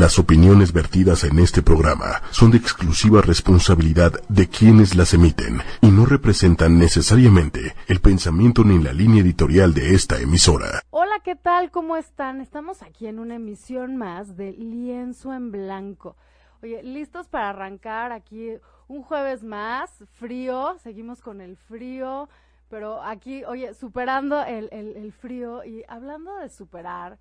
Las 0.00 0.18
opiniones 0.18 0.72
vertidas 0.72 1.24
en 1.24 1.38
este 1.38 1.60
programa 1.60 2.22
son 2.30 2.50
de 2.50 2.56
exclusiva 2.56 3.20
responsabilidad 3.20 4.12
de 4.30 4.48
quienes 4.48 4.96
las 4.96 5.12
emiten 5.12 5.60
y 5.82 5.90
no 5.90 6.06
representan 6.06 6.78
necesariamente 6.78 7.74
el 7.86 8.00
pensamiento 8.00 8.64
ni 8.64 8.82
la 8.82 8.94
línea 8.94 9.20
editorial 9.20 9.74
de 9.74 9.94
esta 9.94 10.18
emisora. 10.18 10.80
Hola, 10.88 11.20
¿qué 11.22 11.36
tal? 11.36 11.70
¿Cómo 11.70 11.98
están? 11.98 12.40
Estamos 12.40 12.80
aquí 12.80 13.08
en 13.08 13.18
una 13.18 13.34
emisión 13.34 13.98
más 13.98 14.38
de 14.38 14.52
Lienzo 14.52 15.34
en 15.34 15.52
Blanco. 15.52 16.16
Oye, 16.62 16.82
listos 16.82 17.28
para 17.28 17.50
arrancar 17.50 18.10
aquí 18.10 18.52
un 18.88 19.02
jueves 19.02 19.44
más, 19.44 19.90
frío, 20.14 20.78
seguimos 20.82 21.20
con 21.20 21.42
el 21.42 21.58
frío, 21.58 22.30
pero 22.70 23.02
aquí, 23.02 23.44
oye, 23.44 23.74
superando 23.74 24.42
el, 24.44 24.70
el 24.72 25.12
frío 25.12 25.62
y 25.62 25.84
hablando 25.88 26.36
de 26.36 26.48
superar 26.48 27.18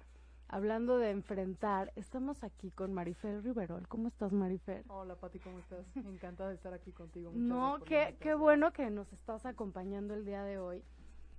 hablando 0.49 0.97
de 0.97 1.11
enfrentar, 1.11 1.93
estamos 1.95 2.43
aquí 2.43 2.71
con 2.71 2.91
Marifer 2.91 3.43
Riverol. 3.43 3.87
¿Cómo 3.87 4.07
estás, 4.07 4.33
Marifer? 4.33 4.83
Hola, 4.87 5.15
Pati, 5.15 5.39
¿cómo 5.39 5.59
estás? 5.59 5.85
Encantada 5.95 6.49
de 6.49 6.55
estar 6.55 6.73
aquí 6.73 6.91
contigo. 6.91 7.31
no, 7.33 7.79
qué, 7.85 8.17
qué 8.19 8.33
bueno 8.33 8.73
que 8.73 8.89
nos 8.89 9.13
estás 9.13 9.45
acompañando 9.45 10.15
el 10.15 10.25
día 10.25 10.43
de 10.43 10.57
hoy. 10.57 10.83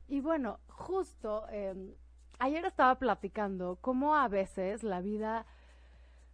Y 0.09 0.21
bueno, 0.21 0.61
justo 0.69 1.45
em, 1.51 1.93
ayer 2.39 2.65
estaba 2.65 2.99
platicando 2.99 3.79
cómo 3.81 4.15
a 4.15 4.29
veces 4.29 4.83
la 4.83 5.01
vida 5.01 5.45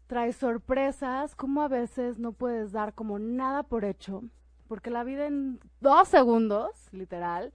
trae 0.07 0.33
sorpresas, 0.33 1.35
cómo 1.35 1.63
a 1.63 1.69
veces 1.69 2.19
no 2.19 2.33
puedes 2.33 2.73
dar 2.73 2.95
como 2.95 3.19
nada 3.19 3.63
por 3.63 3.85
hecho, 3.85 4.23
porque 4.69 4.91
la 4.91 5.03
vida 5.03 5.27
en 5.27 5.61
dos 5.81 6.09
segundos, 6.09 6.89
literal, 6.93 7.53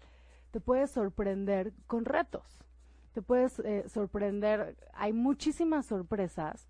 te 0.50 0.60
puede 0.60 0.88
sorprender 0.88 1.74
con 1.88 2.06
retos 2.06 2.62
te 3.14 3.22
puedes 3.22 3.60
eh, 3.60 3.86
sorprender. 3.90 4.78
Hay 4.94 5.14
muchísimas 5.14 5.86
sorpresas 5.86 6.68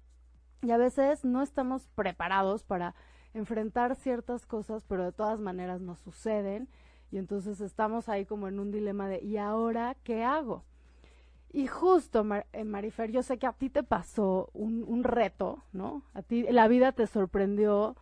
y 0.61 0.71
a 0.71 0.77
veces 0.77 1.25
no 1.25 1.41
estamos 1.41 1.87
preparados 1.95 2.63
para 2.63 2.95
enfrentar 3.33 3.95
ciertas 3.95 4.45
cosas, 4.45 4.83
pero 4.87 5.03
de 5.03 5.11
todas 5.11 5.39
maneras 5.39 5.81
nos 5.81 5.99
suceden 5.99 6.67
y 7.11 7.17
entonces 7.17 7.61
estamos 7.61 8.09
ahí 8.09 8.25
como 8.25 8.47
en 8.47 8.59
un 8.59 8.71
dilema 8.71 9.07
de 9.07 9.21
¿y 9.21 9.37
ahora 9.37 9.95
qué 10.03 10.23
hago? 10.23 10.63
Y 11.53 11.67
justo, 11.67 12.25
eh, 12.53 12.63
Marifer, 12.63 13.11
yo 13.11 13.23
sé 13.23 13.37
que 13.37 13.47
a 13.47 13.53
ti 13.53 13.69
te 13.69 13.83
pasó 13.83 14.49
un, 14.53 14.83
un 14.87 15.03
reto, 15.03 15.63
¿no? 15.73 16.03
A 16.13 16.21
ti 16.21 16.43
la 16.43 16.67
vida 16.69 16.93
te 16.93 17.07
sorprendió 17.07 17.95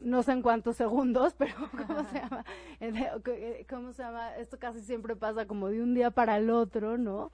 no 0.00 0.22
sé 0.22 0.32
en 0.32 0.42
cuántos 0.42 0.76
segundos, 0.76 1.34
pero 1.38 1.54
¿cómo 1.70 2.04
se 2.04 2.18
llama? 2.18 2.44
Eh, 2.80 3.66
¿Cómo 3.68 3.92
se 3.92 4.02
llama? 4.02 4.36
Esto 4.36 4.58
casi 4.58 4.80
siempre 4.80 5.14
pasa 5.14 5.46
como 5.46 5.68
de 5.68 5.82
un 5.82 5.94
día 5.94 6.10
para 6.10 6.38
el 6.38 6.50
otro, 6.50 6.96
¿no? 6.96 7.30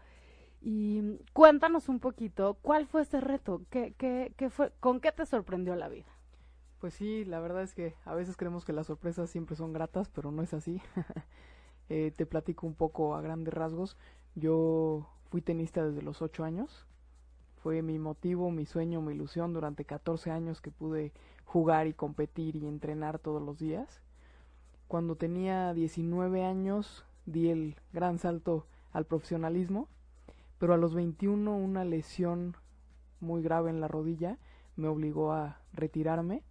Y 0.68 1.20
cuéntanos 1.32 1.88
un 1.88 2.00
poquito, 2.00 2.58
¿cuál 2.60 2.88
fue 2.88 3.02
ese 3.02 3.20
reto? 3.20 3.62
¿Qué, 3.70 3.94
qué, 3.96 4.32
qué 4.36 4.50
fue, 4.50 4.72
¿Con 4.80 4.98
qué 4.98 5.12
te 5.12 5.24
sorprendió 5.24 5.76
la 5.76 5.88
vida? 5.88 6.08
Pues 6.80 6.92
sí, 6.92 7.24
la 7.24 7.38
verdad 7.38 7.62
es 7.62 7.72
que 7.72 7.94
a 8.04 8.16
veces 8.16 8.36
creemos 8.36 8.64
que 8.64 8.72
las 8.72 8.88
sorpresas 8.88 9.30
siempre 9.30 9.54
son 9.54 9.72
gratas, 9.72 10.08
pero 10.08 10.32
no 10.32 10.42
es 10.42 10.52
así. 10.54 10.82
eh, 11.88 12.12
te 12.16 12.26
platico 12.26 12.66
un 12.66 12.74
poco 12.74 13.14
a 13.14 13.20
grandes 13.20 13.54
rasgos. 13.54 13.96
Yo 14.34 15.08
fui 15.30 15.40
tenista 15.40 15.84
desde 15.84 16.02
los 16.02 16.20
8 16.20 16.42
años. 16.42 16.88
Fue 17.62 17.80
mi 17.82 18.00
motivo, 18.00 18.50
mi 18.50 18.66
sueño, 18.66 19.00
mi 19.00 19.14
ilusión 19.14 19.52
durante 19.52 19.84
14 19.84 20.32
años 20.32 20.60
que 20.60 20.72
pude 20.72 21.12
jugar 21.44 21.86
y 21.86 21.94
competir 21.94 22.56
y 22.56 22.66
entrenar 22.66 23.20
todos 23.20 23.40
los 23.40 23.56
días. 23.56 24.02
Cuando 24.88 25.14
tenía 25.14 25.72
19 25.74 26.44
años 26.44 27.04
di 27.24 27.50
el 27.50 27.76
gran 27.92 28.18
salto 28.18 28.66
al 28.90 29.04
profesionalismo 29.04 29.88
pero 30.58 30.74
a 30.74 30.76
los 30.76 30.94
21 30.94 31.56
una 31.56 31.84
lesión 31.84 32.56
muy 33.20 33.42
grave 33.42 33.70
en 33.70 33.80
la 33.80 33.88
rodilla 33.88 34.38
me 34.76 34.88
obligó 34.88 35.32
a 35.32 35.60
retirarme 35.72 36.42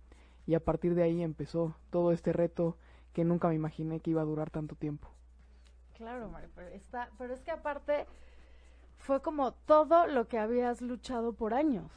y 0.47 0.55
a 0.55 0.59
partir 0.59 0.95
de 0.95 1.03
ahí 1.03 1.21
empezó 1.21 1.75
todo 1.89 2.11
este 2.11 2.33
reto 2.33 2.77
que 3.13 3.23
nunca 3.23 3.47
me 3.47 3.55
imaginé 3.55 3.99
que 3.99 4.11
iba 4.11 4.21
a 4.21 4.25
durar 4.25 4.49
tanto 4.49 4.75
tiempo. 4.75 5.09
Claro, 5.93 6.29
Mario, 6.29 6.49
pero, 6.55 6.69
está, 6.69 7.09
pero 7.17 7.33
es 7.33 7.41
que 7.41 7.51
aparte 7.51 8.05
fue 8.97 9.21
como 9.21 9.53
todo 9.53 10.07
lo 10.07 10.27
que 10.27 10.37
habías 10.37 10.81
luchado 10.81 11.33
por 11.33 11.53
años. 11.53 11.91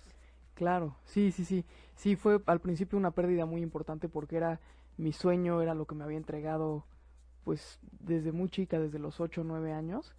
Claro, 0.55 0.97
sí, 1.05 1.33
sí, 1.33 1.45
sí. 1.45 1.65
Sí, 1.95 2.17
fue 2.17 2.41
al 2.47 2.61
principio 2.61 2.99
una 2.99 3.11
pérdida 3.11 3.47
muy 3.47 3.61
importante 3.63 4.09
porque 4.09 4.37
era 4.37 4.61
mi 4.97 5.13
sueño, 5.13 5.63
era 5.63 5.75
lo 5.75 5.87
que 5.87 5.95
me 5.95 6.05
había 6.05 6.17
entregado 6.17 6.85
pues 7.45 7.81
desde 7.83 8.31
muy 8.31 8.49
chica, 8.51 8.79
desde 8.79 8.99
los 8.99 9.21
8 9.21 9.41
o 9.41 9.45
9 9.45 9.73
años 9.73 10.15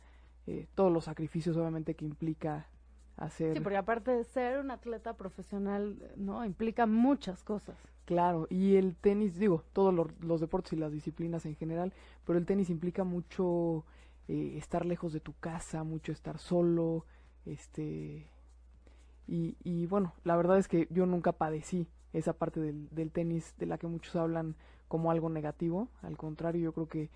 eh, 0.47 0.67
todos 0.75 0.91
los 0.91 1.05
sacrificios 1.05 1.57
obviamente 1.57 1.95
que 1.95 2.05
implica 2.05 2.67
hacer. 3.17 3.53
Sí, 3.55 3.59
porque 3.61 3.77
aparte 3.77 4.11
de 4.11 4.23
ser 4.23 4.59
un 4.59 4.71
atleta 4.71 5.15
profesional, 5.15 5.97
¿no? 6.15 6.43
Implica 6.45 6.85
muchas 6.85 7.43
cosas. 7.43 7.77
Claro, 8.05 8.47
y 8.49 8.75
el 8.75 8.95
tenis, 8.95 9.37
digo, 9.37 9.63
todos 9.73 9.93
los, 10.19 10.41
deportes 10.41 10.73
y 10.73 10.77
las 10.77 10.91
disciplinas 10.91 11.45
en 11.45 11.55
general, 11.55 11.93
pero 12.25 12.39
el 12.39 12.45
tenis 12.45 12.71
implica 12.71 13.03
mucho 13.03 13.85
eh, 14.27 14.53
estar 14.57 14.85
lejos 14.85 15.13
de 15.13 15.19
tu 15.19 15.33
casa, 15.33 15.83
mucho 15.83 16.11
estar 16.11 16.39
solo, 16.39 17.05
este... 17.45 18.31
Y, 19.27 19.57
y 19.63 19.85
bueno, 19.85 20.15
la 20.23 20.35
verdad 20.35 20.57
es 20.57 20.67
que 20.67 20.87
yo 20.89 21.05
nunca 21.05 21.33
padecí 21.33 21.87
esa 22.13 22.33
parte 22.33 22.59
del, 22.59 22.89
del 22.89 23.11
tenis 23.11 23.53
de 23.59 23.67
la 23.67 23.77
que 23.77 23.85
muchos 23.85 24.15
hablan 24.15 24.55
como 24.87 25.11
algo 25.11 25.29
negativo, 25.29 25.87
al 26.01 26.17
contrario, 26.17 26.63
yo 26.63 26.73
creo 26.73 26.87
que 26.87 27.11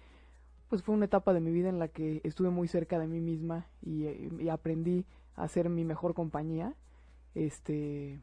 pues 0.73 0.81
fue 0.81 0.95
una 0.95 1.05
etapa 1.05 1.33
de 1.33 1.39
mi 1.39 1.51
vida 1.51 1.69
en 1.69 1.77
la 1.77 1.87
que 1.87 2.19
estuve 2.23 2.49
muy 2.49 2.67
cerca 2.67 2.97
de 2.97 3.05
mí 3.05 3.19
misma 3.19 3.67
y, 3.83 4.49
aprendí 4.49 5.05
a 5.35 5.47
ser 5.47 5.69
mi 5.69 5.85
mejor 5.85 6.15
compañía. 6.15 6.73
Este, 7.35 8.19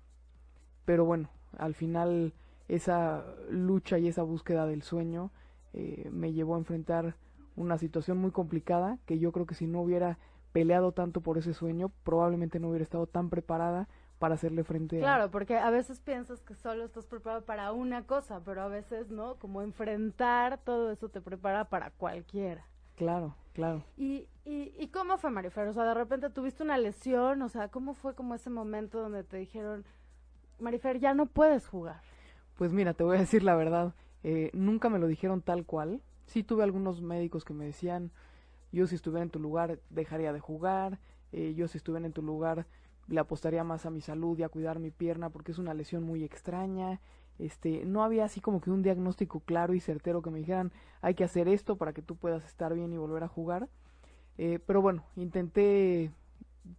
pero 0.85 1.05
bueno, 1.05 1.29
al 1.57 1.77
final 1.77 2.33
esa 2.67 3.25
lucha 3.51 4.01
y 4.01 4.09
esa 4.09 4.25
búsqueda 4.25 4.67
del 4.67 4.83
sueño 4.83 5.31
eh, 5.75 6.11
me 6.13 6.33
llevó 6.33 6.57
a 6.57 6.59
enfrentar 6.59 7.15
una 7.55 7.79
situación 7.79 8.19
muy 8.19 8.33
complicada 8.33 8.99
que 9.07 9.21
yo 9.21 9.31
creo 9.31 9.47
que 9.47 9.55
si 9.55 9.69
no 9.69 9.81
hubiera 9.83 10.19
peleado 10.51 10.91
tanto 10.91 11.21
por 11.21 11.39
ese 11.39 11.55
sueño, 11.55 11.93
probablemente 12.03 12.59
no 12.59 12.71
hubiera 12.71 12.83
estado 12.83 13.07
tan 13.07 13.31
preparada 13.31 13.87
para 14.21 14.35
hacerle 14.35 14.65
frente 14.65 14.99
Claro, 14.99 15.31
porque 15.31 15.57
a 15.57 15.71
veces 15.71 15.99
piensas 15.99 16.43
que 16.43 16.55
solo 16.55 16.85
estás 16.85 17.07
preparado 17.07 17.47
para 17.47 17.73
una 17.73 18.07
cosa, 18.07 18.43
pero 18.45 18.61
a 18.61 18.69
veces, 18.69 19.11
¿no? 19.11 19.37
Como 19.37 19.63
enfrentar 19.63 20.59
todo 20.63 20.93
eso 20.93 21.09
te 21.09 21.23
prepara 21.23 21.71
para 21.71 21.91
cualquiera. 21.91 22.67
Claro, 22.97 23.35
claro. 23.55 23.83
¿Y, 23.97 24.29
y, 24.45 24.75
y 24.79 24.89
cómo 24.89 25.17
fue, 25.17 25.31
Marifer? 25.31 25.67
O 25.69 25.73
sea, 25.73 25.85
de 25.85 25.95
repente 25.95 26.29
tuviste 26.29 26.63
una 26.63 26.77
lesión, 26.77 27.41
o 27.41 27.49
sea, 27.49 27.69
¿cómo 27.69 27.95
fue 27.95 28.15
como 28.15 28.35
ese 28.35 28.51
momento 28.51 29.01
donde 29.01 29.25
te 29.25 29.39
dijeron, 29.39 29.87
Marifer, 30.59 31.01
ya 31.01 31.15
no 31.15 31.25
puedes 31.25 31.67
jugar? 31.67 32.03
Pues 32.57 32.75
mira, 32.75 32.93
te 32.93 33.05
voy 33.05 33.17
a 33.17 33.21
decir 33.21 33.43
la 33.43 33.55
verdad, 33.55 33.95
eh, 34.23 34.51
nunca 34.53 34.91
me 34.91 34.99
lo 34.99 35.07
dijeron 35.07 35.41
tal 35.41 35.65
cual. 35.65 36.03
Sí 36.27 36.45
tuve 36.45 36.63
algunos 36.63 37.01
médicos 37.01 37.47
que 37.47 37.55
me 37.55 37.65
decían, 37.65 38.13
yo 38.71 38.87
si 38.87 38.97
estuviera 38.97 39.23
en 39.23 39.31
tu 39.31 39.41
lugar 39.41 39.79
dejaría 39.89 40.35
de 40.35 40.41
jugar, 40.41 40.99
eh, 41.33 41.55
yo 41.55 41.69
si 41.69 41.79
estuviera 41.79 42.07
en 42.07 42.13
tu 42.13 42.21
lugar 42.21 42.67
le 43.11 43.21
apostaría 43.21 43.65
más 43.65 43.85
a 43.87 43.91
mi 43.91 44.01
salud 44.01 44.39
y 44.39 44.45
a 44.45 44.49
cuidar 44.49 44.79
mi 44.79 44.91
pierna 44.91 45.31
porque 45.31 45.53
es 45.53 45.59
una 45.59 45.75
lesión 45.75 46.05
muy 46.05 46.25
extraña. 46.25 47.01
Este, 47.39 47.85
no 47.85 48.05
había 48.05 48.25
así 48.25 48.41
como 48.41 48.61
que 48.61 48.71
un 48.71 48.83
diagnóstico 48.83 49.41
claro 49.41 49.75
y 49.75 49.81
certero 49.81 50.23
que 50.23 50.31
me 50.31 50.39
dijeran 50.39 50.73
hay 51.01 51.15
que 51.15 51.25
hacer 51.25 51.49
esto 51.49 51.77
para 51.77 51.93
que 51.93 52.03
tú 52.03 52.17
puedas 52.17 52.45
estar 52.45 52.73
bien 52.73 52.93
y 52.93 52.99
volver 52.99 53.25
a 53.25 53.29
jugar. 53.29 53.69
Eh, 54.39 54.61
pero 54.65 54.81
bueno, 54.81 55.05
intenté 55.17 56.13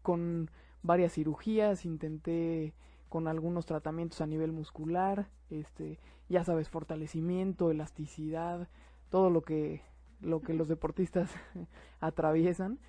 con 0.01 0.49
varias 0.83 1.13
cirugías, 1.13 1.85
intenté 1.85 2.73
con 3.09 3.27
algunos 3.27 3.65
tratamientos 3.65 4.21
a 4.21 4.25
nivel 4.25 4.53
muscular, 4.53 5.27
este, 5.49 5.99
ya 6.29 6.45
sabes, 6.45 6.69
fortalecimiento, 6.69 7.71
elasticidad, 7.71 8.69
todo 9.09 9.29
lo 9.29 9.41
que 9.41 9.81
lo 10.21 10.41
que 10.41 10.53
los 10.53 10.67
deportistas 10.67 11.31
atraviesan 11.99 12.79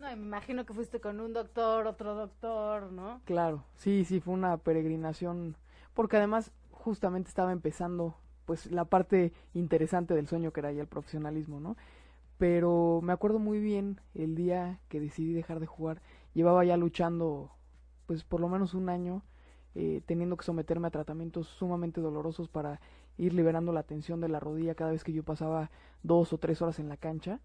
no, 0.00 0.06
me 0.06 0.12
imagino 0.12 0.64
que 0.64 0.74
fuiste 0.74 1.00
con 1.00 1.20
un 1.20 1.32
doctor, 1.32 1.86
otro 1.86 2.14
doctor, 2.14 2.92
¿no? 2.92 3.20
Claro, 3.24 3.64
sí, 3.76 4.04
sí, 4.04 4.20
fue 4.20 4.34
una 4.34 4.56
peregrinación, 4.56 5.56
porque 5.94 6.16
además 6.16 6.52
justamente 6.70 7.28
estaba 7.28 7.52
empezando, 7.52 8.16
pues, 8.44 8.70
la 8.70 8.84
parte 8.84 9.32
interesante 9.54 10.14
del 10.14 10.28
sueño 10.28 10.52
que 10.52 10.60
era 10.60 10.72
ya 10.72 10.82
el 10.82 10.88
profesionalismo, 10.88 11.60
¿no? 11.60 11.76
Pero 12.38 13.00
me 13.02 13.12
acuerdo 13.12 13.38
muy 13.38 13.58
bien 13.60 14.00
el 14.14 14.36
día 14.36 14.80
que 14.88 15.00
decidí 15.00 15.32
dejar 15.32 15.60
de 15.60 15.66
jugar, 15.66 16.00
llevaba 16.34 16.64
ya 16.64 16.76
luchando, 16.76 17.50
pues, 18.06 18.24
por 18.24 18.40
lo 18.40 18.48
menos 18.48 18.74
un 18.74 18.88
año, 18.88 19.22
eh, 19.74 20.02
teniendo 20.06 20.36
que 20.36 20.44
someterme 20.44 20.88
a 20.88 20.90
tratamientos 20.90 21.48
sumamente 21.48 22.00
dolorosos 22.00 22.48
para 22.48 22.80
ir 23.16 23.34
liberando 23.34 23.72
la 23.72 23.82
tensión 23.82 24.20
de 24.20 24.28
la 24.28 24.40
rodilla 24.40 24.74
cada 24.74 24.92
vez 24.92 25.04
que 25.04 25.12
yo 25.12 25.24
pasaba 25.24 25.70
dos 26.02 26.32
o 26.32 26.38
tres 26.38 26.62
horas 26.62 26.78
en 26.78 26.88
la 26.88 26.96
cancha 26.96 27.40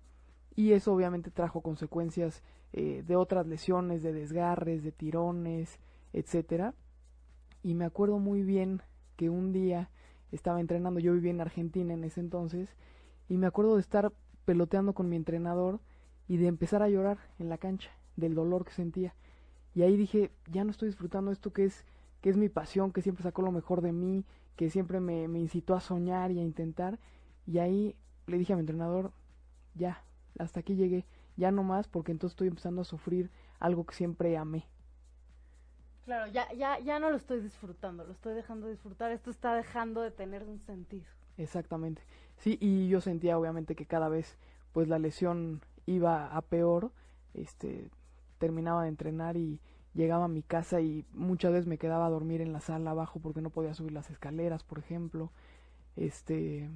y 0.55 0.73
eso 0.73 0.93
obviamente 0.93 1.31
trajo 1.31 1.61
consecuencias 1.61 2.43
eh, 2.73 3.03
de 3.05 3.15
otras 3.15 3.47
lesiones, 3.47 4.03
de 4.03 4.13
desgarres, 4.13 4.83
de 4.83 4.91
tirones, 4.91 5.79
etcétera. 6.11 6.73
Y 7.63 7.73
me 7.73 7.85
acuerdo 7.85 8.19
muy 8.19 8.43
bien 8.43 8.81
que 9.15 9.29
un 9.29 9.51
día 9.51 9.89
estaba 10.31 10.59
entrenando, 10.59 10.99
yo 10.99 11.13
vivía 11.13 11.31
en 11.31 11.41
Argentina 11.41 11.93
en 11.93 12.03
ese 12.03 12.19
entonces, 12.19 12.75
y 13.29 13.37
me 13.37 13.47
acuerdo 13.47 13.75
de 13.75 13.81
estar 13.81 14.11
peloteando 14.45 14.93
con 14.93 15.09
mi 15.09 15.15
entrenador 15.15 15.79
y 16.27 16.37
de 16.37 16.47
empezar 16.47 16.81
a 16.81 16.89
llorar 16.89 17.17
en 17.39 17.49
la 17.49 17.57
cancha 17.57 17.91
del 18.15 18.35
dolor 18.35 18.65
que 18.65 18.71
sentía. 18.71 19.15
Y 19.75 19.81
ahí 19.83 19.95
dije, 19.97 20.31
ya 20.51 20.63
no 20.63 20.71
estoy 20.71 20.89
disfrutando 20.89 21.31
esto 21.31 21.51
que 21.53 21.65
es 21.65 21.85
que 22.21 22.29
es 22.29 22.37
mi 22.37 22.47
pasión, 22.47 22.93
que 22.93 23.01
siempre 23.01 23.21
sacó 23.21 23.41
lo 23.41 23.51
mejor 23.51 23.81
de 23.81 23.91
mí, 23.91 24.23
que 24.55 24.69
siempre 24.69 25.01
me, 25.01 25.27
me 25.27 25.39
incitó 25.39 25.75
a 25.75 25.81
soñar 25.81 26.31
y 26.31 26.39
a 26.39 26.41
intentar. 26.41 26.97
Y 27.45 27.57
ahí 27.57 27.97
le 28.27 28.37
dije 28.37 28.53
a 28.53 28.55
mi 28.55 28.61
entrenador, 28.61 29.11
ya, 29.75 30.05
hasta 30.39 30.59
aquí 30.61 30.75
llegué, 30.75 31.05
ya 31.37 31.51
no 31.51 31.63
más, 31.63 31.87
porque 31.87 32.11
entonces 32.11 32.33
estoy 32.33 32.47
empezando 32.47 32.81
a 32.81 32.85
sufrir 32.85 33.29
algo 33.59 33.85
que 33.85 33.95
siempre 33.95 34.37
amé. 34.37 34.65
Claro, 36.05 36.29
ya, 36.31 36.51
ya, 36.53 36.79
ya 36.79 36.99
no 36.99 37.09
lo 37.09 37.15
estoy 37.15 37.39
disfrutando, 37.39 38.03
lo 38.03 38.11
estoy 38.11 38.33
dejando 38.33 38.67
de 38.67 38.73
disfrutar, 38.73 39.11
esto 39.11 39.31
está 39.31 39.55
dejando 39.55 40.01
de 40.01 40.11
tener 40.11 40.43
un 40.43 40.59
sentido. 40.59 41.05
Exactamente. 41.37 42.01
Sí, 42.37 42.57
y 42.59 42.89
yo 42.89 42.99
sentía 42.99 43.37
obviamente 43.37 43.75
que 43.75 43.85
cada 43.85 44.09
vez 44.09 44.37
pues 44.73 44.87
la 44.87 44.99
lesión 44.99 45.61
iba 45.85 46.35
a 46.35 46.41
peor, 46.41 46.91
este 47.33 47.89
terminaba 48.37 48.83
de 48.83 48.89
entrenar 48.89 49.37
y 49.37 49.59
llegaba 49.93 50.25
a 50.25 50.29
mi 50.29 50.43
casa 50.43 50.81
y 50.81 51.05
muchas 51.13 51.53
veces 51.53 51.67
me 51.67 51.77
quedaba 51.77 52.07
a 52.07 52.09
dormir 52.09 52.41
en 52.41 52.51
la 52.51 52.59
sala 52.59 52.91
abajo 52.91 53.19
porque 53.19 53.41
no 53.41 53.49
podía 53.51 53.73
subir 53.73 53.93
las 53.93 54.09
escaleras, 54.09 54.63
por 54.63 54.79
ejemplo. 54.79 55.31
Este 55.95 56.69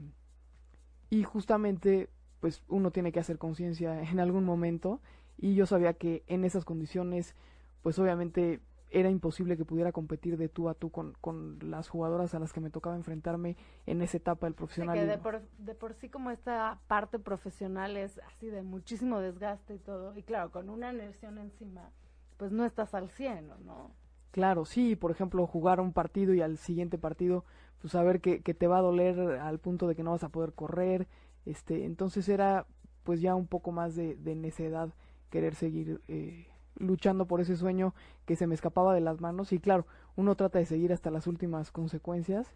y 1.10 1.24
justamente 1.24 2.10
pues 2.40 2.64
uno 2.68 2.92
tiene 2.92 3.12
que 3.12 3.20
hacer 3.20 3.38
conciencia 3.38 4.02
en 4.02 4.20
algún 4.20 4.44
momento 4.46 5.02
y 5.38 5.56
yo 5.56 5.66
sabía 5.66 5.94
que 5.94 6.24
en 6.28 6.46
esas 6.46 6.66
condiciones 6.66 7.36
pues 7.82 7.98
obviamente 8.00 8.62
era 8.90 9.10
imposible 9.10 9.58
que 9.58 9.66
pudiera 9.66 9.92
competir 9.92 10.38
de 10.38 10.48
tú 10.48 10.70
a 10.70 10.74
tú 10.74 10.90
con, 10.92 11.14
con 11.20 11.58
las 11.62 11.90
jugadoras 11.90 12.34
a 12.34 12.40
las 12.40 12.54
que 12.54 12.62
me 12.62 12.70
tocaba 12.70 12.96
enfrentarme 12.96 13.58
en 13.86 14.02
esa 14.02 14.18
etapa 14.18 14.46
del 14.46 14.54
profesional. 14.54 15.08
de, 15.08 15.18
por, 15.18 15.42
de 15.58 15.76
por 15.76 15.94
sí 15.94 16.10
como 16.10 16.32
esta 16.32 16.80
parte 16.88 17.20
profesional 17.20 17.98
es 17.98 18.20
así 18.20 18.48
de 18.48 18.64
muchísimo 18.64 19.20
desgaste 19.20 19.76
y 19.76 19.80
todo, 19.80 20.18
y 20.18 20.24
claro, 20.24 20.52
con 20.52 20.70
una 20.70 20.94
lesión 20.94 21.38
encima, 21.38 21.92
pues 22.38 22.52
no 22.52 22.66
estás 22.66 22.94
al 22.94 23.10
100, 23.10 23.48
¿no? 23.66 23.92
Claro, 24.32 24.66
sí, 24.66 24.96
por 24.96 25.12
ejemplo, 25.12 25.48
jugar 25.48 25.80
un 25.80 25.94
partido 25.94 26.34
y 26.34 26.42
al 26.42 26.58
siguiente 26.58 26.98
partido, 26.98 27.44
pues 27.82 27.92
saber 27.92 28.22
que, 28.22 28.42
que 28.42 28.54
te 28.54 28.68
va 28.68 28.78
a 28.78 28.82
doler 28.82 29.20
al 29.20 29.60
punto 29.60 29.88
de 29.88 29.96
que 29.96 30.04
no 30.04 30.12
vas 30.12 30.24
a 30.24 30.30
poder 30.30 30.54
correr, 30.54 31.08
este, 31.50 31.86
entonces 31.86 32.28
era 32.30 32.66
pues 33.04 33.22
ya 33.22 33.36
un 33.36 33.48
poco 33.48 33.72
más 33.72 33.96
de, 33.96 34.16
de 34.16 34.36
necedad 34.36 34.90
querer 35.30 35.56
seguir 35.56 36.02
eh, 36.08 36.48
luchando 36.80 37.26
por 37.26 37.42
ese 37.42 37.56
sueño 37.56 37.94
que 38.26 38.36
se 38.36 38.48
me 38.48 38.56
escapaba 38.56 38.94
de 38.94 39.02
las 39.02 39.22
manos 39.22 39.52
y 39.54 39.60
claro, 39.60 39.86
uno 40.16 40.36
trata 40.36 40.60
de 40.60 40.66
seguir 40.66 40.94
hasta 40.94 41.12
las 41.12 41.28
últimas 41.28 41.72
consecuencias, 41.72 42.48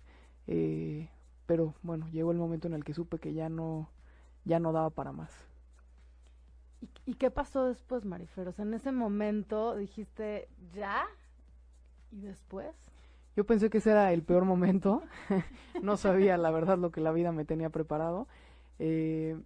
eh, 0.47 1.09
pero 1.45 1.75
bueno, 1.81 2.07
llegó 2.09 2.31
el 2.31 2.38
momento 2.38 2.67
en 2.67 2.73
el 2.73 2.83
que 2.83 2.93
supe 2.93 3.19
que 3.19 3.33
ya 3.33 3.49
no, 3.49 3.89
ya 4.45 4.59
no 4.59 4.71
daba 4.71 4.89
para 4.89 5.11
más. 5.11 5.31
¿Y, 7.05 7.13
qué 7.13 7.29
pasó 7.29 7.65
después, 7.65 8.05
Mariferos? 8.05 8.57
en 8.57 8.73
ese 8.73 8.91
momento 8.91 9.75
dijiste, 9.75 10.49
¿ya? 10.73 11.03
¿Y 12.11 12.21
después? 12.21 12.75
Yo 13.35 13.45
pensé 13.45 13.69
que 13.69 13.77
ese 13.77 13.91
era 13.91 14.11
el 14.11 14.23
peor 14.23 14.45
momento, 14.45 15.03
no 15.83 15.95
sabía 15.95 16.37
la 16.37 16.49
verdad 16.49 16.79
lo 16.79 16.91
que 16.91 17.01
la 17.01 17.11
vida 17.11 17.31
me 17.31 17.45
tenía 17.45 17.69
preparado. 17.69 18.27
Eh, 18.83 19.38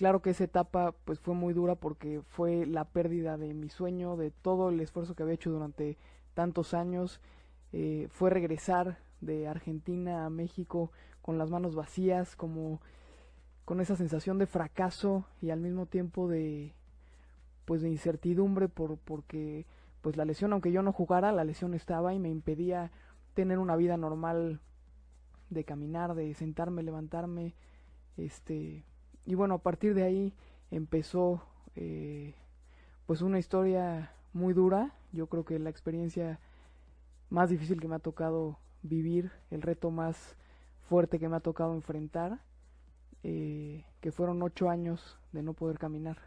Claro 0.00 0.22
que 0.22 0.30
esa 0.30 0.44
etapa 0.44 0.94
pues 1.04 1.20
fue 1.20 1.34
muy 1.34 1.52
dura 1.52 1.74
porque 1.74 2.22
fue 2.26 2.64
la 2.64 2.86
pérdida 2.86 3.36
de 3.36 3.52
mi 3.52 3.68
sueño, 3.68 4.16
de 4.16 4.30
todo 4.30 4.70
el 4.70 4.80
esfuerzo 4.80 5.14
que 5.14 5.22
había 5.24 5.34
hecho 5.34 5.50
durante 5.50 5.98
tantos 6.32 6.72
años. 6.72 7.20
Eh, 7.74 8.08
fue 8.10 8.30
regresar 8.30 8.96
de 9.20 9.46
Argentina 9.46 10.24
a 10.24 10.30
México 10.30 10.90
con 11.20 11.36
las 11.36 11.50
manos 11.50 11.74
vacías, 11.74 12.34
como 12.34 12.80
con 13.66 13.82
esa 13.82 13.94
sensación 13.94 14.38
de 14.38 14.46
fracaso 14.46 15.26
y 15.42 15.50
al 15.50 15.60
mismo 15.60 15.84
tiempo 15.84 16.28
de 16.28 16.72
pues 17.66 17.82
de 17.82 17.90
incertidumbre 17.90 18.68
por 18.70 18.96
porque 18.96 19.66
pues 20.00 20.16
la 20.16 20.24
lesión 20.24 20.54
aunque 20.54 20.72
yo 20.72 20.80
no 20.80 20.94
jugara 20.94 21.30
la 21.30 21.44
lesión 21.44 21.74
estaba 21.74 22.14
y 22.14 22.18
me 22.18 22.30
impedía 22.30 22.90
tener 23.34 23.58
una 23.58 23.76
vida 23.76 23.98
normal 23.98 24.60
de 25.50 25.64
caminar 25.64 26.14
de 26.14 26.32
sentarme 26.32 26.82
levantarme 26.82 27.54
este 28.26 28.84
y 29.24 29.34
bueno, 29.34 29.54
a 29.54 29.62
partir 29.62 29.94
de 29.94 30.02
ahí 30.02 30.34
empezó 30.70 31.42
eh, 31.76 32.34
pues 33.06 33.22
una 33.22 33.38
historia 33.38 34.12
muy 34.32 34.54
dura. 34.54 34.94
Yo 35.12 35.26
creo 35.28 35.44
que 35.44 35.58
la 35.58 35.70
experiencia 35.70 36.40
más 37.28 37.50
difícil 37.50 37.80
que 37.80 37.88
me 37.88 37.96
ha 37.96 38.00
tocado 38.00 38.58
vivir, 38.82 39.30
el 39.50 39.62
reto 39.62 39.90
más 39.90 40.36
fuerte 40.88 41.18
que 41.18 41.28
me 41.28 41.36
ha 41.36 41.40
tocado 41.40 41.74
enfrentar, 41.74 42.40
eh, 43.22 43.84
que 44.00 44.12
fueron 44.12 44.42
ocho 44.42 44.70
años 44.70 45.18
de 45.32 45.42
no 45.42 45.52
poder 45.52 45.78
caminar, 45.78 46.18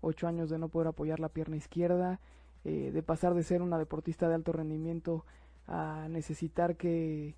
ocho 0.00 0.26
años 0.26 0.48
de 0.48 0.58
no 0.58 0.68
poder 0.68 0.88
apoyar 0.88 1.20
la 1.20 1.28
pierna 1.28 1.56
izquierda, 1.56 2.20
eh, 2.64 2.90
de 2.92 3.02
pasar 3.02 3.34
de 3.34 3.42
ser 3.42 3.62
una 3.62 3.78
deportista 3.78 4.28
de 4.28 4.34
alto 4.34 4.52
rendimiento 4.52 5.24
a 5.66 6.06
necesitar 6.08 6.76
que 6.76 7.36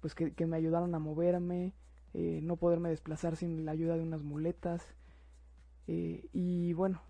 pues 0.00 0.14
que, 0.14 0.32
que 0.32 0.46
me 0.46 0.56
ayudaran 0.56 0.94
a 0.94 0.98
moverme, 0.98 1.74
eh, 2.14 2.40
no 2.42 2.56
poderme 2.56 2.88
desplazar 2.88 3.36
sin 3.36 3.64
la 3.64 3.72
ayuda 3.72 3.96
de 3.96 4.02
unas 4.02 4.22
muletas. 4.22 4.94
Eh, 5.86 6.28
y 6.32 6.72
bueno, 6.72 7.00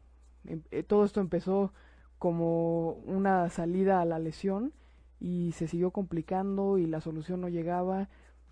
em, 0.45 0.63
eh, 0.71 0.83
todo 0.83 1.05
esto 1.05 1.21
empezó 1.21 1.73
como 2.19 2.93
una 3.07 3.49
salida 3.49 4.01
a 4.01 4.05
la 4.05 4.19
lesión 4.19 4.73
y 5.21 5.53
se 5.53 5.69
siguió 5.69 5.91
complicando 5.91 6.79
y 6.79 6.87
la 6.87 7.01
solución 7.01 7.41
no 7.41 7.49
llegaba. 7.49 8.09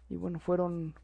Y 0.08 0.16
bueno, 0.16 0.38
fueron 0.38 0.94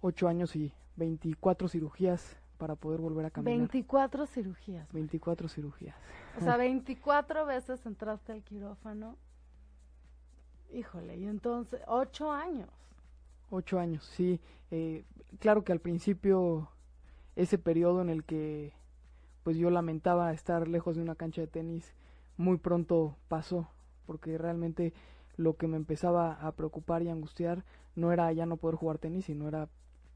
ocho 0.00 0.28
años 0.28 0.56
y 0.56 0.72
24 0.96 1.68
cirugías 1.68 2.36
para 2.56 2.74
poder 2.76 3.00
volver 3.00 3.26
a 3.26 3.30
caminar. 3.30 3.58
24 3.58 4.26
cirugías. 4.26 4.90
24 4.92 5.48
cirugías. 5.48 5.96
O 6.38 6.40
sea, 6.40 6.56
24 6.56 7.46
veces 7.46 7.84
entraste 7.84 8.32
al 8.32 8.42
quirófano. 8.42 9.16
Híjole, 10.72 11.16
y 11.16 11.26
entonces, 11.26 11.80
ocho 11.86 12.32
años. 12.32 12.70
Ocho 13.50 13.78
años, 13.78 14.04
sí. 14.04 14.40
Eh, 14.70 15.04
claro 15.38 15.64
que 15.64 15.72
al 15.72 15.80
principio 15.80 16.68
ese 17.36 17.58
periodo 17.58 18.00
en 18.00 18.10
el 18.10 18.24
que 18.24 18.72
pues 19.42 19.56
yo 19.56 19.70
lamentaba 19.70 20.32
estar 20.32 20.66
lejos 20.66 20.96
de 20.96 21.02
una 21.02 21.14
cancha 21.14 21.40
de 21.42 21.46
tenis 21.46 21.94
muy 22.36 22.56
pronto 22.56 23.16
pasó 23.28 23.68
porque 24.06 24.38
realmente 24.38 24.92
lo 25.36 25.56
que 25.56 25.68
me 25.68 25.76
empezaba 25.76 26.32
a 26.32 26.52
preocupar 26.52 27.02
y 27.02 27.10
angustiar 27.10 27.64
no 27.94 28.12
era 28.12 28.32
ya 28.32 28.46
no 28.46 28.56
poder 28.56 28.76
jugar 28.76 28.98
tenis 28.98 29.26
sino 29.26 29.46
era 29.46 29.68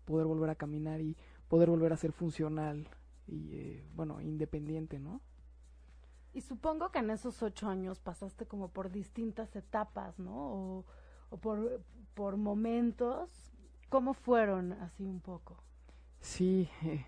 poder 0.05 0.27
volver 0.27 0.51
a 0.51 0.57
caminar 0.57 1.01
y 1.01 1.17
poder 1.49 1.71
volver 1.71 1.93
a 1.93 1.97
ser 1.97 2.13
funcional 2.13 2.89
y 3.29 3.55
eh, 3.55 3.85
bueno 3.95 4.21
independiente 4.21 4.99
no 4.99 5.21
y 6.33 6.41
supongo 6.41 6.91
que 6.91 7.01
en 7.01 7.11
esos 7.11 7.43
ocho 7.43 7.69
años 7.69 8.01
pasaste 8.01 8.47
como 8.47 8.69
por 8.69 8.91
distintas 8.91 9.55
etapas 9.55 10.19
no 10.19 10.35
o, 10.35 10.85
o 11.31 11.37
por 11.39 11.81
por 12.15 12.37
momentos. 12.37 13.31
¿Cómo 13.89 14.15
fueron 14.15 14.73
así 14.75 15.05
un 15.05 15.21
poco? 15.21 15.57
Sí, 16.21 16.69
eh, 16.85 17.07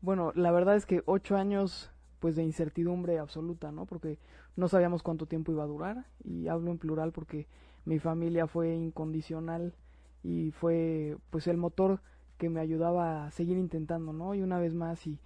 bueno, 0.00 0.32
la 0.34 0.52
verdad 0.52 0.76
es 0.76 0.86
que 0.86 1.02
ocho 1.06 1.36
años 1.36 1.90
pues 2.20 2.36
de 2.36 2.42
incertidumbre 2.42 3.18
absoluta, 3.18 3.72
¿no? 3.72 3.86
Porque 3.86 4.18
no 4.56 4.68
sabíamos 4.68 5.02
cuánto 5.02 5.26
tiempo 5.26 5.52
iba 5.52 5.64
a 5.64 5.66
durar 5.66 6.04
y 6.22 6.48
hablo 6.48 6.70
en 6.70 6.78
plural 6.78 7.12
porque 7.12 7.48
mi 7.86 7.98
familia 7.98 8.46
fue 8.46 8.74
incondicional 8.74 9.74
y 10.22 10.50
fue 10.50 11.16
pues 11.30 11.46
el 11.46 11.56
motor 11.56 12.02
que 12.36 12.50
me 12.50 12.60
ayudaba 12.60 13.26
a 13.26 13.30
seguir 13.30 13.56
intentando, 13.56 14.12
¿no? 14.12 14.34
Y 14.34 14.42
una 14.42 14.58
vez 14.58 14.74
más 14.74 15.06
y 15.06 15.18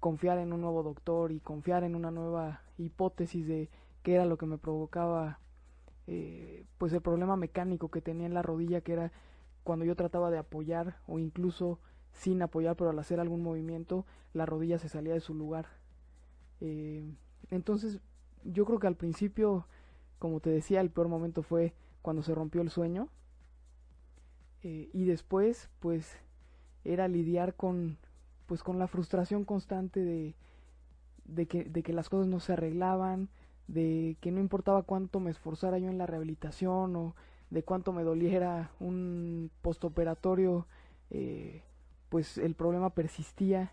confiar 0.00 0.38
en 0.38 0.52
un 0.52 0.62
nuevo 0.62 0.82
doctor 0.82 1.30
y 1.30 1.40
confiar 1.40 1.84
en 1.84 1.94
una 1.94 2.10
nueva 2.10 2.62
hipótesis 2.78 3.46
de 3.46 3.68
qué 4.02 4.14
era 4.14 4.24
lo 4.24 4.38
que 4.38 4.46
me 4.46 4.58
provocaba 4.58 5.38
eh, 6.06 6.64
pues 6.78 6.92
el 6.92 7.00
problema 7.00 7.36
mecánico 7.36 7.90
que 7.90 8.00
tenía 8.00 8.26
en 8.26 8.34
la 8.34 8.42
rodilla 8.42 8.80
que 8.80 8.92
era 8.92 9.12
cuando 9.64 9.84
yo 9.84 9.94
trataba 9.94 10.30
de 10.30 10.38
apoyar 10.38 10.96
o 11.06 11.18
incluso 11.18 11.78
sin 12.12 12.42
apoyar 12.42 12.76
pero 12.76 12.90
al 12.90 12.98
hacer 12.98 13.20
algún 13.20 13.42
movimiento 13.42 14.04
la 14.32 14.46
rodilla 14.46 14.78
se 14.78 14.88
salía 14.88 15.14
de 15.14 15.20
su 15.20 15.34
lugar. 15.34 15.66
Eh, 16.60 17.04
entonces 17.50 18.00
yo 18.44 18.64
creo 18.64 18.78
que 18.78 18.86
al 18.86 18.96
principio 18.96 19.66
como 20.18 20.40
te 20.40 20.50
decía 20.50 20.80
el 20.80 20.90
peor 20.90 21.08
momento 21.08 21.42
fue 21.42 21.74
cuando 22.00 22.22
se 22.22 22.34
rompió 22.34 22.62
el 22.62 22.70
sueño. 22.70 23.08
Eh, 24.64 24.90
y 24.92 25.04
después 25.04 25.68
pues 25.80 26.16
era 26.84 27.08
lidiar 27.08 27.54
con 27.54 27.98
pues 28.46 28.62
con 28.62 28.78
la 28.78 28.86
frustración 28.86 29.44
constante 29.44 30.00
de, 30.00 30.34
de 31.24 31.46
que, 31.46 31.64
de 31.64 31.82
que 31.82 31.92
las 31.92 32.08
cosas 32.08 32.26
no 32.26 32.38
se 32.38 32.52
arreglaban 32.52 33.28
de 33.72 34.18
que 34.20 34.30
no 34.30 34.40
importaba 34.40 34.82
cuánto 34.82 35.18
me 35.18 35.30
esforzara 35.30 35.78
yo 35.78 35.88
en 35.88 35.96
la 35.96 36.04
rehabilitación 36.04 36.94
o 36.94 37.16
de 37.48 37.62
cuánto 37.62 37.92
me 37.92 38.02
doliera 38.02 38.70
un 38.80 39.50
postoperatorio, 39.62 40.66
eh, 41.10 41.62
pues 42.10 42.36
el 42.36 42.54
problema 42.54 42.90
persistía, 42.90 43.72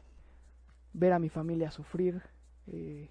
ver 0.93 1.11
a 1.11 1.19
mi 1.19 1.27
familia 1.27 1.69
sufrir, 1.69 2.21
eh, 2.67 3.09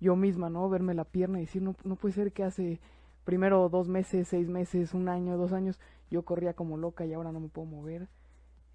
yo 0.00 0.14
misma, 0.14 0.48
¿no? 0.48 0.68
Verme 0.68 0.94
la 0.94 1.04
pierna 1.04 1.38
y 1.38 1.42
decir, 1.46 1.60
no, 1.60 1.74
no 1.82 1.96
puede 1.96 2.14
ser 2.14 2.32
que 2.32 2.44
hace 2.44 2.80
primero 3.24 3.68
dos 3.68 3.88
meses, 3.88 4.28
seis 4.28 4.48
meses, 4.48 4.94
un 4.94 5.08
año, 5.08 5.36
dos 5.36 5.52
años, 5.52 5.80
yo 6.08 6.22
corría 6.24 6.54
como 6.54 6.76
loca 6.76 7.04
y 7.04 7.12
ahora 7.14 7.32
no 7.32 7.40
me 7.40 7.48
puedo 7.48 7.66
mover. 7.66 8.08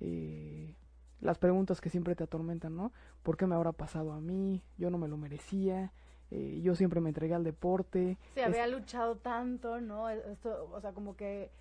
Eh, 0.02 0.76
las 1.22 1.38
preguntas 1.38 1.80
que 1.80 1.90
siempre 1.90 2.14
te 2.16 2.26
atormentan, 2.26 2.76
¿no? 2.76 2.92
¿Por 3.24 3.38
qué 3.38 3.48
me 3.48 3.56
habrá 3.56 3.72
pasado 3.72 4.12
a 4.12 4.20
mí? 4.20 4.62
Yo 4.78 4.90
no 4.90 4.98
me 4.98 5.08
lo 5.08 5.16
merecía 5.16 5.94
Eh, 6.36 6.62
yo 6.64 6.74
siempre 6.74 7.00
me 7.00 7.10
entregué 7.10 7.36
al 7.36 7.44
deporte. 7.44 8.18
Sí, 8.34 8.42
había 8.42 8.66
luchado 8.66 9.18
tanto, 9.18 9.80
¿no? 9.80 10.10
Esto, 10.10 10.68
o 10.74 10.82
sea, 10.82 10.92
como 10.92 11.16
que 11.16 11.52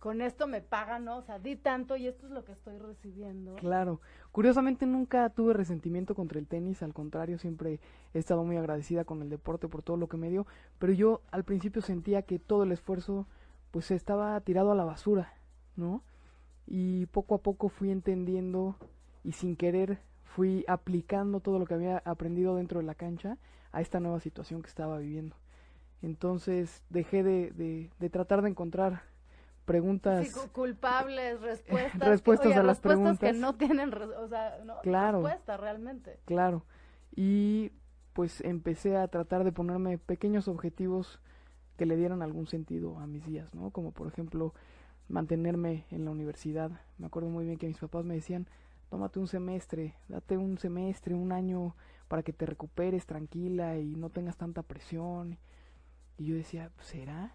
con 0.00 0.20
esto 0.20 0.48
me 0.48 0.60
pagan, 0.60 1.04
¿no? 1.04 1.18
O 1.18 1.22
sea, 1.22 1.38
di 1.38 1.54
tanto 1.54 1.96
y 1.96 2.08
esto 2.08 2.26
es 2.26 2.32
lo 2.32 2.44
que 2.44 2.50
estoy 2.50 2.76
recibiendo. 2.76 3.54
Claro. 3.54 4.00
Curiosamente 4.32 4.84
nunca 4.84 5.30
tuve 5.30 5.52
resentimiento 5.54 6.16
contra 6.16 6.40
el 6.40 6.48
tenis, 6.48 6.82
al 6.82 6.92
contrario, 6.92 7.38
siempre 7.38 7.78
he 8.14 8.18
estado 8.18 8.42
muy 8.42 8.56
agradecida 8.56 9.04
con 9.04 9.22
el 9.22 9.30
deporte 9.30 9.68
por 9.68 9.82
todo 9.82 9.96
lo 9.96 10.08
que 10.08 10.16
me 10.16 10.28
dio, 10.28 10.44
pero 10.80 10.92
yo 10.92 11.22
al 11.30 11.44
principio 11.44 11.80
sentía 11.80 12.22
que 12.22 12.40
todo 12.40 12.64
el 12.64 12.72
esfuerzo 12.72 13.28
pues 13.70 13.92
estaba 13.92 14.40
tirado 14.40 14.72
a 14.72 14.74
la 14.74 14.84
basura, 14.84 15.34
¿no? 15.76 16.02
Y 16.66 17.06
poco 17.06 17.36
a 17.36 17.42
poco 17.42 17.68
fui 17.68 17.92
entendiendo 17.92 18.76
y 19.22 19.32
sin 19.32 19.54
querer 19.54 20.00
fui 20.24 20.64
aplicando 20.66 21.38
todo 21.38 21.60
lo 21.60 21.64
que 21.64 21.74
había 21.74 21.98
aprendido 22.04 22.56
dentro 22.56 22.80
de 22.80 22.86
la 22.86 22.96
cancha 22.96 23.38
a 23.76 23.82
esta 23.82 24.00
nueva 24.00 24.20
situación 24.20 24.62
que 24.62 24.68
estaba 24.68 24.98
viviendo. 24.98 25.36
Entonces 26.00 26.82
dejé 26.88 27.22
de, 27.22 27.90
de 27.98 28.10
tratar 28.10 28.40
de 28.42 28.48
encontrar 28.48 29.02
preguntas. 29.66 30.32
Culpables 30.52 31.40
respuestas 31.42 32.08
respuestas 32.08 32.56
a 32.56 32.62
las 32.62 32.80
preguntas 32.80 33.18
que 33.18 33.38
no 33.38 33.56
tienen 33.56 33.92
o 33.92 34.28
sea, 34.28 34.58
no, 34.64 34.80
respuesta 34.82 35.58
realmente. 35.58 36.18
Claro. 36.24 36.64
Y 37.14 37.72
pues 38.14 38.40
empecé 38.40 38.96
a 38.96 39.08
tratar 39.08 39.44
de 39.44 39.52
ponerme 39.52 39.98
pequeños 39.98 40.48
objetivos 40.48 41.20
que 41.76 41.84
le 41.84 41.96
dieran 41.96 42.22
algún 42.22 42.46
sentido 42.46 42.98
a 42.98 43.06
mis 43.06 43.26
días 43.26 43.54
no 43.54 43.70
como 43.70 43.92
por 43.92 44.08
ejemplo 44.08 44.54
mantenerme 45.08 45.84
en 45.90 46.06
la 46.06 46.10
universidad. 46.12 46.70
Me 46.96 47.06
acuerdo 47.06 47.28
muy 47.28 47.44
bien 47.44 47.58
que 47.58 47.66
mis 47.66 47.78
papás 47.78 48.06
me 48.06 48.14
decían 48.14 48.48
tómate 48.88 49.18
un 49.18 49.28
semestre 49.28 49.94
date 50.08 50.38
un 50.38 50.56
semestre 50.56 51.14
un 51.14 51.32
año 51.32 51.76
para 52.08 52.22
que 52.22 52.32
te 52.32 52.46
recuperes 52.46 53.06
tranquila 53.06 53.78
y 53.78 53.96
no 53.96 54.10
tengas 54.10 54.36
tanta 54.36 54.62
presión 54.62 55.38
y 56.18 56.26
yo 56.26 56.34
decía 56.34 56.70
será 56.80 57.34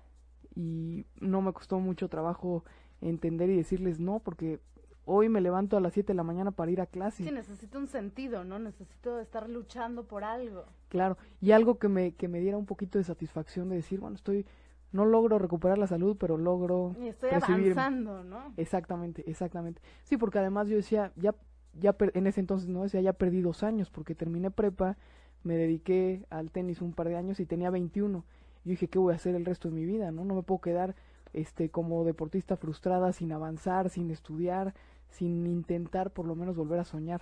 y 0.55 1.05
no 1.19 1.41
me 1.41 1.53
costó 1.53 1.79
mucho 1.79 2.09
trabajo 2.09 2.63
entender 3.01 3.49
y 3.49 3.55
decirles 3.55 3.99
no, 3.99 4.19
porque 4.19 4.59
hoy 5.05 5.29
me 5.29 5.41
levanto 5.41 5.77
a 5.77 5.81
las 5.81 5.93
7 5.93 6.13
de 6.13 6.17
la 6.17 6.23
mañana 6.23 6.51
para 6.51 6.71
ir 6.71 6.81
a 6.81 6.85
clase. 6.85 7.23
Sí, 7.23 7.31
necesito 7.31 7.79
un 7.79 7.87
sentido, 7.87 8.43
¿no? 8.43 8.59
Necesito 8.59 9.19
estar 9.19 9.49
luchando 9.49 10.05
por 10.05 10.23
algo. 10.23 10.65
Claro, 10.89 11.17
y 11.39 11.51
algo 11.51 11.79
que 11.79 11.87
me, 11.87 12.13
que 12.13 12.27
me 12.27 12.39
diera 12.39 12.57
un 12.57 12.65
poquito 12.65 12.97
de 12.97 13.03
satisfacción 13.03 13.69
de 13.69 13.77
decir, 13.77 13.99
bueno, 13.99 14.15
estoy, 14.15 14.45
no 14.91 15.05
logro 15.05 15.39
recuperar 15.39 15.77
la 15.77 15.87
salud, 15.87 16.17
pero 16.19 16.37
logro 16.37 16.95
y 16.99 17.07
estoy 17.07 17.31
avanzando, 17.31 18.23
¿no? 18.23 18.53
Exactamente, 18.57 19.29
exactamente. 19.29 19.81
Sí, 20.03 20.17
porque 20.17 20.39
además 20.39 20.67
yo 20.67 20.75
decía, 20.75 21.11
ya, 21.15 21.33
ya 21.79 21.95
en 21.99 22.27
ese 22.27 22.39
entonces, 22.39 22.69
¿no? 22.69 22.83
Decía, 22.83 23.01
ya 23.01 23.13
perdí 23.13 23.41
dos 23.41 23.63
años, 23.63 23.89
porque 23.89 24.15
terminé 24.15 24.51
prepa, 24.51 24.97
me 25.43 25.55
dediqué 25.55 26.25
al 26.29 26.51
tenis 26.51 26.81
un 26.81 26.93
par 26.93 27.07
de 27.07 27.15
años 27.15 27.39
y 27.39 27.45
tenía 27.45 27.69
21 27.69 28.23
yo 28.63 28.69
dije, 28.69 28.87
¿qué 28.87 28.99
voy 28.99 29.13
a 29.13 29.15
hacer 29.15 29.35
el 29.35 29.45
resto 29.45 29.69
de 29.69 29.75
mi 29.75 29.85
vida? 29.85 30.11
No, 30.11 30.23
no 30.23 30.35
me 30.35 30.43
puedo 30.43 30.61
quedar 30.61 30.95
este 31.33 31.69
como 31.69 32.03
deportista 32.03 32.57
frustrada 32.57 33.11
sin 33.11 33.31
avanzar, 33.31 33.89
sin 33.89 34.11
estudiar, 34.11 34.75
sin 35.09 35.47
intentar 35.47 36.11
por 36.11 36.25
lo 36.27 36.35
menos 36.35 36.55
volver 36.55 36.79
a 36.79 36.83
soñar. 36.83 37.21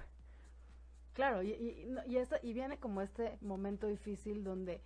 Claro, 1.14 1.42
y, 1.44 1.52
y, 1.52 1.88
y, 2.44 2.54
viene 2.54 2.78
como 2.78 3.02
este 3.02 3.38
momento 3.42 3.88
difícil 3.88 4.44
donde 4.44 4.82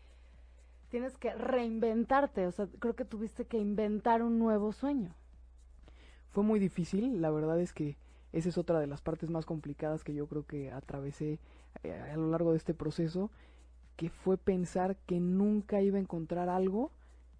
tienes 0.90 1.18
que 1.18 1.34
reinventarte, 1.34 2.48
o 2.48 2.52
sea, 2.52 2.68
creo 2.80 2.96
que 2.96 3.06
tuviste 3.06 3.46
que 3.46 3.58
inventar 3.58 4.24
un 4.24 4.40
nuevo 4.40 4.72
sueño. 4.74 5.14
Fue 6.30 6.44
muy 6.44 6.60
difícil, 6.60 7.22
la 7.22 7.30
verdad 7.30 7.60
es 7.60 7.74
que 7.74 7.98
esa 8.34 8.50
es 8.50 8.58
otra 8.58 8.80
de 8.80 8.88
las 8.88 9.02
partes 9.02 9.30
más 9.30 9.46
complicadas 9.46 10.04
que 10.04 10.14
yo 10.14 10.28
creo 10.28 10.46
que 10.46 10.72
atravesé 10.72 11.40
eh, 11.84 11.94
a 11.94 12.18
lo 12.18 12.30
largo 12.30 12.52
de 12.52 12.58
este 12.58 12.74
proceso 12.74 13.32
que 13.96 14.10
fue 14.10 14.38
pensar 14.38 14.98
que 15.06 15.20
nunca 15.20 15.82
iba 15.82 15.98
a 15.98 16.02
encontrar 16.02 16.50
algo 16.50 16.92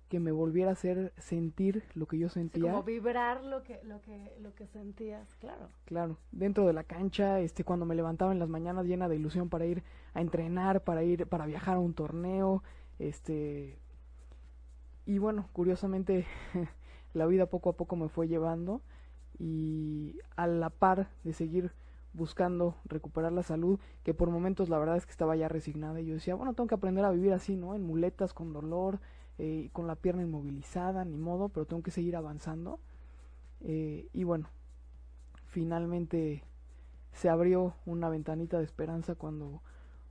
que 0.08 0.20
me 0.20 0.32
volviera 0.32 0.70
a 0.70 0.74
hacer 0.74 1.12
sentir 1.18 1.84
lo 1.96 2.06
que 2.06 2.20
yo 2.20 2.30
sentía. 2.30 2.72
como 2.72 2.84
vibrar 2.84 3.44
lo 3.44 3.64
que, 3.64 3.82
lo 3.84 4.00
que, 4.02 4.32
lo 4.40 4.54
que 4.54 4.68
sentías, 4.68 5.34
claro. 5.38 5.70
Claro, 5.86 6.18
dentro 6.32 6.68
de 6.68 6.74
la 6.74 6.84
cancha, 6.84 7.40
este, 7.40 7.64
cuando 7.64 7.88
me 7.88 7.96
levantaba 7.96 8.32
en 8.32 8.38
las 8.38 8.48
mañanas 8.48 8.86
llena 8.86 9.10
de 9.10 9.16
ilusión 9.16 9.50
para 9.50 9.66
ir 9.66 9.82
a 10.14 10.22
entrenar, 10.22 10.84
para 10.84 11.02
ir, 11.04 11.26
para 11.26 11.48
viajar 11.48 11.78
a 11.78 11.80
un 11.80 11.96
torneo, 11.96 12.62
este, 13.00 13.80
y 15.08 15.18
bueno, 15.18 15.50
curiosamente 15.52 16.28
la 17.16 17.26
vida 17.26 17.48
poco 17.48 17.72
a 17.72 17.74
poco 17.74 17.96
me 17.96 18.08
fue 18.08 18.28
llevando 18.28 18.82
y 19.40 20.20
a 20.36 20.48
la 20.48 20.70
par 20.70 21.10
de 21.24 21.34
seguir 21.34 21.72
buscando 22.14 22.76
recuperar 22.86 23.32
la 23.32 23.44
salud, 23.44 23.80
que 24.04 24.14
por 24.14 24.30
momentos 24.30 24.70
la 24.70 24.78
verdad 24.78 24.98
es 24.98 25.06
que 25.06 25.12
estaba 25.12 25.36
ya 25.36 25.48
resignada 25.48 26.00
y 26.00 26.06
yo 26.06 26.14
decía, 26.14 26.36
bueno, 26.36 26.54
tengo 26.54 26.68
que 26.68 26.76
aprender 26.76 27.04
a 27.06 27.12
vivir 27.12 27.34
así, 27.34 27.56
¿no? 27.56 27.76
En 27.76 27.84
muletas, 27.84 28.34
con 28.34 28.54
dolor, 28.54 29.00
eh, 29.40 29.70
con 29.74 29.88
la 29.88 29.96
pierna 29.96 30.22
inmovilizada, 30.22 31.06
ni 31.06 31.18
modo, 31.18 31.50
pero 31.50 31.66
tengo 31.66 31.82
que 31.82 31.92
seguir 31.92 32.16
avanzando. 32.16 32.80
Eh, 33.62 34.08
y 34.14 34.24
bueno, 34.24 34.50
finalmente 35.48 36.44
se 37.14 37.30
abrió 37.30 37.76
una 37.86 38.10
ventanita 38.10 38.58
de 38.58 38.64
esperanza 38.64 39.16
cuando 39.16 39.62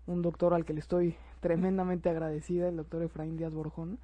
un 0.06 0.22
doctor 0.22 0.54
al 0.54 0.64
que 0.64 0.72
le 0.72 0.80
estoy 0.80 1.16
tremendamente 1.40 2.08
agradecida, 2.08 2.68
el 2.68 2.76
doctor 2.76 3.02
Efraín 3.02 3.36
Díaz 3.36 3.54
Borjón, 3.54 3.98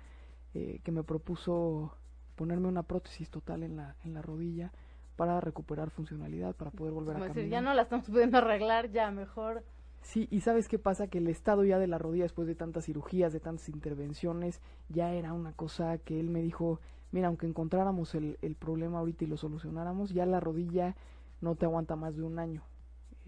eh, 0.54 0.80
que 0.84 0.92
me 0.92 1.02
propuso 1.02 1.92
ponerme 2.36 2.68
una 2.68 2.84
prótesis 2.84 3.30
total 3.30 3.64
en 3.64 3.76
la, 3.76 3.96
en 4.04 4.14
la 4.14 4.22
rodilla, 4.22 4.72
para 5.18 5.40
recuperar 5.40 5.90
funcionalidad, 5.90 6.54
para 6.54 6.70
poder 6.70 6.92
volver 6.92 7.16
a 7.16 7.26
caminar. 7.26 7.50
ya 7.50 7.60
no 7.60 7.74
la 7.74 7.82
estamos 7.82 8.06
pudiendo 8.06 8.38
arreglar, 8.38 8.92
ya 8.92 9.10
mejor. 9.10 9.64
Sí, 10.00 10.28
y 10.30 10.42
sabes 10.42 10.68
qué 10.68 10.78
pasa, 10.78 11.08
que 11.08 11.18
el 11.18 11.26
estado 11.26 11.64
ya 11.64 11.80
de 11.80 11.88
la 11.88 11.98
rodilla 11.98 12.22
después 12.22 12.46
de 12.46 12.54
tantas 12.54 12.84
cirugías, 12.84 13.32
de 13.32 13.40
tantas 13.40 13.68
intervenciones, 13.68 14.60
ya 14.88 15.12
era 15.12 15.32
una 15.32 15.52
cosa 15.54 15.98
que 15.98 16.20
él 16.20 16.30
me 16.30 16.40
dijo, 16.40 16.80
mira, 17.10 17.26
aunque 17.26 17.46
encontráramos 17.46 18.14
el, 18.14 18.38
el 18.42 18.54
problema 18.54 19.00
ahorita 19.00 19.24
y 19.24 19.26
lo 19.26 19.36
solucionáramos, 19.36 20.10
ya 20.10 20.24
la 20.24 20.38
rodilla 20.38 20.94
no 21.40 21.56
te 21.56 21.66
aguanta 21.66 21.96
más 21.96 22.14
de 22.14 22.22
un 22.22 22.38
año. 22.38 22.62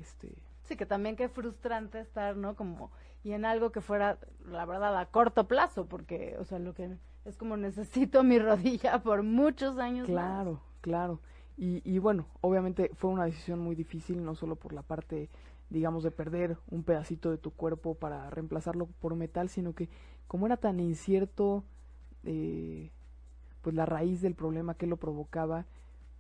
Este... 0.01 0.33
Sí, 0.63 0.77
que 0.77 0.87
también 0.87 1.17
qué 1.17 1.29
frustrante 1.29 1.99
estar, 1.99 2.37
¿no? 2.37 2.55
Como, 2.55 2.93
y 3.25 3.33
en 3.33 3.45
algo 3.45 3.73
que 3.73 3.81
fuera, 3.81 4.19
la 4.49 4.65
verdad, 4.65 4.97
a 4.97 5.07
corto 5.07 5.49
plazo, 5.49 5.87
porque, 5.87 6.37
o 6.39 6.45
sea, 6.45 6.61
lo 6.61 6.73
que 6.73 6.97
es 7.25 7.37
como 7.37 7.57
necesito 7.57 8.23
mi 8.23 8.39
rodilla 8.39 9.03
por 9.03 9.25
muchos 9.25 9.77
años. 9.79 10.07
Claro, 10.07 10.61
claro. 10.83 11.19
Y, 11.63 11.99
bueno, 11.99 12.25
obviamente 12.41 12.91
fue 12.95 13.11
una 13.11 13.27
decisión 13.27 13.59
muy 13.59 13.75
difícil, 13.75 14.25
no 14.25 14.35
solo 14.35 14.57
por 14.57 14.73
la 14.73 14.81
parte, 14.81 15.29
digamos, 15.69 16.03
de 16.03 16.11
perder 16.11 16.57
un 16.71 16.85
pedacito 16.85 17.31
de 17.31 17.37
tu 17.37 17.51
cuerpo 17.51 17.95
para 17.97 18.31
reemplazarlo 18.31 18.87
por 18.87 19.15
metal, 19.15 19.51
sino 19.51 19.75
que 19.75 19.91
como 20.27 20.47
era 20.47 20.57
tan 20.57 20.81
incierto, 20.81 21.63
eh, 22.25 22.91
pues 23.61 23.77
la 23.77 23.85
raíz 23.85 24.23
del 24.23 24.35
problema 24.35 24.75
que 24.75 24.87
lo 24.87 24.97
provocaba, 24.97 25.67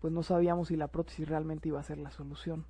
pues 0.02 0.12
no 0.12 0.22
sabíamos 0.22 0.68
si 0.68 0.76
la 0.76 0.88
prótesis 0.88 1.26
realmente 1.26 1.68
iba 1.68 1.80
a 1.80 1.84
ser 1.84 1.96
la 1.96 2.10
solución. 2.10 2.66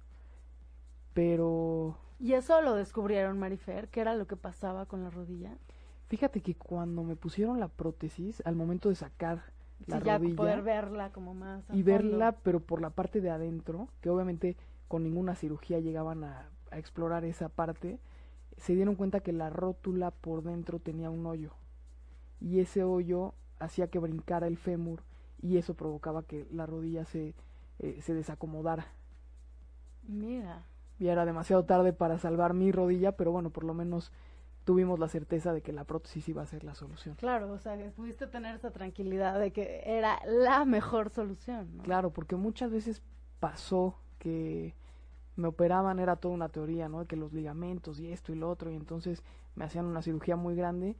Pero... 1.13 1.99
¿Y 2.21 2.35
eso 2.35 2.63
lo 2.63 2.77
descubrieron, 2.77 3.37
Marifer? 3.37 3.89
¿Qué 3.89 4.01
era 4.01 4.15
lo 4.15 4.29
que 4.29 4.37
pasaba 4.37 4.87
con 4.87 5.03
la 5.03 5.11
rodilla? 5.11 5.59
Fíjate 6.07 6.41
que 6.41 6.55
cuando 6.55 7.03
me 7.03 7.17
pusieron 7.17 7.59
la 7.59 7.67
prótesis, 7.67 8.41
al 8.45 8.55
momento 8.55 8.91
de 8.91 8.95
sacar 8.95 9.43
la 9.87 9.99
ya 10.01 10.21
poder 10.37 10.63
verla 10.63 11.11
como 11.13 11.35
más. 11.35 11.65
y 11.73 11.83
verla, 11.83 12.33
pero 12.43 12.61
por 12.61 12.81
la 12.81 12.91
parte 12.91 13.21
de 13.21 13.31
adentro, 13.31 13.89
que 14.01 14.11
obviamente 14.11 14.57
con 14.89 15.03
ninguna 15.03 15.35
cirugía 15.35 15.79
llegaban 15.81 16.25
a, 16.25 16.49
explorar 16.73 17.25
esa 17.25 17.49
parte, 17.49 17.99
se 18.57 18.75
dieron 18.75 18.95
cuenta 18.95 19.21
que 19.21 19.33
la 19.33 19.51
rótula 19.51 20.13
por 20.13 20.45
dentro 20.45 20.79
tenía 20.79 21.11
un 21.11 21.27
hoyo. 21.27 21.53
Y 22.41 22.61
ese 22.61 22.85
hoyo 22.85 23.35
hacía 23.59 23.89
que 23.89 23.99
brincara 23.99 24.47
el 24.47 24.57
fémur 24.57 25.03
y 25.43 25.57
eso 25.57 25.75
provocaba 25.75 26.23
que 26.23 26.47
la 26.53 26.67
rodilla 26.67 27.05
se, 27.05 27.35
eh, 27.81 27.99
se 28.03 28.15
desacomodara. 28.15 28.87
Mira. 30.07 30.65
Y 31.01 31.09
era 31.09 31.25
demasiado 31.25 31.65
tarde 31.65 31.93
para 31.93 32.19
salvar 32.19 32.55
mi 32.55 32.71
rodilla, 32.71 33.13
pero 33.13 33.33
bueno, 33.33 33.51
por 33.51 33.65
lo 33.65 33.75
menos 33.75 34.13
tuvimos 34.65 34.99
la 34.99 35.09
certeza 35.09 35.53
de 35.53 35.63
que 35.63 35.73
la 35.73 35.85
prótesis 35.85 36.29
iba 36.29 36.43
a 36.43 36.47
ser 36.47 36.65
la 36.65 36.75
solución. 36.75 37.17
Claro, 37.17 37.53
o 37.53 37.59
sea, 37.59 37.77
que 37.77 37.91
pudiste 37.91 38.27
tener 38.27 38.57
esa 38.57 38.71
tranquilidad 38.71 39.39
de 39.39 39.53
que 39.53 39.83
era 39.85 40.21
la 40.27 40.65
mejor 40.65 41.11
solución. 41.11 41.81
Claro, 41.83 42.11
porque 42.11 42.37
muchas 42.37 42.71
veces 42.71 43.03
pasó 43.41 43.97
que 44.19 44.75
me 45.37 45.49
operaban, 45.49 45.99
era 45.99 46.17
toda 46.17 46.35
una 46.35 46.49
teoría, 46.49 46.89
¿no? 46.89 47.07
Que 47.07 47.17
los 47.17 47.33
ligamentos 47.33 47.99
y 47.99 48.13
esto 48.13 48.33
y 48.33 48.37
lo 48.37 48.51
otro, 48.51 48.71
y 48.71 48.77
entonces 48.77 49.25
me 49.55 49.65
hacían 49.65 49.87
una 49.87 50.03
cirugía 50.03 50.37
muy 50.37 50.55
grande 50.55 50.97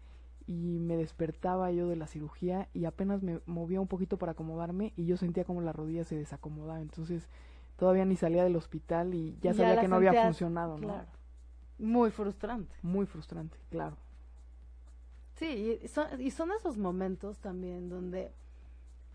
y 0.47 0.79
me 0.81 0.97
despertaba 0.97 1.71
yo 1.71 1.87
de 1.89 1.97
la 1.97 2.07
cirugía 2.07 2.69
y 2.73 2.87
apenas 2.87 3.23
me 3.23 3.41
movía 3.47 3.81
un 3.81 3.87
poquito 3.87 4.17
para 4.17 4.33
acomodarme 4.33 4.93
y 4.97 5.07
yo 5.07 5.17
sentía 5.17 5.45
como 5.45 5.61
la 5.61 5.73
rodilla 5.73 6.03
se 6.05 6.17
desacomodaba, 6.17 6.81
entonces 6.81 7.29
todavía 7.77 8.05
ni 8.05 8.17
salía 8.17 8.43
del 8.43 8.57
hospital 8.57 9.15
y 9.15 9.39
ya 9.41 9.55
sabía 9.55 9.81
que 9.81 9.89
no 9.89 9.97
había 9.97 10.25
funcionado, 10.25 10.79
¿no? 10.79 11.20
Muy 11.81 12.11
frustrante. 12.11 12.77
Muy 12.83 13.07
frustrante, 13.07 13.57
claro. 13.71 13.97
Sí, 15.37 15.81
y 15.83 15.89
son, 15.89 16.21
y 16.21 16.31
son 16.31 16.53
esos 16.53 16.77
momentos 16.77 17.39
también 17.39 17.89
donde 17.89 18.33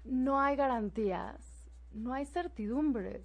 no 0.04 0.40
hay 0.40 0.56
garantías, 0.56 1.70
no 1.94 2.14
hay 2.14 2.26
certidumbre. 2.26 3.24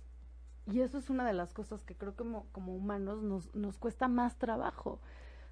Y 0.67 0.81
eso 0.81 0.99
es 0.99 1.09
una 1.11 1.27
de 1.27 1.33
las 1.33 1.53
cosas 1.55 1.83
que 1.83 1.95
creo 1.95 2.13
que 2.13 2.19
como, 2.19 2.47
como 2.53 2.75
humanos 2.77 3.23
nos, 3.23 3.53
nos 3.55 3.79
cuesta 3.79 4.07
más 4.09 4.37
trabajo. 4.37 5.01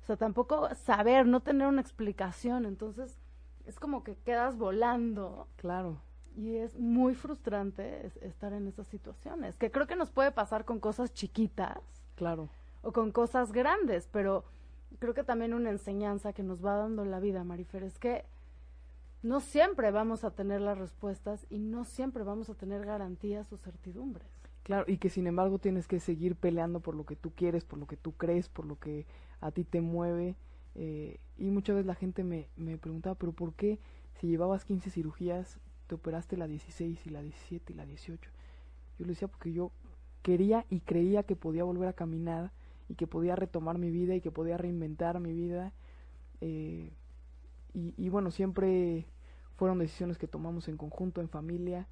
sea, 0.08 0.16
tampoco 0.16 0.74
saber, 0.74 1.26
no 1.26 1.40
tener 1.40 1.66
una 1.66 1.80
explicación, 1.80 2.64
entonces 2.66 3.18
es 3.66 3.78
como 3.78 4.02
que 4.02 4.16
quedas 4.16 4.56
volando. 4.56 5.46
Claro. 5.56 6.00
Y 6.36 6.56
es 6.56 6.78
muy 6.78 7.14
frustrante 7.14 8.10
estar 8.22 8.52
en 8.52 8.68
esas 8.68 8.86
situaciones, 8.88 9.56
que 9.56 9.70
creo 9.70 9.86
que 9.86 9.96
nos 9.96 10.10
puede 10.10 10.30
pasar 10.30 10.64
con 10.64 10.80
cosas 10.80 11.12
chiquitas. 11.12 11.78
Claro. 12.14 12.48
O 12.88 12.92
con 12.92 13.12
cosas 13.12 13.52
grandes, 13.52 14.08
pero 14.10 14.46
creo 14.98 15.12
que 15.12 15.22
también 15.22 15.52
una 15.52 15.68
enseñanza 15.68 16.32
que 16.32 16.42
nos 16.42 16.64
va 16.64 16.74
dando 16.74 17.04
la 17.04 17.20
vida, 17.20 17.44
Marifer, 17.44 17.82
es 17.82 17.98
que 17.98 18.24
no 19.22 19.40
siempre 19.40 19.90
vamos 19.90 20.24
a 20.24 20.30
tener 20.30 20.62
las 20.62 20.78
respuestas 20.78 21.44
y 21.50 21.58
no 21.58 21.84
siempre 21.84 22.24
vamos 22.24 22.48
a 22.48 22.54
tener 22.54 22.86
garantías 22.86 23.52
o 23.52 23.58
certidumbres. 23.58 24.26
Claro, 24.62 24.86
y 24.88 24.96
que 24.96 25.10
sin 25.10 25.26
embargo 25.26 25.58
tienes 25.58 25.86
que 25.86 26.00
seguir 26.00 26.34
peleando 26.34 26.80
por 26.80 26.94
lo 26.94 27.04
que 27.04 27.14
tú 27.14 27.30
quieres, 27.34 27.62
por 27.62 27.78
lo 27.78 27.86
que 27.86 27.98
tú 27.98 28.12
crees, 28.12 28.48
por 28.48 28.64
lo 28.64 28.78
que 28.78 29.04
a 29.42 29.50
ti 29.50 29.64
te 29.64 29.82
mueve. 29.82 30.34
Eh, 30.74 31.20
y 31.36 31.50
muchas 31.50 31.76
veces 31.76 31.86
la 31.86 31.94
gente 31.94 32.24
me, 32.24 32.48
me 32.56 32.78
preguntaba, 32.78 33.16
pero 33.16 33.32
¿por 33.32 33.52
qué 33.52 33.80
si 34.14 34.28
llevabas 34.28 34.64
15 34.64 34.88
cirugías, 34.88 35.58
te 35.88 35.94
operaste 35.94 36.38
la 36.38 36.46
16 36.46 37.06
y 37.06 37.10
la 37.10 37.20
17 37.20 37.70
y 37.70 37.76
la 37.76 37.84
18? 37.84 38.30
Yo 38.98 39.04
le 39.04 39.12
decía 39.12 39.28
porque 39.28 39.52
yo 39.52 39.72
quería 40.22 40.64
y 40.70 40.80
creía 40.80 41.22
que 41.24 41.36
podía 41.36 41.64
volver 41.64 41.90
a 41.90 41.92
caminar 41.92 42.50
y 42.88 42.94
que 42.94 43.06
podía 43.06 43.36
retomar 43.36 43.78
mi 43.78 43.90
vida 43.90 44.14
y 44.14 44.20
que 44.20 44.30
podía 44.30 44.56
reinventar 44.56 45.20
mi 45.20 45.32
vida. 45.32 45.72
Eh, 46.40 46.92
y, 47.74 47.94
y 47.96 48.08
bueno, 48.08 48.30
siempre 48.30 49.06
fueron 49.56 49.78
decisiones 49.78 50.18
que 50.18 50.28
tomamos 50.28 50.68
en 50.68 50.76
conjunto, 50.76 51.20
en 51.20 51.28
familia, 51.28 51.86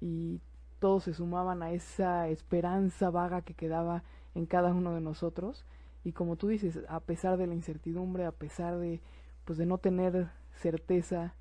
y 0.00 0.40
todos 0.78 1.04
se 1.04 1.14
sumaban 1.14 1.62
a 1.62 1.70
esa 1.70 2.28
esperanza 2.28 3.10
vaga 3.10 3.42
que 3.42 3.54
quedaba 3.54 4.02
en 4.34 4.46
cada 4.46 4.74
uno 4.74 4.94
de 4.94 5.00
nosotros. 5.00 5.64
Y 6.04 6.12
como 6.12 6.36
tú 6.36 6.48
dices, 6.48 6.80
a 6.88 6.98
pesar 6.98 7.36
de 7.36 7.46
la 7.46 7.54
incertidumbre, 7.54 8.24
a 8.24 8.32
pesar 8.32 8.78
de, 8.78 9.00
pues 9.44 9.58
de 9.58 9.66
no 9.66 9.78
tener 9.78 10.28
certeza, 10.56 11.34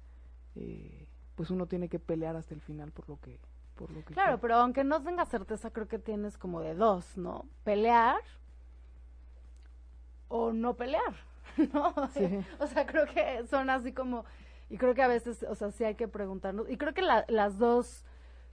eh, 0.55 1.07
pues 1.35 1.49
uno 1.49 1.65
tiene 1.65 1.89
que 1.89 1.97
pelear 1.97 2.35
hasta 2.35 2.53
el 2.53 2.61
final 2.61 2.91
por 2.91 3.09
lo 3.09 3.19
que, 3.19 3.39
por 3.75 3.89
lo 3.91 4.05
que 4.05 4.13
claro, 4.13 4.39
pero 4.39 4.55
aunque 4.57 4.83
no 4.83 5.01
tenga 5.01 5.25
certeza, 5.25 5.71
creo 5.71 5.87
que 5.87 5.97
tienes 5.97 6.37
como 6.37 6.61
de 6.61 6.75
dos, 6.75 7.17
¿no? 7.17 7.45
Pelear 7.63 8.17
o 10.31 10.53
no 10.53 10.75
pelear, 10.75 11.13
¿no? 11.73 11.93
O 12.59 12.67
sea, 12.67 12.85
creo 12.85 13.05
que 13.05 13.45
son 13.47 13.69
así 13.69 13.91
como, 13.91 14.25
y 14.69 14.77
creo 14.77 14.95
que 14.95 15.01
a 15.01 15.07
veces, 15.07 15.45
o 15.47 15.55
sea, 15.55 15.71
sí 15.71 15.83
hay 15.83 15.95
que 15.95 16.07
preguntarnos, 16.07 16.69
y 16.69 16.77
creo 16.77 16.93
que 16.93 17.03
las 17.27 17.57
dos 17.59 18.05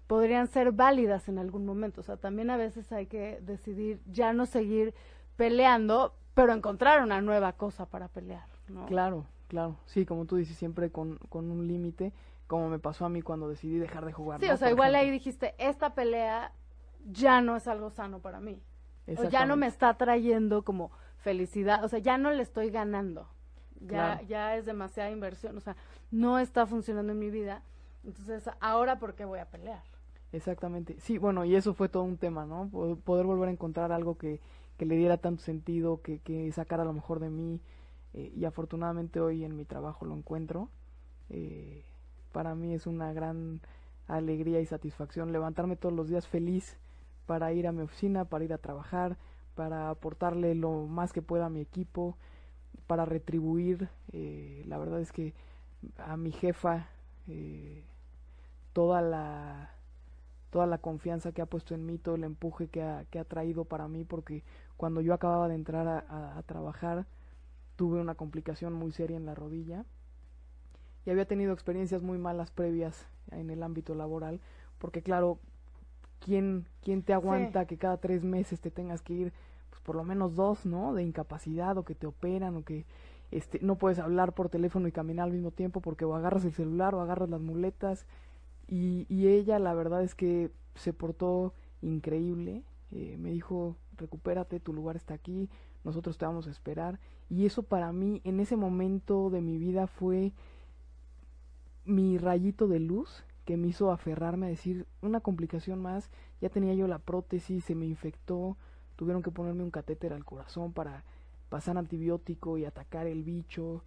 podrían 0.09 0.49
ser 0.49 0.73
válidas 0.73 1.29
en 1.29 1.39
algún 1.39 1.65
momento, 1.65 2.01
o 2.01 2.05
sea, 2.05 2.17
también 2.17 2.51
a 2.51 2.57
veces 2.57 2.91
hay 2.93 3.07
que 3.07 3.41
decidir 3.43 4.01
ya 4.07 4.33
no 4.33 4.45
seguir 4.45 4.93
peleando, 5.37 6.15
pero 6.35 6.53
encontrar 6.53 7.03
una 7.03 7.21
nueva 7.21 7.53
cosa 7.53 7.87
para 7.87 8.09
pelear, 8.09 8.47
¿no? 8.69 8.87
Claro, 8.87 9.27
claro, 9.47 9.77
sí, 9.87 10.05
como 10.05 10.25
tú 10.25 10.37
dices, 10.37 10.57
siempre 10.57 10.91
con, 10.91 11.19
con 11.29 11.51
un 11.51 11.69
límite, 11.69 12.13
como 12.49 12.69
me 12.69 12.81
pasó 12.81 13.05
a 13.05 13.09
mí 13.09 13.23
cuando 13.23 13.49
decidí 13.49 13.79
dejar 13.79 14.05
de 14.05 14.13
jugar. 14.13 14.41
Sí, 14.41 14.49
o 14.49 14.57
sea, 14.57 14.71
igual 14.71 14.95
ahí 14.97 15.11
dijiste, 15.11 15.55
esta 15.59 15.95
pelea 15.95 16.53
ya 17.05 17.41
no 17.41 17.55
es 17.57 17.69
algo 17.69 17.91
sano 17.91 18.19
para 18.19 18.41
mí. 18.41 18.61
O 19.17 19.25
ya 19.25 19.47
no 19.47 19.57
me 19.57 19.67
está 19.67 19.95
trayendo 19.95 20.63
como 20.63 20.91
felicidad, 21.19 21.85
o 21.85 21.89
sea, 21.89 21.99
ya 21.99 22.19
no 22.19 22.31
le 22.31 22.43
estoy 22.43 22.71
ganando. 22.71 23.29
Ya, 23.81 24.21
ya 24.23 24.57
es 24.57 24.67
demasiada 24.67 25.11
inversión, 25.11 25.57
o 25.57 25.61
sea, 25.61 25.77
no 26.11 26.41
está 26.41 26.67
funcionando 26.67 27.13
en 27.13 27.19
mi 27.19 27.31
vida. 27.31 27.63
Entonces, 28.05 28.51
ahora 28.61 28.99
por 28.99 29.15
qué 29.15 29.25
voy 29.25 29.39
a 29.39 29.45
pelear? 29.45 29.83
Exactamente. 30.33 30.99
Sí, 30.99 31.17
bueno, 31.19 31.45
y 31.45 31.55
eso 31.55 31.75
fue 31.75 31.89
todo 31.89 32.03
un 32.03 32.17
tema, 32.17 32.45
¿no? 32.45 32.69
Poder 33.05 33.25
volver 33.25 33.49
a 33.49 33.53
encontrar 33.53 33.93
algo 33.93 34.19
que, 34.19 34.41
que 34.77 34.85
le 34.85 34.97
diera 34.97 35.17
tanto 35.19 35.43
sentido, 35.43 36.03
que, 36.03 36.19
que 36.19 36.51
sacara 36.53 36.85
lo 36.85 36.93
mejor 36.93 37.21
de 37.21 37.31
mí. 37.31 37.61
Eh, 38.15 38.33
y 38.35 38.45
afortunadamente 38.45 39.21
hoy 39.21 39.45
en 39.45 39.57
mi 39.57 39.65
trabajo 39.65 40.05
lo 40.05 40.15
encuentro. 40.15 40.71
Eh, 41.31 41.85
para 42.33 42.55
mí 42.55 42.75
es 42.75 42.87
una 42.87 43.13
gran 43.13 43.61
alegría 44.07 44.61
y 44.61 44.67
satisfacción 44.67 45.33
levantarme 45.33 45.77
todos 45.77 45.95
los 45.95 46.09
días 46.09 46.27
feliz 46.27 46.79
para 47.27 47.53
ir 47.53 47.67
a 47.67 47.73
mi 47.73 47.83
oficina, 47.83 48.25
para 48.25 48.45
ir 48.45 48.53
a 48.53 48.59
trabajar, 48.59 49.19
para 49.59 49.90
aportarle 49.90 50.55
lo 50.55 50.87
más 50.87 51.12
que 51.12 51.21
pueda 51.21 51.47
a 51.47 51.51
mi 51.51 51.61
equipo, 51.61 52.16
para 52.87 53.05
retribuir. 53.05 53.88
Eh, 54.12 54.62
la 54.68 54.79
verdad 54.79 55.01
es 55.01 55.11
que 55.11 55.35
a 55.97 56.16
mi 56.16 56.31
jefa 56.31 56.87
eh, 57.27 57.83
toda 58.73 59.03
la 59.03 59.75
toda 60.51 60.66
la 60.66 60.79
confianza 60.79 61.33
que 61.33 61.42
ha 61.42 61.47
puesto 61.47 61.75
en 61.75 61.85
mí, 61.87 61.99
todo 61.99 62.14
el 62.14 62.23
empuje 62.23 62.68
que 62.68 62.85
ha, 62.85 63.05
que 63.11 63.18
ha 63.18 63.25
traído 63.25 63.64
para 63.64 63.88
mí, 63.88 64.05
porque 64.05 64.44
cuando 64.77 65.01
yo 65.01 65.12
acababa 65.12 65.49
de 65.49 65.57
entrar 65.57 65.88
a, 65.88 66.38
a, 66.38 66.42
trabajar 66.44 67.05
tuve 67.75 68.01
una 68.01 68.14
complicación 68.14 68.73
muy 68.73 68.92
seria 68.92 69.16
en 69.16 69.27
la 69.27 69.35
rodilla 69.35 69.85
y 71.05 71.11
había 71.11 71.27
tenido 71.27 71.53
experiencias 71.53 72.01
muy 72.01 72.16
malas 72.16 72.53
previas 72.53 73.09
en 73.33 73.51
el 73.51 73.64
ámbito 73.64 73.97
laboral, 73.97 74.40
porque 74.79 75.03
claro, 75.03 75.40
¿quién, 76.21 76.66
quién 76.83 77.03
te 77.03 77.12
aguanta 77.12 77.66
que 77.66 77.77
cada 77.77 77.97
tres 77.99 78.25
meses 78.25 78.61
te 78.61 78.71
tengas 78.71 79.03
que 79.03 79.12
ir 79.12 79.33
pues 79.70 79.81
por 79.83 79.96
lo 79.96 80.04
menos 80.04 80.35
dos, 80.35 80.66
¿no? 80.66 80.94
De 80.94 81.02
incapacidad 81.02 81.76
o 81.78 81.85
que 81.85 81.94
te 81.94 82.07
operan 82.07 82.57
o 82.57 82.64
que 82.64 82.87
este, 83.31 83.59
no 83.62 83.76
puedes 83.76 83.98
hablar 83.98 84.35
por 84.35 84.48
teléfono 84.48 84.88
y 84.88 84.92
caminar 84.92 85.26
al 85.26 85.33
mismo 85.33 85.50
tiempo 85.50 85.81
porque 85.81 86.04
o 86.04 86.14
agarras 86.14 86.44
el 86.44 86.52
celular 86.52 86.94
o 86.94 87.00
agarras 87.00 87.28
las 87.28 87.40
muletas. 87.40 88.07
Y, 88.66 89.07
y 89.09 89.28
ella 89.28 89.59
la 89.59 89.74
verdad 89.74 90.02
es 90.02 90.14
que 90.14 90.50
se 90.74 90.92
portó 90.92 91.52
increíble. 91.83 92.62
Eh, 92.90 93.16
me 93.18 93.31
dijo, 93.31 93.76
recupérate, 93.96 94.61
tu 94.61 94.72
lugar 94.72 94.96
está 94.96 95.14
aquí, 95.14 95.50
nosotros 95.85 96.16
te 96.18 96.24
vamos 96.24 96.46
a 96.46 96.50
esperar. 96.50 96.98
Y 97.28 97.46
eso 97.46 97.62
para 97.62 97.92
mí 97.92 98.20
en 98.24 98.40
ese 98.40 98.57
momento 98.57 99.31
de 99.31 99.40
mi 99.40 99.59
vida 99.59 99.87
fue 99.87 100.33
mi 101.85 102.18
rayito 102.18 102.68
de 102.68 102.81
luz 102.81 103.24
que 103.44 103.57
me 103.57 103.68
hizo 103.68 103.90
aferrarme 103.90 104.46
a 104.46 104.50
decir 104.50 104.87
una 105.00 105.20
complicación 105.20 105.81
más, 105.81 106.11
ya 106.40 106.50
tenía 106.50 106.74
yo 106.74 106.87
la 106.87 106.98
prótesis, 106.98 107.64
se 107.64 107.74
me 107.74 107.87
infectó, 107.87 108.59
tuvieron 108.99 109.23
que 109.23 109.31
ponerme 109.31 109.63
un 109.63 109.71
catéter 109.71 110.13
al 110.13 110.25
corazón 110.25 110.73
para 110.73 111.05
pasar 111.49 111.79
antibiótico 111.79 112.59
y 112.59 112.65
atacar 112.65 113.07
el 113.07 113.23
bicho. 113.23 113.85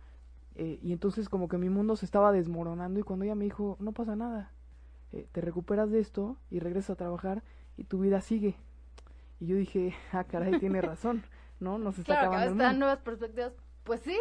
Eh, 0.55 0.79
y 0.81 0.93
entonces 0.93 1.27
como 1.27 1.49
que 1.49 1.57
mi 1.57 1.69
mundo 1.69 1.97
se 1.97 2.05
estaba 2.05 2.31
desmoronando 2.31 2.97
y 2.97 3.03
cuando 3.03 3.25
ella 3.25 3.35
me 3.35 3.43
dijo, 3.43 3.75
no 3.81 3.91
pasa 3.91 4.15
nada, 4.15 4.53
eh, 5.11 5.27
te 5.33 5.41
recuperas 5.41 5.91
de 5.91 5.99
esto 5.99 6.37
y 6.49 6.59
regresas 6.59 6.91
a 6.91 6.95
trabajar 6.95 7.43
y 7.75 7.83
tu 7.83 7.99
vida 7.99 8.21
sigue. 8.21 8.55
Y 9.41 9.47
yo 9.47 9.57
dije, 9.57 9.93
ah, 10.13 10.23
caray, 10.23 10.57
tiene 10.59 10.79
razón, 10.81 11.23
¿no? 11.59 11.77
Nos 11.77 11.99
está 11.99 12.13
claro, 12.13 12.27
acabando 12.29 12.63
están 12.63 12.79
nuevas 12.79 12.99
perspectivas, 12.99 13.51
pues 13.83 13.99
sí. 13.99 14.17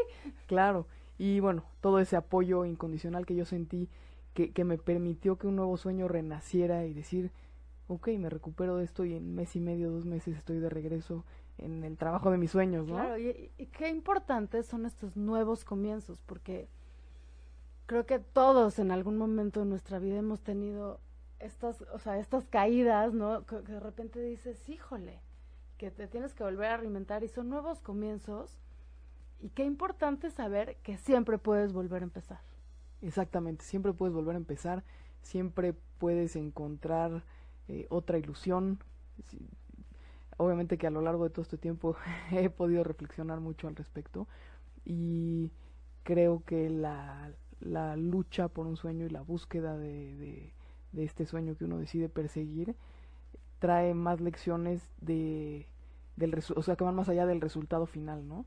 Claro, 0.49 0.89
y 1.19 1.39
bueno, 1.39 1.63
todo 1.81 2.01
ese 2.01 2.17
apoyo 2.17 2.65
incondicional 2.65 3.27
que 3.27 3.37
yo 3.37 3.45
sentí, 3.45 3.89
que, 4.35 4.51
que 4.51 4.65
me 4.65 4.77
permitió 4.77 5.39
que 5.39 5.47
un 5.47 5.55
nuevo 5.55 5.77
sueño 5.77 6.09
renaciera 6.09 6.85
y 6.87 6.95
decir, 6.95 7.31
ok, 7.91 8.09
me 8.19 8.31
recupero 8.31 8.77
de 8.77 8.85
esto 8.85 9.05
y 9.05 9.15
en 9.15 9.35
mes 9.35 9.57
y 9.57 9.61
medio, 9.61 9.91
dos 9.91 10.07
meses 10.07 10.37
estoy 10.37 10.61
de 10.61 10.71
regreso 10.71 11.25
en 11.59 11.85
el 11.85 11.97
trabajo 11.97 12.31
de 12.31 12.39
mis 12.39 12.53
sueños, 12.53 12.87
¿no? 12.87 12.95
Claro, 12.95 13.19
y, 13.19 13.51
qué 13.73 13.89
importantes 13.89 14.67
son 14.67 14.87
estos 14.87 15.17
nuevos 15.17 15.65
comienzos, 15.65 16.21
porque 16.27 16.69
creo 17.87 18.07
que 18.07 18.21
todos 18.21 18.79
en 18.79 18.93
algún 18.93 19.19
momento 19.19 19.61
de 19.61 19.67
nuestra 19.67 19.99
vida 19.99 20.19
hemos 20.19 20.41
tenido 20.41 21.01
estas, 21.41 21.83
o 21.93 21.99
sea, 21.99 22.19
estas 22.19 22.47
caídas, 22.47 23.13
¿no? 23.13 23.45
Que, 23.45 23.57
de 23.57 23.81
repente 23.81 24.23
dices, 24.23 24.69
híjole, 24.69 25.21
que 25.77 25.91
te 25.91 26.07
tienes 26.07 26.33
que 26.33 26.45
volver 26.45 26.71
a 26.71 26.77
reinventar 26.77 27.25
y 27.25 27.29
son 27.29 27.49
nuevos 27.49 27.81
comienzos. 27.81 28.59
Y 29.41 29.49
qué 29.49 29.65
importante 29.65 30.31
saber 30.31 30.77
que 30.83 30.97
siempre 30.97 31.39
puedes 31.39 31.73
volver 31.73 32.03
a 32.03 32.05
empezar. 32.05 32.41
Exactamente, 33.03 33.65
siempre 33.65 33.93
puedes 33.95 34.15
volver 34.15 34.35
a 34.35 34.39
empezar, 34.39 34.85
siempre 35.23 35.75
puedes 35.99 36.37
encontrar 36.37 37.25
eh, 37.71 37.87
otra 37.89 38.19
ilusión. 38.19 38.81
Obviamente 40.39 40.77
que 40.77 40.89
a 40.89 40.91
lo 40.91 41.03
largo 41.03 41.25
de 41.25 41.31
todo 41.31 41.43
este 41.43 41.57
tiempo 41.57 41.97
he 42.33 42.51
podido 42.51 42.83
reflexionar 42.83 43.41
mucho 43.41 43.69
al 43.69 43.77
respecto 43.77 44.27
y 44.85 45.53
creo 46.03 46.43
que 46.45 46.69
la, 46.69 47.31
la 47.61 47.95
lucha 47.95 48.49
por 48.49 48.67
un 48.67 48.77
sueño 48.77 49.07
y 49.07 49.11
la 49.11 49.21
búsqueda 49.21 49.77
de, 49.77 50.53
de, 50.93 51.05
este 51.05 51.27
sueño 51.27 51.57
que 51.57 51.65
uno 51.65 51.79
decide 51.79 52.09
perseguir 52.09 52.75
trae 53.61 53.95
más 53.95 54.21
lecciones 54.21 54.83
de 55.01 55.69
del 56.17 56.35
o 56.57 56.63
sea 56.63 56.75
que 56.75 56.85
van 56.85 56.97
más 56.97 57.09
allá 57.09 57.27
del 57.27 57.41
resultado 57.41 57.87
final 57.87 58.27
no 58.27 58.47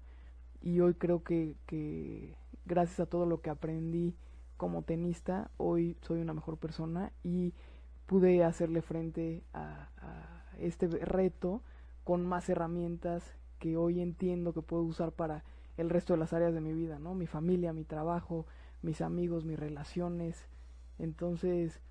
y 0.61 0.81
hoy 0.81 0.95
creo 0.95 1.23
que, 1.23 1.55
que 1.65 2.35
gracias 2.65 2.99
a 2.99 3.05
todo 3.05 3.25
lo 3.25 3.41
que 3.41 3.49
aprendí 3.49 4.15
como 4.57 4.81
tenista 4.81 5.49
hoy 5.57 5.95
soy 6.01 6.19
una 6.19 6.33
mejor 6.33 6.57
persona 6.57 7.13
y 7.23 7.53
pude 8.05 8.43
hacerle 8.43 8.81
frente 8.81 9.43
a, 9.53 9.89
este 10.59 10.87
reto 10.87 11.61
con 12.03 12.25
más 12.25 12.47
herramientas 12.47 13.23
que 13.57 13.75
hoy 13.75 14.01
entiendo 14.01 14.53
que 14.53 14.61
puedo 14.61 14.83
usar 14.83 15.11
para 15.11 15.43
el 15.77 15.89
resto 15.89 16.13
de 16.13 16.19
las 16.19 16.31
áreas 16.31 16.53
de 16.53 16.61
mi 16.61 16.73
vida, 16.73 16.99
¿no? 16.99 17.15
Mi 17.15 17.25
familia, 17.25 17.73
mi 17.73 17.83
trabajo, 17.83 18.45
mis 18.83 19.01
amigos, 19.01 19.45
mis 19.45 19.59
relaciones. 19.59 20.47
Entonces, 20.99 21.81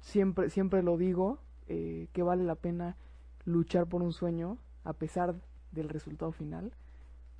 siempre, 0.00 0.48
siempre 0.48 0.82
lo 0.82 0.96
digo, 0.96 1.38
eh, 1.66 2.06
que 2.12 2.22
vale 2.22 2.44
la 2.44 2.54
pena 2.54 2.96
luchar 3.44 3.86
por 3.86 4.02
un 4.02 4.12
sueño, 4.12 4.58
a 4.84 4.92
pesar 4.92 5.34
del 5.72 5.88
resultado 5.88 6.30
final, 6.30 6.72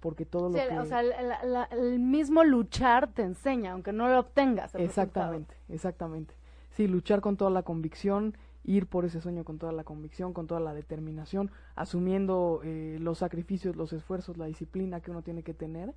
porque 0.00 0.26
todo 0.26 0.48
lo 0.48 0.54
que... 0.54 0.78
O 0.78 0.86
sea, 0.86 1.00
el, 1.00 1.98
mismo 2.00 2.42
luchar 2.42 3.12
te 3.12 3.22
enseña, 3.22 3.72
aunque 3.72 3.92
no 3.92 4.08
lo 4.08 4.18
obtengas. 4.18 4.74
exactamente, 4.74 5.54
exactamente. 5.68 6.34
Sí, 6.72 6.88
luchar 6.88 7.20
con 7.20 7.36
toda 7.36 7.50
la 7.50 7.62
convicción, 7.62 8.36
ir 8.64 8.86
por 8.86 9.04
ese 9.04 9.20
sueño 9.20 9.44
con 9.44 9.58
toda 9.58 9.72
la 9.72 9.84
convicción, 9.84 10.32
con 10.32 10.46
toda 10.46 10.60
la 10.60 10.74
determinación, 10.74 11.50
asumiendo 11.74 12.60
eh, 12.64 12.96
los 13.00 13.18
sacrificios, 13.18 13.76
los 13.76 13.92
esfuerzos, 13.92 14.36
la 14.38 14.46
disciplina 14.46 15.00
que 15.00 15.10
uno 15.10 15.22
tiene 15.22 15.42
que 15.42 15.54
tener, 15.54 15.94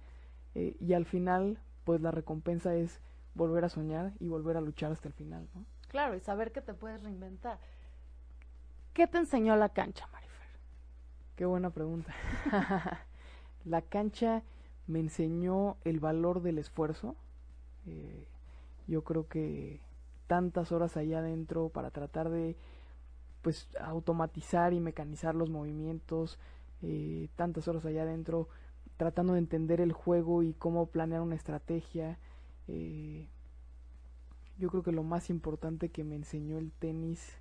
eh, 0.53 0.75
y 0.79 0.93
al 0.93 1.05
final, 1.05 1.59
pues 1.83 2.01
la 2.01 2.11
recompensa 2.11 2.75
es 2.75 2.99
volver 3.35 3.65
a 3.65 3.69
soñar 3.69 4.13
y 4.19 4.27
volver 4.27 4.57
a 4.57 4.61
luchar 4.61 4.91
hasta 4.91 5.07
el 5.07 5.13
final, 5.13 5.47
¿no? 5.53 5.65
Claro, 5.87 6.15
y 6.15 6.19
saber 6.19 6.51
que 6.51 6.61
te 6.61 6.73
puedes 6.73 7.01
reinventar. 7.03 7.59
¿Qué 8.93 9.07
te 9.07 9.17
enseñó 9.17 9.55
la 9.55 9.69
cancha, 9.69 10.07
Marifer? 10.11 10.47
Qué 11.35 11.45
buena 11.45 11.69
pregunta. 11.69 12.13
la 13.65 13.81
cancha 13.81 14.43
me 14.87 14.99
enseñó 14.99 15.77
el 15.83 15.99
valor 15.99 16.41
del 16.41 16.57
esfuerzo. 16.57 17.15
Eh, 17.85 18.27
yo 18.87 19.03
creo 19.03 19.27
que 19.27 19.81
tantas 20.27 20.71
horas 20.71 20.97
allá 20.97 21.19
adentro 21.19 21.69
para 21.69 21.91
tratar 21.91 22.29
de 22.29 22.55
pues 23.41 23.67
automatizar 23.79 24.73
y 24.73 24.79
mecanizar 24.79 25.35
los 25.35 25.49
movimientos, 25.49 26.39
eh, 26.81 27.29
tantas 27.35 27.67
horas 27.67 27.85
allá 27.85 28.01
adentro 28.01 28.49
tratando 28.97 29.33
de 29.33 29.39
entender 29.39 29.81
el 29.81 29.91
juego 29.91 30.41
y 30.41 30.53
cómo 30.53 30.87
planear 30.87 31.21
una 31.21 31.35
estrategia. 31.35 32.17
Eh, 32.67 33.27
yo 34.57 34.69
creo 34.69 34.83
que 34.83 34.91
lo 34.91 35.03
más 35.03 35.29
importante 35.29 35.89
que 35.89 36.03
me 36.03 36.15
enseñó 36.15 36.57
el 36.57 36.71
tenis, 36.71 37.37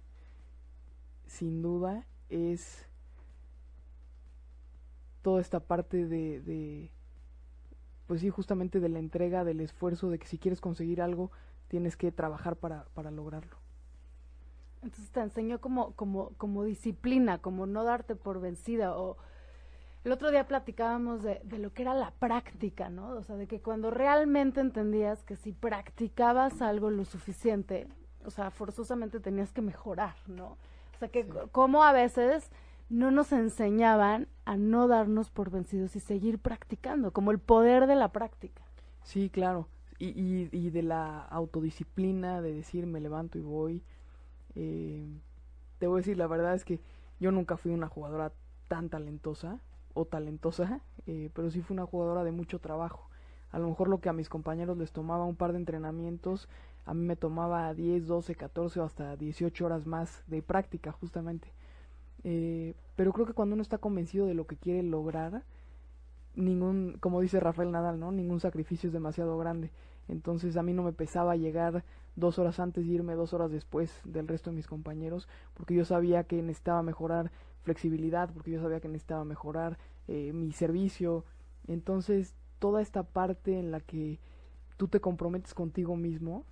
sin 1.27 1.63
duda, 1.63 2.07
es 2.29 2.87
toda 5.23 5.41
esta 5.41 5.61
parte 5.61 6.07
de, 6.07 6.41
de, 6.41 6.91
pues 8.07 8.21
sí, 8.21 8.31
justamente 8.31 8.81
de 8.81 8.89
la 8.89 8.99
entrega, 8.99 9.45
del 9.45 9.61
esfuerzo, 9.61 10.11
de 10.11 10.19
que 10.19 10.27
si 10.27 10.39
quieres 10.39 10.61
conseguir 10.61 11.01
algo, 11.01 11.31
tienes 11.75 11.97
que 11.97 12.13
trabajar 12.13 12.55
para, 12.55 12.85
para 12.95 13.11
lograrlo. 13.11 13.57
Entonces 14.85 15.11
te 15.11 15.19
enseñó 15.19 15.61
como, 15.61 15.91
como, 15.95 16.29
como 16.37 16.63
disciplina, 16.63 17.39
como 17.39 17.67
no 17.67 17.83
darte 17.83 18.15
por 18.15 18.41
vencida 18.41 18.97
o 18.97 19.17
el 20.05 20.13
otro 20.13 20.31
día 20.31 20.47
platicábamos 20.47 21.25
de, 21.25 21.41
de, 21.43 21.59
lo 21.59 21.73
que 21.73 21.83
era 21.83 21.95
la 21.95 22.13
práctica, 22.13 22.91
¿no? 22.91 23.09
O 23.09 23.25
sea, 23.25 23.35
de 23.35 23.49
que 23.49 23.61
cuando 23.61 23.91
realmente 23.91 24.61
entendías 24.61 25.25
que 25.25 25.35
si 25.35 25.51
practicabas 25.51 26.63
algo 26.63 26.91
lo 26.91 27.05
suficiente, 27.05 27.89
o 28.25 28.31
sea, 28.31 28.53
forzosamente 28.53 29.19
tenías 29.19 29.51
que 29.51 29.61
mejorar, 29.61 30.15
¿no? 30.29 30.57
O 30.95 30.99
sea, 31.01 31.09
que 31.09 31.27
como 31.51 31.83
a 31.83 31.91
veces 31.91 32.53
no 32.89 33.11
nos 33.11 33.33
enseñaban 33.33 34.29
a 34.45 34.57
no 34.57 34.87
darnos 34.87 35.29
por 35.29 35.51
vencidos 35.51 35.97
y 35.97 36.01
seguir 36.01 36.39
practicando, 36.39 37.13
como 37.13 37.33
el 37.33 37.41
poder 37.41 37.89
de 37.89 37.97
la 37.97 38.13
práctica. 38.13 38.63
Sí, 39.03 39.29
claro. 39.29 39.67
Y, 39.99 40.07
y, 40.09 40.49
y 40.53 40.71
de 40.71 40.83
la 40.83 41.23
autodisciplina, 41.23 42.43
de 42.43 42.53
decir 42.53 42.87
me 42.87 43.01
levanto 43.01 43.39
y 43.39 43.43
voy. 43.43 43.83
Eh, 44.55 45.07
te 45.79 45.87
voy 45.87 45.99
a 45.99 46.01
decir, 46.01 46.17
la 46.17 46.27
verdad 46.27 46.55
es 46.55 46.65
que 46.65 46.81
yo 47.21 47.31
nunca 47.31 47.57
fui 47.57 47.73
una 47.73 47.89
jugadora 47.89 48.33
tan 48.69 48.89
talentosa 48.89 49.61
o 49.95 50.05
talentosa, 50.05 50.81
eh, 51.07 51.31
pero 51.35 51.51
sí 51.51 51.63
fue 51.63 51.75
una 51.75 51.87
jugadora 51.87 52.25
de 52.25 52.33
mucho 52.33 52.59
trabajo. 52.59 53.09
A 53.51 53.59
lo 53.59 53.69
mejor 53.69 53.89
lo 53.89 54.01
que 54.01 54.09
a 54.09 54.13
mis 54.13 54.29
compañeros 54.29 54.77
les 54.79 54.93
tomaba 54.93 55.25
un 55.25 55.37
par 55.37 55.53
de 55.53 55.59
entrenamientos, 55.59 56.49
a 56.87 56.95
mí 56.95 57.05
me 57.05 57.17
tomaba 57.17 57.73
10, 57.73 58.07
12, 58.07 58.35
14 58.35 58.81
o 58.81 58.85
hasta 58.85 59.17
18 59.17 59.65
horas 59.65 59.87
más 59.87 60.25
de 60.27 60.43
práctica 60.43 60.93
justamente. 60.93 61.53
Eh, 62.25 62.75
pero 62.97 63.13
creo 63.13 63.27
que 63.27 63.33
cuando 63.33 63.55
uno 63.55 63.63
está 63.63 63.79
convencido 63.79 64.27
de 64.27 64.35
lo 64.35 64.47
que 64.47 64.57
quiere 64.57 64.83
lograr, 64.83 65.45
ningún, 66.35 66.97
como 67.01 67.21
dice 67.21 67.41
Rafael 67.41 67.71
Nadal, 67.71 67.99
¿no? 67.99 68.13
Ningún 68.13 68.41
sacrificio 68.41 68.89
es 68.89 68.93
demasiado 68.93 69.37
grande. 69.39 69.71
Entonces 70.09 70.57
a 70.57 70.63
mí 70.63 70.73
no 70.73 70.83
me 70.83 70.93
pesaba 70.93 71.37
llegar 71.37 71.85
dos 72.17 72.39
horas 72.39 72.61
antes 72.61 72.85
y 72.85 72.93
irme 72.93 73.15
dos 73.15 73.33
horas 73.33 73.51
después 73.51 74.01
del 74.05 74.29
resto 74.29 74.51
de 74.51 74.57
mis 74.57 74.67
compañeros, 74.67 75.29
porque 75.55 75.75
yo 75.75 75.85
sabía 75.85 76.25
que 76.25 76.43
necesitaba 76.43 76.83
mejorar 76.83 77.31
flexibilidad, 77.63 78.31
porque 78.33 78.51
yo 78.51 78.61
sabía 78.61 78.81
que 78.81 78.89
necesitaba 78.89 79.25
mejorar 79.25 79.79
eh, 80.07 80.33
mi 80.33 80.53
servicio. 80.53 81.25
Entonces, 81.67 82.35
toda 82.59 82.83
esta 82.83 83.03
parte 83.03 83.59
en 83.59 83.71
la 83.71 83.81
que 83.81 84.21
tú 84.77 84.89
te 84.89 85.01
comprometes 85.01 85.55
contigo 85.55 85.97
mismo, 85.97 86.45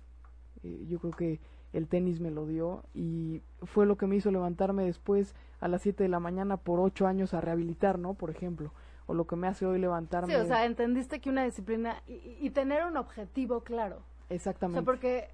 eh, 0.63 0.85
yo 0.87 0.99
creo 0.99 1.13
que 1.13 1.39
el 1.71 1.87
tenis 1.87 2.19
me 2.19 2.31
lo 2.31 2.45
dio 2.45 2.83
y 2.93 3.41
fue 3.63 3.85
lo 3.85 3.97
que 3.97 4.07
me 4.07 4.15
hizo 4.15 4.31
levantarme 4.31 4.85
después 4.85 5.35
a 5.59 5.67
las 5.67 5.81
7 5.81 6.03
de 6.03 6.09
la 6.09 6.19
mañana 6.19 6.57
por 6.57 6.79
8 6.79 7.07
años 7.07 7.33
a 7.33 7.41
rehabilitar, 7.41 7.97
¿no? 7.97 8.13
Por 8.13 8.29
ejemplo, 8.29 8.71
o 9.05 9.13
lo 9.13 9.25
que 9.27 9.35
me 9.35 9.47
hace 9.47 9.65
hoy 9.65 9.79
levantarme. 9.79 10.33
Sí, 10.33 10.39
o 10.39 10.45
sea, 10.45 10.65
entendiste 10.65 11.19
que 11.19 11.29
una 11.29 11.43
disciplina 11.43 12.01
y, 12.07 12.49
tener 12.51 12.85
un 12.85 12.97
objetivo 12.97 13.61
claro. 13.61 14.01
Exactamente. 14.29 14.79
O 14.79 14.81
sea, 14.81 14.85
porque 14.85 15.29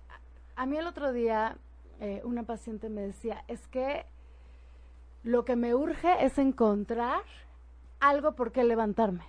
a 0.55 0.65
mí 0.65 0.77
el 0.77 0.87
otro 0.87 1.13
día 1.13 1.57
eh, 1.99 2.21
una 2.23 2.43
paciente 2.43 2.89
me 2.89 3.01
decía, 3.01 3.43
es 3.47 3.67
que 3.67 4.05
lo 5.23 5.45
que 5.45 5.55
me 5.55 5.75
urge 5.75 6.25
es 6.25 6.37
encontrar 6.37 7.21
algo 7.99 8.33
por 8.33 8.51
qué 8.51 8.63
levantarme. 8.63 9.23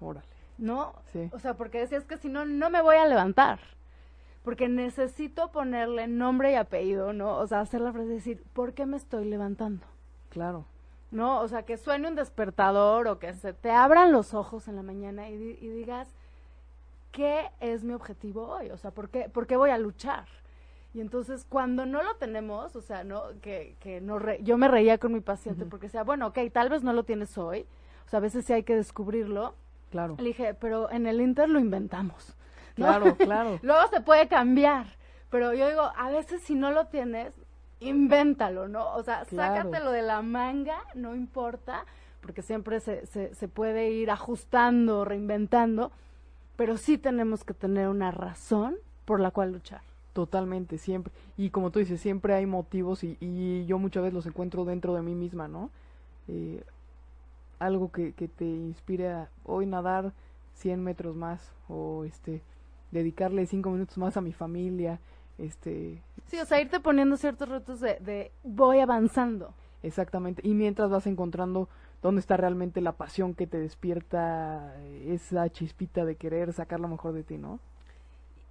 Órale. 0.00 0.26
¿No? 0.56 0.94
Sí. 1.12 1.28
O 1.32 1.38
sea, 1.38 1.54
porque 1.54 1.80
decías 1.80 2.04
que 2.04 2.16
si 2.16 2.28
no, 2.28 2.44
no 2.44 2.70
me 2.70 2.80
voy 2.80 2.96
a 2.96 3.06
levantar. 3.06 3.58
Porque 4.44 4.68
necesito 4.68 5.50
ponerle 5.50 6.06
nombre 6.06 6.52
y 6.52 6.54
apellido, 6.54 7.12
¿no? 7.12 7.38
O 7.38 7.46
sea, 7.46 7.60
hacer 7.60 7.80
la 7.80 7.92
frase 7.92 8.08
decir, 8.08 8.44
¿por 8.52 8.74
qué 8.74 8.86
me 8.86 8.96
estoy 8.96 9.24
levantando? 9.24 9.84
Claro. 10.28 10.66
¿No? 11.14 11.40
O 11.40 11.48
sea, 11.48 11.62
que 11.62 11.76
suene 11.76 12.08
un 12.08 12.16
despertador 12.16 13.06
o 13.06 13.18
que 13.20 13.32
se 13.34 13.52
te 13.52 13.70
abran 13.70 14.10
los 14.10 14.34
ojos 14.34 14.66
en 14.66 14.74
la 14.74 14.82
mañana 14.82 15.30
y, 15.30 15.34
y 15.34 15.68
digas, 15.68 16.08
¿qué 17.12 17.50
es 17.60 17.84
mi 17.84 17.94
objetivo 17.94 18.48
hoy? 18.48 18.70
O 18.70 18.76
sea, 18.76 18.90
¿por 18.90 19.08
qué, 19.08 19.28
¿por 19.28 19.46
qué 19.46 19.56
voy 19.56 19.70
a 19.70 19.78
luchar? 19.78 20.26
Y 20.92 21.00
entonces 21.00 21.46
cuando 21.48 21.86
no 21.86 22.02
lo 22.02 22.16
tenemos, 22.16 22.74
o 22.76 22.80
sea, 22.80 23.04
no 23.04 23.22
que, 23.40 23.76
que 23.80 24.00
no 24.00 24.18
yo 24.40 24.58
me 24.58 24.68
reía 24.68 24.98
con 24.98 25.12
mi 25.12 25.20
paciente 25.20 25.64
porque 25.64 25.86
decía, 25.86 26.02
bueno, 26.02 26.28
ok, 26.28 26.38
tal 26.52 26.68
vez 26.68 26.82
no 26.82 26.92
lo 26.92 27.04
tienes 27.04 27.38
hoy, 27.38 27.66
o 28.06 28.08
sea, 28.08 28.18
a 28.18 28.20
veces 28.20 28.44
sí 28.44 28.52
hay 28.52 28.64
que 28.64 28.76
descubrirlo. 28.76 29.54
Claro. 29.90 30.16
Le 30.18 30.24
dije, 30.24 30.54
pero 30.54 30.90
en 30.90 31.06
el 31.06 31.20
Inter 31.20 31.48
lo 31.48 31.60
inventamos. 31.60 32.36
Claro, 32.74 33.16
claro. 33.16 33.58
Luego 33.62 33.88
se 33.88 34.00
puede 34.00 34.26
cambiar, 34.26 34.86
pero 35.30 35.54
yo 35.54 35.68
digo, 35.68 35.92
a 35.96 36.10
veces 36.10 36.42
si 36.42 36.56
no 36.56 36.72
lo 36.72 36.86
tienes, 36.86 37.32
invéntalo, 37.88 38.68
¿no? 38.68 38.92
O 38.94 39.02
sea, 39.02 39.24
sácatelo 39.24 39.90
de 39.90 40.02
la 40.02 40.22
manga, 40.22 40.78
no 40.94 41.14
importa, 41.14 41.84
porque 42.20 42.42
siempre 42.42 42.80
se, 42.80 43.06
se, 43.06 43.34
se 43.34 43.48
puede 43.48 43.90
ir 43.90 44.10
ajustando, 44.10 45.04
reinventando, 45.04 45.92
pero 46.56 46.76
sí 46.76 46.98
tenemos 46.98 47.44
que 47.44 47.54
tener 47.54 47.88
una 47.88 48.10
razón 48.10 48.76
por 49.04 49.20
la 49.20 49.30
cual 49.30 49.52
luchar. 49.52 49.82
Totalmente, 50.12 50.78
siempre. 50.78 51.12
Y 51.36 51.50
como 51.50 51.70
tú 51.70 51.80
dices, 51.80 52.00
siempre 52.00 52.34
hay 52.34 52.46
motivos 52.46 53.02
y, 53.02 53.16
y 53.20 53.66
yo 53.66 53.78
muchas 53.78 54.04
veces 54.04 54.14
los 54.14 54.26
encuentro 54.26 54.64
dentro 54.64 54.94
de 54.94 55.02
mí 55.02 55.14
misma, 55.14 55.48
¿no? 55.48 55.70
Eh, 56.28 56.62
algo 57.58 57.90
que, 57.90 58.12
que 58.12 58.28
te 58.28 58.44
inspire 58.44 59.10
a 59.10 59.28
hoy 59.44 59.66
nadar 59.66 60.12
100 60.54 60.82
metros 60.82 61.16
más 61.16 61.52
o 61.68 62.04
este 62.04 62.42
dedicarle 62.92 63.46
5 63.46 63.68
minutos 63.70 63.98
más 63.98 64.16
a 64.16 64.20
mi 64.20 64.32
familia, 64.32 65.00
este... 65.38 66.02
Sí, 66.26 66.38
o 66.38 66.44
sea, 66.44 66.60
irte 66.60 66.80
poniendo 66.80 67.16
ciertos 67.16 67.48
retos 67.48 67.80
de, 67.80 67.98
de 68.00 68.32
voy 68.42 68.80
avanzando. 68.80 69.54
Exactamente, 69.82 70.40
y 70.44 70.54
mientras 70.54 70.90
vas 70.90 71.06
encontrando 71.06 71.68
dónde 72.02 72.20
está 72.20 72.36
realmente 72.36 72.80
la 72.80 72.92
pasión 72.92 73.34
que 73.34 73.46
te 73.46 73.58
despierta 73.58 74.74
esa 75.06 75.48
chispita 75.50 76.04
de 76.04 76.16
querer 76.16 76.52
sacar 76.52 76.80
lo 76.80 76.88
mejor 76.88 77.12
de 77.12 77.22
ti, 77.22 77.36
¿no? 77.36 77.60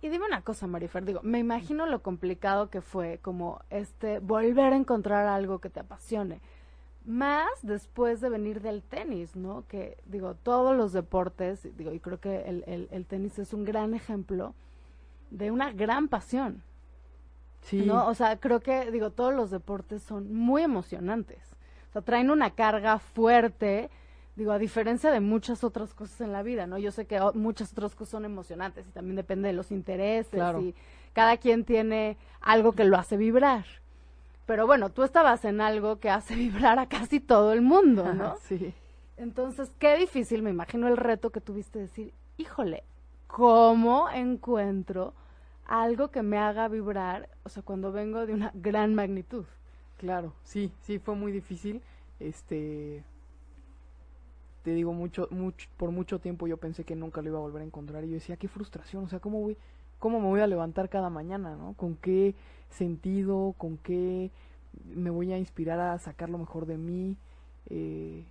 Y 0.03 0.09
dime 0.09 0.25
una 0.25 0.41
cosa, 0.41 0.67
Marifer, 0.67 1.05
digo, 1.05 1.21
me 1.23 1.39
imagino 1.39 1.85
lo 1.85 2.03
complicado 2.03 2.69
que 2.69 2.81
fue 2.81 3.19
como 3.21 3.61
este 3.69 4.19
volver 4.19 4.73
a 4.73 4.75
encontrar 4.75 5.27
algo 5.27 5.59
que 5.59 5.69
te 5.69 5.79
apasione. 5.79 6.41
Más 7.05 7.47
después 7.61 8.19
de 8.19 8.27
venir 8.27 8.61
del 8.61 8.83
tenis, 8.83 9.37
¿no? 9.37 9.65
Que 9.69 9.97
digo, 10.05 10.35
todos 10.35 10.75
los 10.75 10.91
deportes, 10.91 11.65
digo, 11.77 11.93
y 11.93 12.01
creo 12.01 12.19
que 12.19 12.41
el, 12.41 12.89
el, 12.91 13.05
tenis 13.05 13.39
es 13.39 13.53
un 13.53 13.63
gran 13.63 13.93
ejemplo 13.93 14.55
de 15.31 15.51
una 15.51 15.71
gran 15.71 16.09
pasión. 16.09 16.63
Sí. 17.63 17.81
¿No? 17.85 18.07
O 18.07 18.13
sea, 18.13 18.39
creo 18.39 18.59
que, 18.59 18.91
digo, 18.91 19.09
todos 19.09 19.33
los 19.33 19.51
deportes 19.51 20.03
son 20.03 20.33
muy 20.33 20.63
emocionantes. 20.63 21.39
O 21.89 21.93
sea, 21.93 22.01
traen 22.01 22.29
una 22.29 22.51
carga 22.51 22.99
fuerte 22.99 23.89
Digo, 24.35 24.51
a 24.51 24.57
diferencia 24.57 25.11
de 25.11 25.19
muchas 25.19 25.63
otras 25.63 25.93
cosas 25.93 26.21
en 26.21 26.31
la 26.31 26.41
vida, 26.41 26.65
¿no? 26.65 26.79
Yo 26.79 26.91
sé 26.91 27.05
que 27.05 27.19
muchas 27.35 27.71
otras 27.71 27.93
cosas 27.93 28.11
son 28.11 28.25
emocionantes 28.25 28.87
y 28.87 28.91
también 28.91 29.15
depende 29.15 29.47
de 29.47 29.53
los 29.53 29.71
intereses 29.71 30.41
y 30.59 30.73
cada 31.13 31.37
quien 31.37 31.65
tiene 31.65 32.17
algo 32.41 32.71
que 32.71 32.83
lo 32.83 32.97
hace 32.97 33.15
vibrar. 33.15 33.65
Pero 34.47 34.65
bueno, 34.65 34.89
tú 34.89 35.03
estabas 35.03 35.45
en 35.45 35.61
algo 35.61 35.99
que 35.99 36.09
hace 36.09 36.33
vibrar 36.35 36.79
a 36.79 36.87
casi 36.87 37.19
todo 37.19 37.53
el 37.53 37.61
mundo, 37.61 38.11
¿no? 38.13 38.35
sí. 38.41 38.73
Entonces, 39.15 39.71
qué 39.77 39.95
difícil, 39.95 40.41
me 40.41 40.49
imagino 40.49 40.87
el 40.87 40.97
reto 40.97 41.29
que 41.29 41.39
tuviste 41.39 41.77
de 41.77 41.85
decir, 41.85 42.13
híjole, 42.37 42.83
¿cómo 43.27 44.09
encuentro 44.09 45.13
algo 45.65 46.09
que 46.09 46.21
me 46.23 46.37
haga 46.37 46.67
vibrar, 46.67 47.29
o 47.43 47.49
sea, 47.49 47.63
cuando 47.63 47.91
vengo 47.91 48.25
de 48.25 48.33
una 48.33 48.51
gran 48.53 48.95
magnitud? 48.95 49.45
Claro, 49.97 50.33
sí, 50.43 50.71
sí, 50.81 50.99
fue 50.99 51.15
muy 51.15 51.31
difícil. 51.31 51.81
Este, 52.19 53.03
te 54.63 54.73
digo, 54.73 54.93
mucho, 54.93 55.27
mucho, 55.31 55.69
por 55.77 55.91
mucho 55.91 56.19
tiempo 56.19 56.47
yo 56.47 56.57
pensé 56.57 56.83
que 56.83 56.95
nunca 56.95 57.21
lo 57.21 57.29
iba 57.29 57.37
a 57.37 57.41
volver 57.41 57.61
a 57.61 57.65
encontrar 57.65 58.03
y 58.03 58.07
yo 58.09 58.13
decía, 58.15 58.37
qué 58.37 58.47
frustración, 58.47 59.05
o 59.05 59.09
sea, 59.09 59.19
¿cómo 59.19 59.41
voy, 59.41 59.57
cómo 59.99 60.19
me 60.19 60.27
voy 60.27 60.41
a 60.41 60.47
levantar 60.47 60.89
cada 60.89 61.09
mañana, 61.09 61.55
¿no? 61.55 61.73
¿Con 61.73 61.95
qué 61.95 62.35
sentido, 62.69 63.55
con 63.57 63.77
qué 63.77 64.31
me 64.95 65.09
voy 65.09 65.31
a 65.33 65.37
inspirar 65.37 65.79
a 65.79 65.97
sacar 65.99 66.29
lo 66.29 66.37
mejor 66.37 66.65
de 66.65 66.77
mí? 66.77 67.17
Eh, 67.69 68.25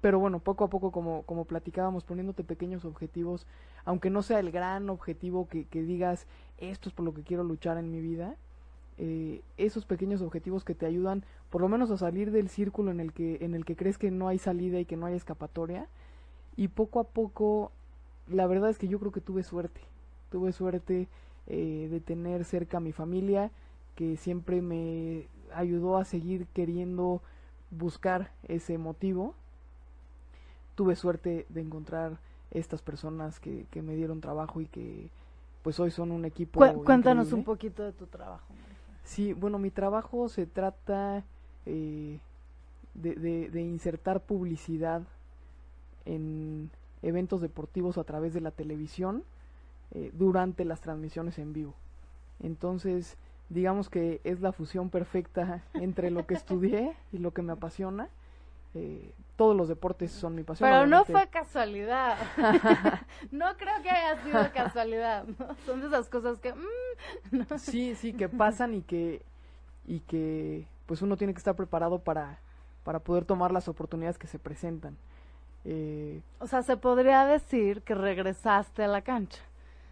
pero 0.00 0.18
bueno, 0.18 0.40
poco 0.40 0.64
a 0.64 0.70
poco, 0.70 0.90
como, 0.90 1.22
como 1.22 1.44
platicábamos, 1.44 2.04
poniéndote 2.04 2.44
pequeños 2.44 2.84
objetivos, 2.84 3.46
aunque 3.84 4.10
no 4.10 4.22
sea 4.22 4.40
el 4.40 4.50
gran 4.50 4.90
objetivo 4.90 5.48
que, 5.48 5.66
digas, 5.70 6.26
esto 6.58 6.88
es 6.88 6.94
por 6.94 7.04
lo 7.04 7.14
que 7.14 7.22
quiero 7.22 7.44
luchar 7.44 7.78
en 7.78 7.90
mi 7.90 8.00
vida, 8.00 8.36
eh, 8.98 9.42
esos 9.58 9.84
pequeños 9.84 10.22
objetivos 10.22 10.64
que 10.64 10.74
te 10.74 10.86
ayudan 10.86 11.22
por 11.50 11.60
lo 11.60 11.68
menos 11.68 11.90
a 11.90 11.98
salir 11.98 12.30
del 12.30 12.48
círculo 12.48 12.90
en 12.90 12.98
el 12.98 13.12
que 13.12 13.36
en 13.42 13.54
el 13.54 13.66
que 13.66 13.76
crees 13.76 13.98
que 13.98 14.10
no 14.10 14.26
hay 14.26 14.38
salida 14.38 14.80
y 14.80 14.86
que 14.86 14.96
no 14.96 15.06
hay 15.06 15.14
escapatoria. 15.14 15.86
Y 16.56 16.68
poco 16.68 17.00
a 17.00 17.04
poco 17.04 17.72
la 18.26 18.46
verdad 18.46 18.70
es 18.70 18.78
que 18.78 18.88
yo 18.88 18.98
creo 18.98 19.12
que 19.12 19.20
tuve 19.20 19.42
suerte. 19.42 19.80
Tuve 20.30 20.52
suerte 20.52 21.08
eh, 21.46 21.88
de 21.90 22.00
tener 22.00 22.44
cerca 22.44 22.78
a 22.78 22.80
mi 22.80 22.92
familia 22.92 23.50
que 23.94 24.16
siempre 24.16 24.62
me 24.62 25.28
ayudó 25.54 25.96
a 25.96 26.04
seguir 26.04 26.46
queriendo 26.48 27.22
buscar 27.70 28.32
ese 28.48 28.78
motivo 28.78 29.34
tuve 30.76 30.94
suerte 30.94 31.46
de 31.48 31.60
encontrar 31.60 32.18
estas 32.52 32.80
personas 32.80 33.40
que, 33.40 33.66
que 33.72 33.82
me 33.82 33.96
dieron 33.96 34.20
trabajo 34.20 34.60
y 34.60 34.66
que 34.66 35.10
pues 35.62 35.80
hoy 35.80 35.90
son 35.90 36.12
un 36.12 36.24
equipo 36.24 36.60
cuéntanos 36.84 37.26
increíble. 37.26 37.34
un 37.34 37.44
poquito 37.44 37.82
de 37.82 37.92
tu 37.92 38.06
trabajo 38.06 38.46
Sí, 39.06 39.32
bueno, 39.32 39.58
mi 39.58 39.70
trabajo 39.70 40.28
se 40.28 40.46
trata 40.46 41.22
eh, 41.64 42.18
de, 42.94 43.14
de, 43.14 43.50
de, 43.50 43.62
insertar 43.62 44.20
publicidad 44.20 45.02
en 46.04 46.70
eventos 47.02 47.40
deportivos 47.40 47.98
a 47.98 48.04
través 48.04 48.34
de 48.34 48.40
la 48.40 48.50
televisión 48.50 49.22
eh, 49.92 50.10
durante 50.12 50.64
las 50.64 50.80
transmisiones 50.80 51.38
en 51.38 51.52
vivo. 51.52 51.74
Entonces, 52.42 53.16
digamos 53.48 53.88
que 53.88 54.20
es 54.24 54.40
la 54.40 54.50
fusión 54.50 54.90
perfecta 54.90 55.62
entre 55.74 56.10
lo 56.10 56.26
que 56.26 56.34
estudié 56.34 56.96
y 57.12 57.18
lo 57.18 57.32
que 57.32 57.42
me 57.42 57.52
apasiona. 57.52 58.08
Eh, 58.74 59.12
todos 59.36 59.54
los 59.54 59.68
deportes 59.68 60.10
son 60.10 60.34
mi 60.34 60.42
pasión. 60.42 60.68
Pero 60.68 60.80
obviamente. 60.80 61.12
no 61.12 61.18
fue 61.18 61.28
casualidad. 61.28 62.16
no 63.30 63.56
creo 63.56 63.82
que 63.82 63.90
haya 63.90 64.22
sido 64.22 64.52
casualidad. 64.52 65.24
¿no? 65.26 65.54
Son 65.66 65.80
de 65.80 65.86
esas 65.88 66.08
cosas 66.08 66.40
que... 66.40 66.52
Mm, 66.52 66.64
no. 67.50 67.58
Sí, 67.58 67.94
sí, 67.94 68.12
que 68.14 68.28
pasan 68.28 68.74
y 68.74 68.82
que, 68.82 69.22
y 69.86 70.00
que 70.00 70.66
pues 70.86 71.02
uno 71.02 71.16
tiene 71.16 71.34
que 71.34 71.38
estar 71.38 71.54
preparado 71.54 71.98
para, 71.98 72.38
para 72.82 73.00
poder 73.00 73.24
tomar 73.24 73.52
las 73.52 73.68
oportunidades 73.68 74.18
que 74.18 74.26
se 74.26 74.38
presentan. 74.38 74.96
Eh, 75.64 76.22
o 76.38 76.46
sea, 76.46 76.62
se 76.62 76.76
podría 76.76 77.26
decir 77.26 77.82
que 77.82 77.94
regresaste 77.94 78.84
a 78.84 78.88
la 78.88 79.02
cancha. 79.02 79.42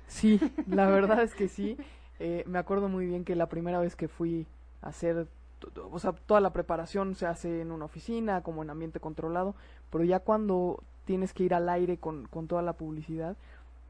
Sí, 0.07 0.41
la 0.69 0.87
verdad 0.87 1.23
es 1.23 1.35
que 1.35 1.49
sí. 1.49 1.77
Eh, 2.21 2.45
me 2.47 2.61
acuerdo 2.61 2.89
muy 2.89 3.07
bien 3.07 3.25
que 3.25 3.35
la 3.35 3.49
primera 3.49 3.81
vez 3.81 3.97
que 3.97 4.07
fui 4.07 4.47
a 4.83 4.91
hacer 4.91 5.27
o 5.90 5.98
sea, 5.98 6.12
toda 6.12 6.40
la 6.40 6.53
preparación 6.53 7.14
se 7.14 7.27
hace 7.27 7.61
en 7.61 7.72
una 7.72 7.85
oficina, 7.85 8.42
como 8.42 8.62
en 8.62 8.70
ambiente 8.70 9.00
controlado, 9.00 9.55
pero 9.90 10.05
ya 10.05 10.20
cuando 10.20 10.83
tienes 11.05 11.33
que 11.33 11.44
ir 11.44 11.55
al 11.55 11.68
aire 11.68 11.98
con, 11.98 12.27
con 12.27 12.46
toda 12.46 12.62
la 12.62 12.72
publicidad, 12.74 13.37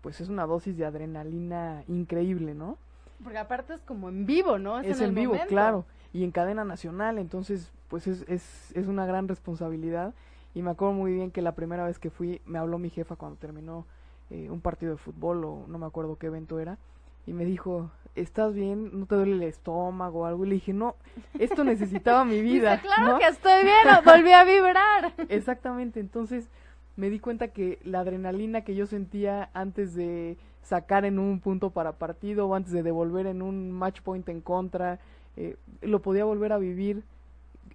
pues 0.00 0.20
es 0.20 0.28
una 0.28 0.46
dosis 0.46 0.76
de 0.76 0.84
adrenalina 0.84 1.84
increíble, 1.88 2.54
¿no? 2.54 2.76
Porque 3.22 3.38
aparte 3.38 3.74
es 3.74 3.80
como 3.80 4.08
en 4.08 4.26
vivo, 4.26 4.58
¿no? 4.58 4.80
Es, 4.80 4.86
es 4.86 5.00
en, 5.00 5.10
en 5.10 5.14
vivo, 5.14 5.32
momento. 5.32 5.48
claro, 5.48 5.84
y 6.12 6.24
en 6.24 6.30
cadena 6.30 6.64
nacional, 6.64 7.18
entonces 7.18 7.72
pues 7.88 8.06
es, 8.06 8.24
es, 8.28 8.72
es 8.76 8.86
una 8.86 9.06
gran 9.06 9.28
responsabilidad. 9.28 10.14
Y 10.54 10.62
me 10.62 10.70
acuerdo 10.70 10.94
muy 10.94 11.12
bien 11.12 11.30
que 11.30 11.42
la 11.42 11.52
primera 11.52 11.84
vez 11.84 11.98
que 11.98 12.10
fui, 12.10 12.40
me 12.46 12.58
habló 12.58 12.78
mi 12.78 12.90
jefa 12.90 13.16
cuando 13.16 13.38
terminó 13.38 13.86
eh, 14.30 14.48
un 14.50 14.60
partido 14.60 14.92
de 14.92 14.98
fútbol 14.98 15.44
o 15.44 15.64
no 15.68 15.78
me 15.78 15.86
acuerdo 15.86 16.16
qué 16.16 16.26
evento 16.26 16.60
era, 16.60 16.78
y 17.26 17.32
me 17.32 17.44
dijo, 17.44 17.90
¿estás 18.14 18.54
bien? 18.54 18.98
¿No 18.98 19.06
te 19.06 19.14
duele 19.16 19.32
el 19.32 19.42
estómago 19.42 20.20
o 20.20 20.24
algo? 20.26 20.44
Y 20.44 20.48
le 20.48 20.54
dije, 20.54 20.72
no, 20.72 20.96
esto 21.38 21.64
necesitaba 21.64 22.24
mi 22.24 22.40
vida. 22.42 22.76
Dice, 22.76 22.86
claro 22.86 23.12
¿no? 23.12 23.18
que 23.18 23.26
estoy 23.26 23.62
bien, 23.64 23.86
volví 24.04 24.32
a 24.32 24.44
vibrar. 24.44 25.12
Exactamente, 25.28 26.00
entonces 26.00 26.48
me 26.96 27.10
di 27.10 27.18
cuenta 27.18 27.48
que 27.48 27.78
la 27.84 28.00
adrenalina 28.00 28.62
que 28.62 28.74
yo 28.74 28.86
sentía 28.86 29.50
antes 29.52 29.94
de 29.94 30.36
sacar 30.62 31.04
en 31.04 31.18
un 31.18 31.40
punto 31.40 31.70
para 31.70 31.92
partido 31.92 32.46
o 32.46 32.54
antes 32.54 32.72
de 32.72 32.82
devolver 32.82 33.26
en 33.26 33.42
un 33.42 33.72
match 33.72 34.00
point 34.00 34.28
en 34.28 34.40
contra, 34.40 34.98
eh, 35.36 35.56
lo 35.82 36.00
podía 36.00 36.24
volver 36.24 36.52
a 36.52 36.58
vivir 36.58 37.02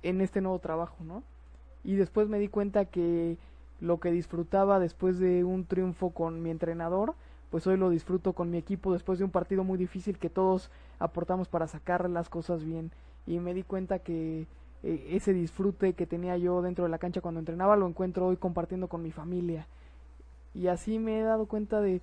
en 0.02 0.22
este 0.22 0.42
nuevo 0.42 0.60
trabajo, 0.60 0.96
¿no? 1.04 1.24
Y 1.84 1.96
después 1.96 2.30
me 2.30 2.40
di 2.40 2.48
cuenta 2.48 2.86
que 2.86 3.38
lo 3.80 4.00
que 4.00 4.12
disfrutaba 4.12 4.80
después 4.80 5.20
de 5.20 5.44
un 5.44 5.66
triunfo 5.66 6.10
con 6.12 6.42
mi 6.42 6.50
entrenador, 6.50 7.16
pues 7.50 7.66
hoy 7.68 7.78
lo 7.78 7.90
disfruto 7.90 8.34
con 8.34 8.52
mi 8.52 8.58
equipo 8.58 8.94
después 8.94 9.20
de 9.20 9.26
un 9.26 9.32
partido 9.32 9.64
muy 9.64 9.78
difícil 9.78 10.18
que 10.18 10.30
todos 10.30 10.70
aportamos 11.00 11.48
para 11.48 11.68
sacar 11.68 12.10
las 12.10 12.30
cosas 12.30 12.64
bien 12.64 12.92
y 13.26 13.40
me 13.40 13.54
di 13.54 13.64
cuenta 13.64 14.00
que 14.00 14.48
eh, 14.84 15.08
ese 15.12 15.34
disfrute 15.34 15.94
que 15.94 16.06
tenía 16.06 16.38
yo 16.38 16.62
dentro 16.62 16.86
de 16.86 16.90
la 16.90 17.00
cancha 17.00 17.22
cuando 17.22 17.40
entrenaba 17.40 17.76
lo 17.76 17.88
encuentro 17.88 18.28
hoy 18.28 18.38
compartiendo 18.38 18.88
con 18.88 19.02
mi 19.02 19.12
familia 19.12 19.68
y 20.54 20.68
así 20.68 21.00
me 21.00 21.20
he 21.20 21.24
dado 21.24 21.46
cuenta 21.48 21.82
de 21.82 22.02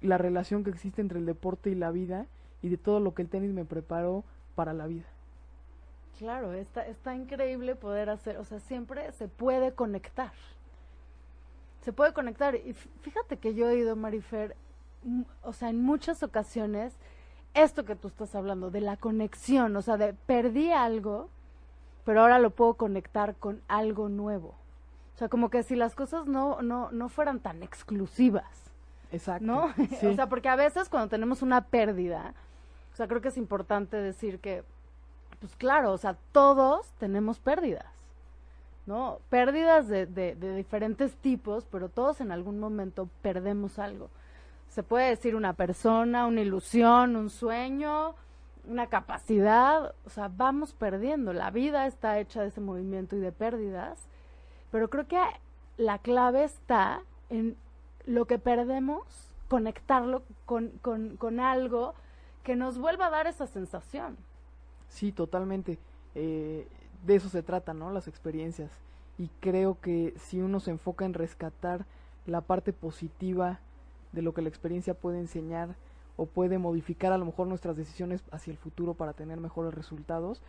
la 0.00 0.18
relación 0.18 0.64
que 0.64 0.70
existe 0.70 1.00
entre 1.00 1.18
el 1.18 1.26
deporte 1.26 1.70
y 1.70 1.74
la 1.74 1.90
vida 1.90 2.26
y 2.62 2.68
de 2.68 2.76
todo 2.76 3.00
lo 3.00 3.14
que 3.14 3.22
el 3.22 3.28
tenis 3.28 3.52
me 3.52 3.64
preparó 3.64 4.24
para 4.54 4.72
la 4.72 4.86
vida. 4.86 5.06
Claro, 6.18 6.52
está, 6.52 6.86
está 6.86 7.14
increíble 7.14 7.76
poder 7.76 8.10
hacer, 8.10 8.38
o 8.38 8.44
sea, 8.44 8.58
siempre 8.58 9.12
se 9.12 9.28
puede 9.28 9.72
conectar. 9.72 10.32
Se 11.82 11.92
puede 11.92 12.12
conectar. 12.12 12.56
Y 12.56 12.72
fíjate 12.72 13.36
que 13.36 13.54
yo 13.54 13.68
he 13.68 13.74
oído, 13.74 13.94
Marifer, 13.94 14.56
o 15.42 15.52
sea, 15.52 15.70
en 15.70 15.82
muchas 15.82 16.22
ocasiones, 16.22 16.94
esto 17.54 17.84
que 17.84 17.96
tú 17.96 18.08
estás 18.08 18.34
hablando, 18.34 18.70
de 18.70 18.80
la 18.80 18.96
conexión, 18.96 19.74
o 19.76 19.82
sea, 19.82 19.96
de 19.96 20.12
perdí 20.12 20.70
algo, 20.72 21.28
pero 22.04 22.22
ahora 22.22 22.38
lo 22.38 22.50
puedo 22.50 22.74
conectar 22.74 23.36
con 23.36 23.60
algo 23.68 24.08
nuevo. 24.08 24.54
O 25.14 25.18
sea, 25.18 25.28
como 25.28 25.50
que 25.50 25.62
si 25.62 25.74
las 25.74 25.94
cosas 25.94 26.26
no, 26.26 26.62
no, 26.62 26.90
no 26.92 27.08
fueran 27.08 27.40
tan 27.40 27.62
exclusivas. 27.62 28.70
Exacto. 29.10 29.44
¿No? 29.44 29.74
Sí. 30.00 30.06
o 30.06 30.14
sea, 30.14 30.28
porque 30.28 30.48
a 30.48 30.56
veces 30.56 30.88
cuando 30.88 31.08
tenemos 31.08 31.42
una 31.42 31.62
pérdida, 31.62 32.34
o 32.92 32.96
sea, 32.96 33.08
creo 33.08 33.20
que 33.20 33.28
es 33.28 33.36
importante 33.36 33.96
decir 33.96 34.38
que, 34.38 34.64
pues 35.40 35.56
claro, 35.56 35.92
o 35.92 35.98
sea, 35.98 36.16
todos 36.32 36.92
tenemos 36.98 37.38
pérdidas. 37.38 37.86
¿no? 38.88 39.18
Pérdidas 39.28 39.86
de, 39.86 40.06
de, 40.06 40.34
de, 40.34 40.56
diferentes 40.56 41.14
tipos, 41.16 41.66
pero 41.70 41.90
todos 41.90 42.22
en 42.22 42.32
algún 42.32 42.58
momento 42.58 43.10
perdemos 43.20 43.78
algo. 43.78 44.08
Se 44.68 44.82
puede 44.82 45.08
decir 45.08 45.34
una 45.34 45.54
persona, 45.54 46.26
una 46.26 46.40
ilusión, 46.40 47.16
un 47.16 47.30
sueño, 47.30 48.14
una 48.66 48.86
capacidad, 48.88 49.94
o 50.04 50.10
sea, 50.10 50.28
vamos 50.28 50.72
perdiendo. 50.72 51.32
La 51.32 51.50
vida 51.50 51.86
está 51.86 52.18
hecha 52.18 52.42
de 52.42 52.48
ese 52.48 52.60
movimiento 52.60 53.16
y 53.16 53.20
de 53.20 53.32
pérdidas, 53.32 53.98
pero 54.70 54.90
creo 54.90 55.06
que 55.08 55.20
la 55.78 55.98
clave 55.98 56.44
está 56.44 57.00
en 57.30 57.56
lo 58.04 58.26
que 58.26 58.38
perdemos, 58.38 59.02
conectarlo 59.48 60.22
con, 60.44 60.70
con, 60.82 61.16
con 61.16 61.40
algo 61.40 61.94
que 62.42 62.56
nos 62.56 62.78
vuelva 62.78 63.06
a 63.06 63.10
dar 63.10 63.26
esa 63.26 63.46
sensación. 63.46 64.16
Sí, 64.88 65.12
totalmente. 65.12 65.78
Eh, 66.14 66.66
de 67.04 67.14
eso 67.14 67.28
se 67.28 67.42
trata, 67.42 67.74
¿no? 67.74 67.90
Las 67.90 68.08
experiencias. 68.08 68.70
Y 69.18 69.30
creo 69.40 69.78
que 69.80 70.14
si 70.16 70.40
uno 70.40 70.60
se 70.60 70.70
enfoca 70.70 71.04
en 71.04 71.14
rescatar 71.14 71.86
la 72.26 72.40
parte 72.40 72.72
positiva 72.72 73.60
de 74.12 74.22
lo 74.22 74.32
que 74.34 74.42
la 74.42 74.48
experiencia 74.48 74.94
puede 74.94 75.18
enseñar 75.18 75.76
o 76.16 76.26
puede 76.26 76.58
modificar 76.58 77.12
a 77.12 77.18
lo 77.18 77.24
mejor 77.24 77.46
nuestras 77.46 77.76
decisiones 77.76 78.22
hacia 78.32 78.50
el 78.50 78.58
futuro 78.58 78.94
para 78.94 79.12
tener 79.12 79.38
mejores 79.38 79.72
resultados, 79.72 80.42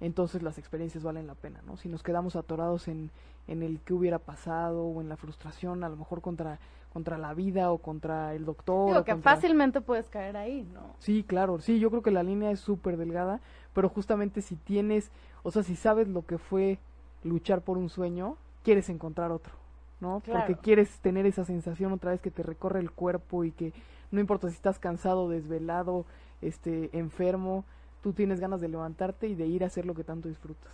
entonces 0.00 0.42
las 0.42 0.58
experiencias 0.58 1.02
valen 1.02 1.26
la 1.26 1.34
pena, 1.34 1.60
¿no? 1.66 1.76
Si 1.76 1.88
nos 1.88 2.02
quedamos 2.02 2.36
atorados 2.36 2.86
en, 2.86 3.10
en 3.48 3.62
el 3.62 3.80
que 3.80 3.94
hubiera 3.94 4.18
pasado 4.18 4.84
o 4.84 5.00
en 5.00 5.08
la 5.08 5.16
frustración, 5.16 5.82
a 5.84 5.88
lo 5.88 5.96
mejor 5.96 6.20
contra, 6.20 6.58
contra 6.92 7.18
la 7.18 7.34
vida 7.34 7.72
o 7.72 7.78
contra 7.78 8.34
el 8.34 8.44
doctor. 8.44 8.88
Digo 8.88 9.04
que 9.04 9.12
contra... 9.12 9.34
fácilmente 9.34 9.80
puedes 9.80 10.08
caer 10.08 10.36
ahí, 10.36 10.68
¿no? 10.72 10.94
Sí, 10.98 11.24
claro, 11.26 11.58
sí, 11.60 11.78
yo 11.78 11.90
creo 11.90 12.02
que 12.02 12.10
la 12.10 12.22
línea 12.22 12.50
es 12.50 12.60
súper 12.60 12.96
delgada, 12.96 13.40
pero 13.72 13.88
justamente 13.88 14.42
si 14.42 14.56
tienes, 14.56 15.10
o 15.42 15.50
sea, 15.50 15.62
si 15.62 15.76
sabes 15.76 16.08
lo 16.08 16.26
que 16.26 16.38
fue 16.38 16.78
luchar 17.24 17.62
por 17.62 17.78
un 17.78 17.88
sueño, 17.88 18.36
quieres 18.62 18.88
encontrar 18.90 19.32
otro, 19.32 19.54
¿no? 20.00 20.20
Claro. 20.20 20.40
Porque 20.40 20.60
quieres 20.60 20.98
tener 21.00 21.26
esa 21.26 21.44
sensación 21.44 21.92
otra 21.92 22.10
vez 22.10 22.20
que 22.20 22.30
te 22.30 22.42
recorre 22.42 22.80
el 22.80 22.90
cuerpo 22.90 23.44
y 23.44 23.52
que 23.52 23.72
no 24.10 24.20
importa 24.20 24.48
si 24.48 24.54
estás 24.54 24.78
cansado, 24.78 25.28
desvelado, 25.28 26.04
este, 26.40 26.90
enfermo, 26.96 27.64
tú 28.02 28.12
tienes 28.12 28.40
ganas 28.40 28.60
de 28.60 28.68
levantarte 28.68 29.26
y 29.26 29.34
de 29.34 29.46
ir 29.46 29.64
a 29.64 29.68
hacer 29.68 29.86
lo 29.86 29.94
que 29.94 30.04
tanto 30.04 30.28
disfrutas. 30.28 30.72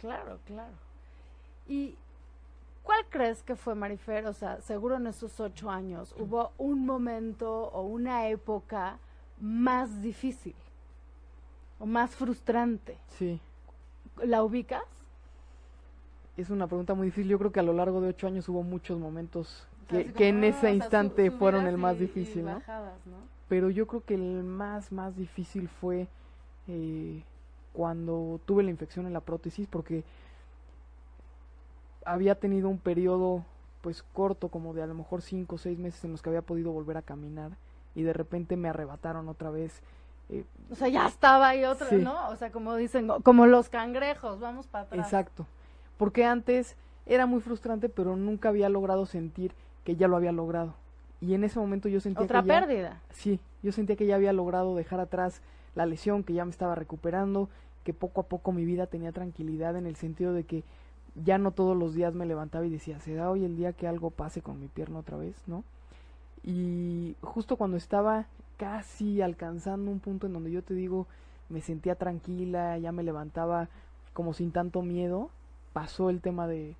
Claro, 0.00 0.38
claro. 0.46 0.74
¿Y 1.66 1.96
cuál 2.82 3.04
crees 3.08 3.42
que 3.42 3.56
fue, 3.56 3.74
Marifer? 3.74 4.26
O 4.26 4.32
sea, 4.32 4.60
seguro 4.60 4.96
en 4.96 5.06
esos 5.06 5.40
ocho 5.40 5.70
años 5.70 6.14
hubo 6.18 6.52
un 6.58 6.84
momento 6.84 7.70
o 7.70 7.82
una 7.82 8.28
época 8.28 8.98
más 9.40 10.02
difícil 10.02 10.54
o 11.78 11.86
más 11.86 12.14
frustrante. 12.14 12.98
Sí. 13.08 13.40
¿La 14.22 14.44
ubicas? 14.44 14.84
Es 16.36 16.50
una 16.50 16.66
pregunta 16.66 16.94
muy 16.94 17.06
difícil. 17.06 17.30
Yo 17.30 17.38
creo 17.38 17.52
que 17.52 17.60
a 17.60 17.62
lo 17.64 17.72
largo 17.72 18.00
de 18.00 18.08
ocho 18.08 18.26
años 18.26 18.48
hubo 18.48 18.62
muchos 18.62 18.98
momentos 18.98 19.66
que, 19.88 20.12
que 20.12 20.28
en 20.28 20.42
ese 20.44 20.72
instante 20.72 21.30
fueron 21.30 21.66
el 21.66 21.78
más 21.78 21.98
difícil, 21.98 22.44
¿no? 22.44 22.62
Pero 23.48 23.70
yo 23.70 23.86
creo 23.86 24.02
que 24.04 24.14
el 24.14 24.42
más, 24.42 24.90
más 24.90 25.16
difícil 25.16 25.68
fue 25.68 26.08
eh, 26.66 27.22
cuando 27.72 28.40
tuve 28.46 28.62
la 28.62 28.70
infección 28.70 29.06
en 29.06 29.12
la 29.12 29.20
prótesis 29.20 29.68
porque 29.68 30.02
había 32.04 32.34
tenido 32.34 32.68
un 32.68 32.78
periodo 32.78 33.44
pues 33.82 34.02
corto 34.02 34.48
como 34.48 34.72
de 34.72 34.82
a 34.82 34.86
lo 34.86 34.94
mejor 34.94 35.20
cinco 35.20 35.56
o 35.56 35.58
seis 35.58 35.78
meses 35.78 36.02
en 36.04 36.12
los 36.12 36.22
que 36.22 36.30
había 36.30 36.42
podido 36.42 36.72
volver 36.72 36.96
a 36.96 37.02
caminar 37.02 37.52
y 37.94 38.02
de 38.02 38.14
repente 38.14 38.56
me 38.56 38.68
arrebataron 38.68 39.28
otra 39.28 39.50
vez 39.50 39.82
eh, 40.30 40.44
o 40.70 40.74
sea, 40.74 40.88
ya 40.88 41.06
estaba 41.06 41.48
ahí 41.48 41.64
otra, 41.64 41.90
¿no? 41.98 42.30
O 42.30 42.36
sea, 42.36 42.50
como 42.50 42.76
dicen, 42.76 43.08
como 43.22 43.46
los 43.46 43.68
cangrejos, 43.68 44.40
vamos 44.40 44.66
para 44.66 44.84
atrás. 44.84 45.06
Exacto. 45.06 45.46
Porque 45.96 46.24
antes 46.24 46.76
era 47.06 47.26
muy 47.26 47.40
frustrante, 47.40 47.88
pero 47.88 48.16
nunca 48.16 48.48
había 48.48 48.68
logrado 48.68 49.06
sentir 49.06 49.52
que 49.84 49.96
ya 49.96 50.08
lo 50.08 50.16
había 50.16 50.32
logrado. 50.32 50.74
Y 51.20 51.34
en 51.34 51.44
ese 51.44 51.58
momento 51.58 51.88
yo 51.88 52.00
sentía 52.00 52.24
¿Otra 52.24 52.42
que 52.42 52.48
pérdida? 52.48 53.00
Sí, 53.10 53.40
yo 53.62 53.72
sentía 53.72 53.96
que 53.96 54.06
ya 54.06 54.16
había 54.16 54.32
logrado 54.32 54.74
dejar 54.74 55.00
atrás 55.00 55.40
la 55.74 55.86
lesión, 55.86 56.22
que 56.22 56.34
ya 56.34 56.44
me 56.44 56.50
estaba 56.50 56.74
recuperando, 56.74 57.48
que 57.82 57.92
poco 57.92 58.22
a 58.22 58.24
poco 58.24 58.52
mi 58.52 58.64
vida 58.64 58.86
tenía 58.86 59.12
tranquilidad 59.12 59.76
en 59.76 59.86
el 59.86 59.96
sentido 59.96 60.32
de 60.32 60.44
que 60.44 60.64
ya 61.14 61.38
no 61.38 61.52
todos 61.52 61.76
los 61.76 61.94
días 61.94 62.14
me 62.14 62.26
levantaba 62.26 62.66
y 62.66 62.70
decía, 62.70 62.98
¿será 62.98 63.30
hoy 63.30 63.44
el 63.44 63.56
día 63.56 63.72
que 63.72 63.86
algo 63.86 64.10
pase 64.10 64.42
con 64.42 64.60
mi 64.60 64.68
pierna 64.68 64.98
otra 64.98 65.16
vez? 65.16 65.36
¿No? 65.46 65.64
Y 66.42 67.16
justo 67.22 67.56
cuando 67.56 67.76
estaba 67.76 68.26
casi 68.56 69.22
alcanzando 69.22 69.90
un 69.90 70.00
punto 70.00 70.26
en 70.26 70.32
donde 70.32 70.50
yo 70.50 70.62
te 70.62 70.74
digo, 70.74 71.06
me 71.48 71.60
sentía 71.60 71.94
tranquila, 71.94 72.78
ya 72.78 72.92
me 72.92 73.02
levantaba 73.02 73.68
como 74.12 74.34
sin 74.34 74.52
tanto 74.52 74.82
miedo, 74.82 75.30
pasó 75.74 76.08
el 76.08 76.22
tema 76.22 76.46
de, 76.46 76.76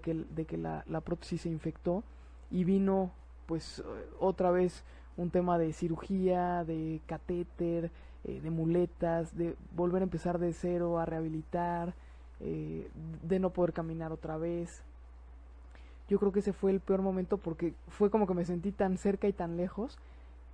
que, 0.00 0.56
la, 0.56 1.00
prótesis 1.02 1.42
se 1.42 1.50
infectó 1.50 2.02
y 2.50 2.64
vino 2.64 3.10
pues 3.44 3.82
otra 4.18 4.50
vez 4.50 4.84
un 5.18 5.30
tema 5.30 5.58
de 5.58 5.72
cirugía, 5.72 6.64
de 6.64 7.00
catéter, 7.06 7.90
eh, 8.24 8.40
de 8.40 8.50
muletas, 8.50 9.36
de 9.36 9.56
volver 9.74 10.02
a 10.02 10.04
empezar 10.04 10.38
de 10.38 10.52
cero 10.52 10.98
a 11.00 11.04
rehabilitar, 11.04 11.92
eh, 12.40 12.88
de 13.22 13.40
no 13.40 13.50
poder 13.50 13.72
caminar 13.72 14.12
otra 14.12 14.38
vez. 14.38 14.82
Yo 16.08 16.20
creo 16.20 16.30
que 16.32 16.38
ese 16.38 16.52
fue 16.52 16.70
el 16.70 16.80
peor 16.80 17.02
momento 17.02 17.36
porque 17.36 17.74
fue 17.88 18.10
como 18.10 18.26
que 18.26 18.34
me 18.34 18.44
sentí 18.44 18.70
tan 18.70 18.96
cerca 18.96 19.26
y 19.26 19.32
tan 19.32 19.56
lejos 19.56 19.98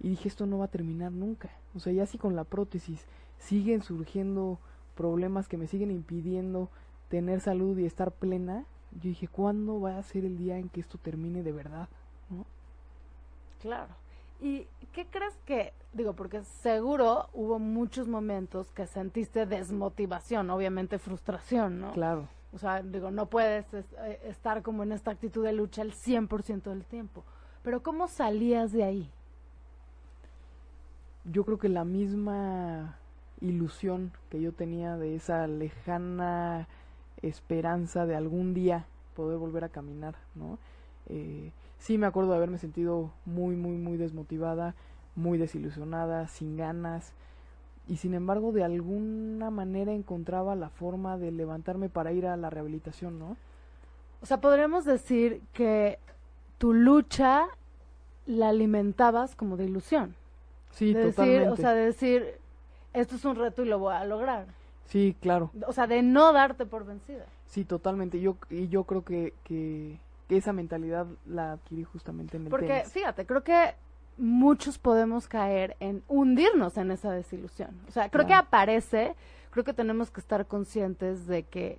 y 0.01 0.09
dije 0.09 0.29
esto 0.29 0.47
no 0.47 0.59
va 0.59 0.65
a 0.65 0.69
terminar 0.69 1.13
nunca. 1.13 1.51
O 1.77 1.81
sea, 1.81 1.93
ya 1.93 2.05
así 2.05 2.17
con 2.17 2.35
la 2.35 2.45
prótesis 2.45 3.05
siguen 3.39 3.83
surgiendo 3.83 4.59
problemas 4.97 5.49
que 5.49 5.59
me 5.59 5.67
siguen 5.67 5.91
impidiendo 5.91 6.71
tener 7.09 7.41
salud 7.41 7.79
y 7.79 7.87
estar 7.87 8.13
plena. 8.13 8.65
Yo 8.93 9.09
dije, 9.09 9.29
¿cuándo 9.29 9.81
va 9.81 9.99
a 9.99 10.03
ser 10.03 10.25
el 10.25 10.39
día 10.39 10.59
en 10.59 10.69
que 10.69 10.81
esto 10.81 10.99
termine 10.99 11.43
de 11.43 11.53
verdad? 11.53 11.89
¿No? 12.31 12.47
Claro. 13.61 13.89
¿Y 14.41 14.67
qué 14.93 15.07
crees 15.07 15.35
que, 15.47 15.73
digo, 15.93 16.13
porque 16.13 16.43
seguro 16.45 17.29
hubo 17.33 17.59
muchos 17.59 18.09
momentos 18.09 18.71
que 18.73 18.87
sentiste 18.87 19.47
desmotivación, 19.47 20.51
obviamente 20.51 20.99
frustración, 20.99 21.81
¿no? 21.81 21.93
Claro. 21.93 22.29
O 22.53 22.59
sea, 22.59 22.83
digo, 22.83 23.11
no 23.11 23.27
puedes 23.27 23.65
eh, 23.73 24.21
estar 24.25 24.63
como 24.63 24.83
en 24.83 24.93
esta 24.93 25.11
actitud 25.11 25.45
de 25.45 25.53
lucha 25.53 25.83
el 25.83 25.93
100% 25.93 26.63
del 26.65 26.85
tiempo. 26.85 27.25
Pero 27.63 27.83
¿cómo 27.83 28.07
salías 28.07 28.71
de 28.73 28.85
ahí? 28.85 29.11
yo 31.25 31.45
creo 31.45 31.59
que 31.59 31.69
la 31.69 31.85
misma 31.85 32.97
ilusión 33.41 34.13
que 34.31 34.41
yo 34.41 34.53
tenía 34.53 34.97
de 34.97 35.17
esa 35.17 35.47
lejana 35.47 36.69
esperanza 37.23 38.07
de 38.07 38.17
algún 38.17 38.55
día 38.55 38.87
poder 39.15 39.39
volver 39.39 39.65
a 39.65 39.69
caminar, 39.69 40.15
¿no? 40.35 40.59
Eh, 41.09 41.53
sí 41.79 41.99
me 41.99 42.07
acuerdo 42.07 42.31
de 42.31 42.37
haberme 42.37 42.59
sentido 42.59 43.11
muy, 43.25 43.57
muy, 43.57 43.77
muy 43.77 43.97
desmotivada, 43.97 44.75
muy 45.17 45.39
desilusionada, 45.39 46.29
sin 46.29 46.57
ganas, 46.57 47.13
y 47.87 47.97
sin 47.97 48.15
embargo 48.15 48.53
de 48.53 48.65
alguna 48.65 49.51
manera 49.51 49.93
encontraba 49.93 50.57
la 50.57 50.71
forma 50.71 51.19
de 51.19 51.31
levantarme 51.31 51.89
para 51.89 52.13
ir 52.13 52.27
a 52.27 52.37
la 52.37 52.51
rehabilitación, 52.51 53.19
¿no? 53.19 53.37
O 54.23 54.27
sea, 54.27 54.41
podríamos 54.41 54.87
decir 54.87 55.43
que 55.53 55.99
tu 56.57 56.73
lucha 56.73 57.47
la 58.27 58.49
alimentabas 58.49 59.37
como 59.37 59.59
de 59.59 59.67
ilusión. 59.67 60.15
Sí, 60.71 60.95
de 60.95 61.11
totalmente. 61.11 61.41
Decir, 61.41 61.53
o 61.53 61.57
sea, 61.57 61.75
de 61.75 61.85
decir, 61.85 62.35
esto 62.95 63.17
es 63.17 63.25
un 63.27 63.37
reto 63.37 63.63
y 63.63 63.67
lo 63.67 63.79
voy 63.79 63.95
a 63.95 64.05
lograr. 64.05 64.47
Sí, 64.87 65.17
claro. 65.21 65.51
O 65.67 65.73
sea, 65.73 65.87
de 65.87 66.03
no 66.03 66.33
darte 66.33 66.67
por 66.67 66.85
vencida. 66.85 67.27
Sí, 67.47 67.65
totalmente. 67.65 68.21
Yo, 68.21 68.37
y 68.51 68.69
yo 68.69 68.85
creo 68.85 69.05
que, 69.05 69.35
que, 69.45 69.99
esa 70.29 70.53
mentalidad 70.53 71.07
la 71.27 71.53
adquirí 71.53 71.85
justamente 71.85 72.37
en 72.37 72.45
el 72.45 72.51
Porque, 72.51 72.83
fíjate, 72.91 73.25
creo 73.25 73.45
que 73.45 73.75
muchos 74.17 74.79
podemos 74.79 75.29
caer 75.29 75.77
en 75.79 76.03
hundirnos 76.09 76.77
en 76.77 76.91
esa 76.91 77.13
desilusión. 77.13 77.71
O 77.89 77.93
sea, 77.93 78.09
creo 78.09 78.27
que 78.27 78.35
aparece, 78.35 79.15
creo 79.51 79.65
que 79.65 79.73
tenemos 79.73 80.11
que 80.11 80.21
estar 80.21 80.47
conscientes 80.47 81.29
de 81.29 81.45
que, 81.45 81.79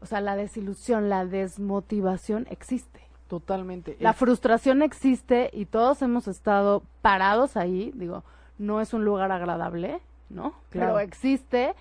o 0.00 0.06
sea, 0.06 0.20
la 0.20 0.34
desilusión, 0.34 1.08
la 1.08 1.24
desmotivación 1.24 2.48
existe. 2.50 3.00
Totalmente. 3.28 3.96
La 4.00 4.12
frustración 4.12 4.82
existe 4.82 5.50
y 5.52 5.66
todos 5.66 6.02
hemos 6.02 6.26
estado 6.28 6.82
parados 7.00 7.56
ahí. 7.56 7.92
Digo, 7.94 8.24
no 8.58 8.80
es 8.80 8.92
un 8.92 9.04
lugar 9.04 9.32
agradable, 9.32 10.00
¿no? 10.28 10.54
Pero 10.70 10.98
existe 10.98 11.74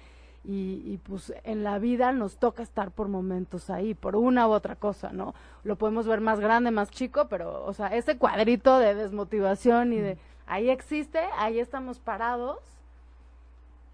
y, 0.45 0.82
y, 0.86 0.99
pues 1.03 1.34
en 1.43 1.63
la 1.63 1.79
vida 1.79 2.12
nos 2.12 2.38
toca 2.38 2.63
estar 2.63 2.91
por 2.91 3.08
momentos 3.08 3.69
ahí, 3.69 3.93
por 3.93 4.17
una 4.17 4.47
u 4.47 4.51
otra 4.51 4.75
cosa, 4.75 5.13
¿no? 5.13 5.34
Lo 5.63 5.77
podemos 5.77 6.06
ver 6.06 6.19
más 6.19 6.39
grande, 6.41 6.69
más 6.69 6.91
chico, 6.91 7.27
pero, 7.29 7.65
o 7.65 7.73
sea, 7.73 7.88
ese 7.88 8.17
cuadrito 8.17 8.77
de 8.77 8.93
desmotivación 8.93 9.93
y 9.93 9.99
de 9.99 10.17
ahí 10.45 10.69
existe, 10.69 11.19
ahí 11.38 11.60
estamos 11.60 11.99
parados. 11.99 12.60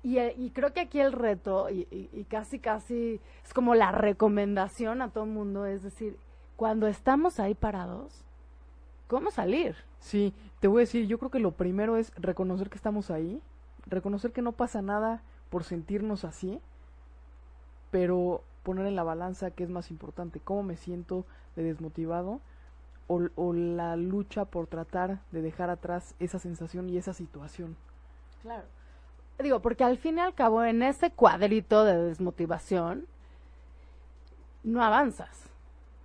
Y, 0.01 0.17
y 0.19 0.51
creo 0.51 0.73
que 0.73 0.79
aquí 0.79 0.99
el 0.99 1.11
reto, 1.11 1.69
y, 1.69 1.87
y 1.91 2.23
casi, 2.23 2.57
casi 2.57 3.19
es 3.45 3.53
como 3.53 3.75
la 3.75 3.91
recomendación 3.91 5.01
a 5.01 5.09
todo 5.09 5.25
el 5.25 5.29
mundo, 5.29 5.65
es 5.65 5.83
decir, 5.83 6.17
cuando 6.55 6.87
estamos 6.87 7.39
ahí 7.39 7.53
parados, 7.53 8.25
¿cómo 9.07 9.29
salir? 9.29 9.75
Sí, 9.99 10.33
te 10.59 10.67
voy 10.67 10.79
a 10.79 10.81
decir, 10.81 11.05
yo 11.05 11.19
creo 11.19 11.29
que 11.29 11.39
lo 11.39 11.51
primero 11.51 11.97
es 11.97 12.11
reconocer 12.15 12.69
que 12.69 12.77
estamos 12.77 13.11
ahí, 13.11 13.41
reconocer 13.85 14.31
que 14.31 14.41
no 14.41 14.53
pasa 14.53 14.81
nada 14.81 15.21
por 15.49 15.63
sentirnos 15.63 16.25
así, 16.25 16.59
pero 17.91 18.43
poner 18.63 18.85
en 18.85 18.95
la 18.95 19.03
balanza 19.03 19.51
qué 19.51 19.63
es 19.63 19.69
más 19.69 19.91
importante, 19.91 20.39
cómo 20.39 20.63
me 20.63 20.77
siento 20.77 21.25
de 21.55 21.63
desmotivado 21.63 22.39
o, 23.07 23.21
o, 23.35 23.53
la 23.53 23.95
lucha 23.95 24.45
por 24.45 24.67
tratar 24.67 25.19
de 25.31 25.41
dejar 25.41 25.69
atrás 25.69 26.13
esa 26.19 26.37
sensación 26.37 26.89
y 26.89 26.97
esa 26.97 27.13
situación. 27.13 27.75
Claro. 28.43 28.65
Digo, 29.39 29.61
porque 29.61 29.83
al 29.83 29.97
fin 29.97 30.17
y 30.17 30.21
al 30.21 30.35
cabo 30.35 30.63
en 30.63 30.83
ese 30.83 31.11
cuadrito 31.11 31.85
de 31.85 31.97
desmotivación 31.97 33.07
no 34.63 34.83
avanzas. 34.83 35.49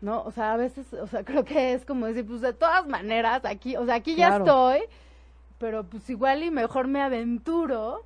¿no? 0.04 0.22
O 0.22 0.30
sea, 0.30 0.52
a 0.52 0.57
veces, 0.57 0.92
o 0.92 1.07
sea, 1.07 1.24
creo 1.24 1.44
que 1.44 1.72
es 1.72 1.85
como 1.85 2.07
decir, 2.07 2.26
pues 2.26 2.40
de 2.40 2.52
todas 2.52 2.87
maneras, 2.87 3.44
aquí, 3.44 3.76
o 3.76 3.85
sea, 3.85 3.96
aquí 3.96 4.14
ya 4.14 4.37
estoy, 4.37 4.80
pero 5.59 5.85
pues 5.85 6.09
igual 6.11 6.42
y 6.42 6.50
mejor 6.50 6.87
me 6.87 7.02
aventuro 7.02 8.04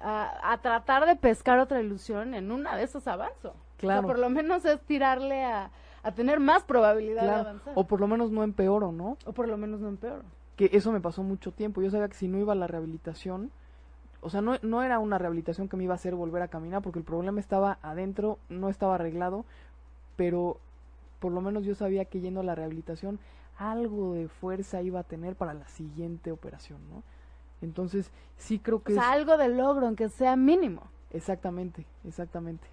a, 0.00 0.52
a, 0.52 0.58
tratar 0.58 1.06
de 1.06 1.16
pescar 1.16 1.58
otra 1.58 1.80
ilusión 1.80 2.34
en 2.34 2.52
una 2.52 2.76
de 2.76 2.84
esas 2.84 3.06
avanzo. 3.06 3.54
Claro. 3.76 4.00
O 4.00 4.02
sea, 4.02 4.08
por 4.08 4.18
lo 4.18 4.30
menos 4.30 4.64
es 4.64 4.80
tirarle 4.80 5.44
a, 5.44 5.70
a 6.02 6.12
tener 6.12 6.40
más 6.40 6.62
probabilidad 6.64 7.22
de 7.22 7.30
avanzar. 7.30 7.72
O 7.76 7.86
por 7.86 8.00
lo 8.00 8.06
menos 8.06 8.30
no 8.30 8.42
empeoro, 8.42 8.92
¿no? 8.92 9.16
O 9.26 9.32
por 9.32 9.48
lo 9.48 9.56
menos 9.56 9.80
no 9.80 9.88
empeoro. 9.88 10.22
Que 10.56 10.70
eso 10.72 10.92
me 10.92 11.00
pasó 11.00 11.22
mucho 11.22 11.52
tiempo. 11.52 11.82
Yo 11.82 11.90
sabía 11.90 12.08
que 12.08 12.14
si 12.14 12.28
no 12.28 12.38
iba 12.38 12.52
a 12.52 12.56
la 12.56 12.66
rehabilitación, 12.66 13.50
o 14.20 14.30
sea, 14.30 14.42
no, 14.42 14.56
no 14.62 14.82
era 14.82 14.98
una 14.98 15.18
rehabilitación 15.18 15.68
que 15.68 15.76
me 15.76 15.84
iba 15.84 15.94
a 15.94 15.96
hacer 15.96 16.14
volver 16.14 16.42
a 16.42 16.48
caminar, 16.48 16.82
porque 16.82 16.98
el 16.98 17.04
problema 17.04 17.40
estaba 17.40 17.78
adentro, 17.82 18.38
no 18.48 18.68
estaba 18.68 18.96
arreglado, 18.96 19.44
pero 20.16 20.58
por 21.18 21.32
lo 21.32 21.40
menos 21.40 21.64
yo 21.64 21.74
sabía 21.74 22.04
que 22.04 22.20
yendo 22.20 22.40
a 22.40 22.44
la 22.44 22.54
rehabilitación 22.54 23.18
algo 23.58 24.14
de 24.14 24.28
fuerza 24.28 24.82
iba 24.82 25.00
a 25.00 25.04
tener 25.04 25.36
para 25.36 25.54
la 25.54 25.68
siguiente 25.68 26.32
operación, 26.32 26.78
¿no? 26.90 27.02
Entonces, 27.62 28.10
sí 28.36 28.58
creo 28.58 28.82
que... 28.82 28.92
O 28.92 28.96
sea, 28.96 29.12
algo 29.12 29.36
de 29.36 29.48
logro, 29.48 29.86
aunque 29.86 30.08
sea 30.08 30.36
mínimo. 30.36 30.82
Exactamente, 31.10 31.86
exactamente. 32.04 32.66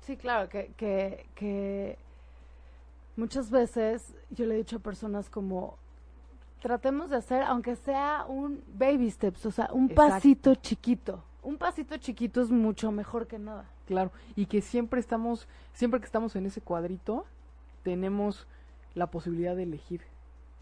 Sí, 0.00 0.16
claro, 0.16 0.48
que, 0.48 0.72
que, 0.76 1.26
que 1.34 1.98
muchas 3.16 3.50
veces 3.50 4.14
yo 4.30 4.46
le 4.46 4.54
he 4.54 4.58
dicho 4.58 4.76
a 4.76 4.80
personas 4.80 5.30
como, 5.30 5.76
tratemos 6.60 7.10
de 7.10 7.16
hacer, 7.16 7.42
aunque 7.42 7.76
sea 7.76 8.24
un 8.28 8.62
baby 8.74 9.10
steps, 9.10 9.46
o 9.46 9.50
sea, 9.50 9.68
un 9.72 9.90
Exacto. 9.90 10.10
pasito 10.10 10.54
chiquito. 10.56 11.22
Un 11.42 11.56
pasito 11.56 11.96
chiquito 11.98 12.40
es 12.40 12.50
mucho 12.50 12.90
mejor 12.92 13.26
que 13.26 13.38
nada. 13.38 13.66
Claro, 13.86 14.12
y 14.36 14.46
que 14.46 14.60
siempre 14.60 15.00
estamos, 15.00 15.48
siempre 15.72 16.00
que 16.00 16.06
estamos 16.06 16.34
en 16.36 16.46
ese 16.46 16.60
cuadrito, 16.60 17.24
tenemos 17.82 18.46
la 18.94 19.08
posibilidad 19.08 19.56
de 19.56 19.64
elegir, 19.64 20.02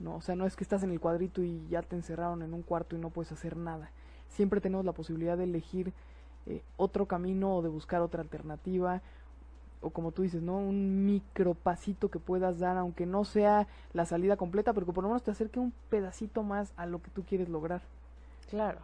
¿no? 0.01 0.17
O 0.17 0.21
sea, 0.21 0.35
no 0.35 0.47
es 0.47 0.57
que 0.57 0.65
estás 0.65 0.83
en 0.83 0.91
el 0.91 1.01
cuadrito 1.01 1.43
y 1.43 1.67
ya 1.69 1.83
te 1.83 1.97
encerraron 1.97 2.43
en 2.43 2.55
un 2.55 2.63
cuarto 2.63 2.97
y 2.97 2.99
no 2.99 3.11
puedes 3.11 3.33
hacer 3.33 3.57
nada. 3.57 3.91
Siempre 4.29 4.61
tenemos 4.61 4.85
la 4.85 4.93
posibilidad 4.93 5.37
de 5.37 5.45
elegir 5.45 5.93
eh, 6.47 6.63
otro 6.77 7.07
camino 7.07 7.57
o 7.57 7.63
de 7.63 7.69
buscar 7.69 8.01
otra 8.01 8.23
alternativa 8.23 9.03
o 9.81 9.91
como 9.91 10.13
tú 10.13 10.23
dices, 10.23 10.43
¿no? 10.43 10.59
Un 10.59 11.07
micro 11.07 11.55
pasito 11.55 12.11
que 12.11 12.19
puedas 12.19 12.59
dar, 12.59 12.77
aunque 12.77 13.07
no 13.07 13.25
sea 13.25 13.67
la 13.93 14.05
salida 14.05 14.37
completa, 14.37 14.73
pero 14.73 14.87
que 14.87 14.93
por 14.93 15.05
lo 15.05 15.09
menos 15.09 15.23
te 15.23 15.31
acerque 15.31 15.59
un 15.59 15.73
pedacito 15.89 16.43
más 16.43 16.73
a 16.77 16.87
lo 16.87 17.01
que 17.01 17.11
tú 17.11 17.25
quieres 17.25 17.49
lograr. 17.49 17.81
Claro. 18.51 18.81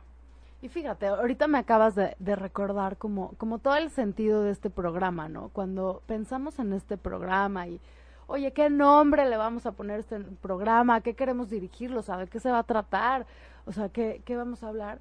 Y 0.62 0.68
fíjate, 0.68 1.06
ahorita 1.06 1.48
me 1.48 1.58
acabas 1.58 1.94
de, 1.94 2.16
de, 2.18 2.34
recordar 2.34 2.96
como, 2.96 3.32
como 3.36 3.58
todo 3.58 3.76
el 3.76 3.90
sentido 3.90 4.42
de 4.42 4.50
este 4.50 4.70
programa, 4.70 5.28
¿no? 5.28 5.50
Cuando 5.50 6.02
pensamos 6.06 6.58
en 6.58 6.72
este 6.72 6.96
programa 6.96 7.68
y, 7.68 7.78
oye, 8.26 8.52
¿qué 8.52 8.70
nombre 8.70 9.28
le 9.28 9.36
vamos 9.36 9.66
a 9.66 9.72
poner 9.72 9.96
a 9.96 10.00
este 10.00 10.20
programa? 10.40 11.00
¿Qué 11.00 11.14
queremos 11.14 11.50
dirigirlo? 11.50 12.02
¿Sabe 12.02 12.26
qué 12.26 12.40
se 12.40 12.50
va 12.50 12.60
a 12.60 12.64
tratar? 12.64 13.26
O 13.66 13.72
sea, 13.72 13.88
¿qué, 13.88 14.22
qué 14.24 14.36
vamos 14.36 14.62
a 14.62 14.68
hablar? 14.68 14.98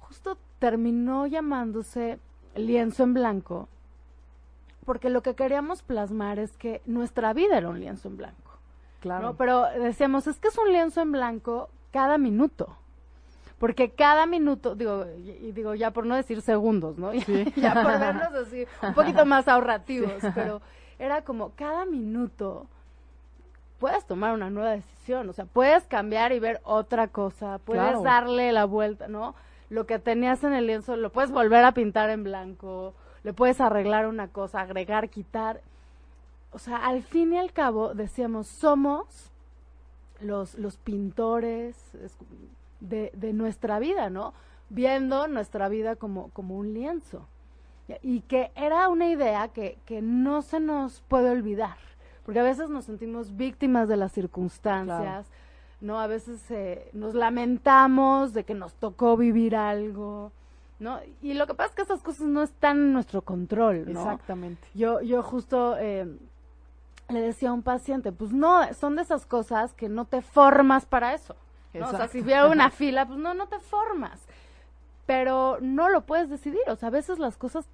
Justo 0.00 0.38
terminó 0.58 1.26
llamándose 1.26 2.18
Lienzo 2.54 3.02
en 3.02 3.14
Blanco 3.14 3.68
porque 4.84 5.10
lo 5.10 5.22
que 5.22 5.34
queríamos 5.34 5.82
plasmar 5.82 6.38
es 6.38 6.56
que 6.56 6.82
nuestra 6.86 7.32
vida 7.32 7.58
era 7.58 7.68
un 7.68 7.80
lienzo 7.80 8.08
en 8.08 8.16
blanco. 8.16 8.58
Claro. 9.00 9.34
Pero 9.36 9.66
decíamos, 9.78 10.26
es 10.26 10.38
que 10.38 10.48
es 10.48 10.58
un 10.58 10.72
lienzo 10.72 11.00
en 11.00 11.12
blanco 11.12 11.70
cada 11.90 12.18
minuto. 12.18 12.76
Porque 13.58 13.90
cada 13.90 14.26
minuto, 14.26 14.74
digo, 14.74 15.06
y, 15.24 15.52
digo 15.52 15.74
ya 15.74 15.90
por 15.92 16.06
no 16.06 16.16
decir 16.16 16.42
segundos, 16.42 16.98
¿no? 16.98 17.12
ya 17.56 17.74
por 17.74 17.98
vernos 17.98 18.34
así, 18.34 18.66
un 18.82 18.94
poquito 18.94 19.24
más 19.26 19.48
ahorrativos, 19.48 20.12
pero 20.34 20.60
era 20.98 21.22
como 21.22 21.50
cada 21.50 21.84
minuto 21.84 22.66
puedes 23.78 24.06
tomar 24.06 24.34
una 24.34 24.50
nueva 24.50 24.70
decisión, 24.70 25.28
o 25.28 25.32
sea, 25.32 25.44
puedes 25.44 25.84
cambiar 25.84 26.32
y 26.32 26.38
ver 26.38 26.60
otra 26.64 27.08
cosa, 27.08 27.58
puedes 27.58 28.02
darle 28.02 28.52
la 28.52 28.64
vuelta, 28.64 29.08
¿no? 29.08 29.34
Lo 29.68 29.86
que 29.86 29.98
tenías 29.98 30.42
en 30.44 30.54
el 30.54 30.66
lienzo 30.66 30.96
lo 30.96 31.10
puedes 31.10 31.30
volver 31.30 31.64
a 31.64 31.72
pintar 31.72 32.08
en 32.10 32.24
blanco, 32.24 32.94
le 33.24 33.32
puedes 33.32 33.60
arreglar 33.60 34.06
una 34.06 34.28
cosa, 34.28 34.60
agregar, 34.60 35.10
quitar. 35.10 35.60
O 36.52 36.58
sea, 36.58 36.76
al 36.76 37.02
fin 37.02 37.32
y 37.32 37.38
al 37.38 37.52
cabo, 37.52 37.94
decíamos, 37.94 38.46
somos 38.46 39.30
los, 40.20 40.54
los 40.54 40.76
pintores 40.76 41.76
de, 42.80 43.10
de 43.14 43.32
nuestra 43.32 43.78
vida, 43.78 44.08
¿no? 44.08 44.32
Viendo 44.70 45.26
nuestra 45.26 45.68
vida 45.68 45.96
como, 45.96 46.30
como 46.30 46.56
un 46.56 46.72
lienzo. 46.72 47.26
Y 48.02 48.20
que 48.20 48.50
era 48.54 48.88
una 48.88 49.08
idea 49.08 49.48
que, 49.48 49.78
que 49.84 50.00
no 50.00 50.42
se 50.42 50.58
nos 50.58 51.02
puede 51.08 51.30
olvidar, 51.30 51.76
porque 52.24 52.40
a 52.40 52.42
veces 52.42 52.70
nos 52.70 52.86
sentimos 52.86 53.36
víctimas 53.36 53.88
de 53.88 53.96
las 53.96 54.12
circunstancias, 54.12 55.26
¿no? 55.80 56.00
A 56.00 56.06
veces 56.06 56.40
eh, 56.50 56.88
nos 56.94 57.14
lamentamos 57.14 58.32
de 58.32 58.44
que 58.44 58.54
nos 58.54 58.72
tocó 58.74 59.18
vivir 59.18 59.54
algo, 59.54 60.32
¿no? 60.78 60.98
Y 61.20 61.34
lo 61.34 61.46
que 61.46 61.54
pasa 61.54 61.70
es 61.70 61.74
que 61.74 61.82
esas 61.82 62.02
cosas 62.02 62.26
no 62.26 62.42
están 62.42 62.78
en 62.78 62.92
nuestro 62.94 63.20
control, 63.20 63.92
¿no? 63.92 64.00
Exactamente. 64.00 64.66
Yo, 64.72 65.02
yo 65.02 65.22
justo 65.22 65.76
eh, 65.78 66.06
le 67.08 67.20
decía 67.20 67.50
a 67.50 67.52
un 67.52 67.62
paciente, 67.62 68.12
pues 68.12 68.32
no, 68.32 68.72
son 68.72 68.96
de 68.96 69.02
esas 69.02 69.26
cosas 69.26 69.74
que 69.74 69.88
no 69.88 70.06
te 70.06 70.22
formas 70.22 70.86
para 70.86 71.14
eso. 71.14 71.36
¿no? 71.74 71.88
O 71.88 71.90
sea, 71.90 72.08
si 72.08 72.20
hubiera 72.20 72.46
una 72.48 72.70
fila, 72.70 73.06
pues 73.06 73.18
no, 73.18 73.34
no 73.34 73.46
te 73.46 73.58
formas. 73.58 74.23
Pero 75.06 75.58
no 75.60 75.88
lo 75.88 76.06
puedes 76.06 76.30
decidir, 76.30 76.62
o 76.68 76.76
sea, 76.76 76.88
a 76.88 76.92
veces 76.92 77.18
las 77.18 77.36
cosas 77.36 77.66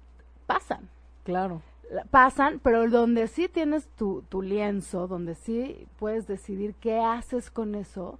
pasan. 0.47 0.89
Claro. 1.23 1.61
Pasan, 2.09 2.59
pero 2.63 2.89
donde 2.89 3.27
sí 3.27 3.49
tienes 3.49 3.87
tu, 3.97 4.23
tu 4.29 4.41
lienzo, 4.41 5.07
donde 5.07 5.35
sí 5.35 5.87
puedes 5.97 6.27
decidir 6.27 6.73
qué 6.75 6.99
haces 6.99 7.51
con 7.51 7.75
eso, 7.75 8.17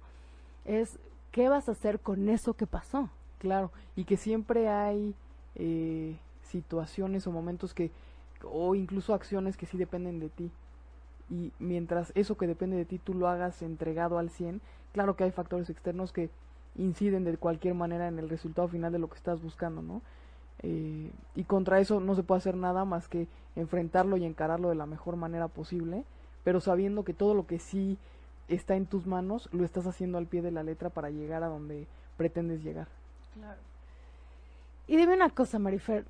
es 0.64 0.98
qué 1.30 1.48
vas 1.48 1.68
a 1.68 1.72
hacer 1.72 2.00
con 2.00 2.28
eso 2.28 2.54
que 2.54 2.66
pasó. 2.66 3.08
Claro, 3.38 3.72
y 3.96 4.04
que 4.04 4.16
siempre 4.16 4.68
hay 4.68 5.14
eh, 5.56 6.16
situaciones 6.42 7.26
o 7.26 7.32
momentos 7.32 7.74
que, 7.74 7.90
o 8.44 8.74
incluso 8.74 9.14
acciones 9.14 9.56
que 9.56 9.66
sí 9.66 9.76
dependen 9.76 10.20
de 10.20 10.28
ti. 10.28 10.50
Y 11.28 11.50
mientras 11.58 12.12
eso 12.14 12.36
que 12.36 12.46
depende 12.46 12.76
de 12.76 12.84
ti 12.84 12.98
tú 12.98 13.14
lo 13.14 13.26
hagas 13.28 13.62
entregado 13.62 14.18
al 14.18 14.30
100, 14.30 14.60
claro 14.92 15.16
que 15.16 15.24
hay 15.24 15.32
factores 15.32 15.70
externos 15.70 16.12
que 16.12 16.30
inciden 16.76 17.24
de 17.24 17.36
cualquier 17.36 17.74
manera 17.74 18.08
en 18.08 18.18
el 18.18 18.28
resultado 18.28 18.68
final 18.68 18.92
de 18.92 18.98
lo 18.98 19.08
que 19.08 19.16
estás 19.16 19.42
buscando, 19.42 19.82
¿no? 19.82 20.02
Eh, 20.62 21.10
y 21.34 21.44
contra 21.44 21.80
eso 21.80 22.00
no 22.00 22.14
se 22.14 22.22
puede 22.22 22.38
hacer 22.38 22.56
nada 22.56 22.84
más 22.84 23.08
que 23.08 23.26
enfrentarlo 23.56 24.16
y 24.16 24.24
encararlo 24.24 24.68
de 24.68 24.76
la 24.76 24.86
mejor 24.86 25.16
manera 25.16 25.48
posible, 25.48 26.04
pero 26.44 26.60
sabiendo 26.60 27.04
que 27.04 27.14
todo 27.14 27.34
lo 27.34 27.46
que 27.46 27.58
sí 27.58 27.98
está 28.48 28.76
en 28.76 28.86
tus 28.86 29.06
manos 29.06 29.48
lo 29.52 29.64
estás 29.64 29.86
haciendo 29.86 30.18
al 30.18 30.26
pie 30.26 30.42
de 30.42 30.50
la 30.50 30.62
letra 30.62 30.90
para 30.90 31.10
llegar 31.10 31.42
a 31.42 31.48
donde 31.48 31.86
pretendes 32.16 32.62
llegar. 32.62 32.88
Claro. 33.34 33.60
Y 34.86 34.96
dime 34.96 35.14
una 35.14 35.30
cosa, 35.30 35.58
Marifer, 35.58 36.04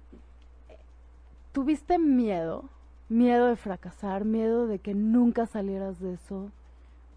¿tuviste 1.52 1.98
miedo? 1.98 2.64
¿Miedo 3.08 3.46
de 3.46 3.56
fracasar? 3.56 4.24
¿Miedo 4.24 4.66
de 4.66 4.78
que 4.78 4.94
nunca 4.94 5.46
salieras 5.46 6.00
de 6.00 6.14
eso? 6.14 6.50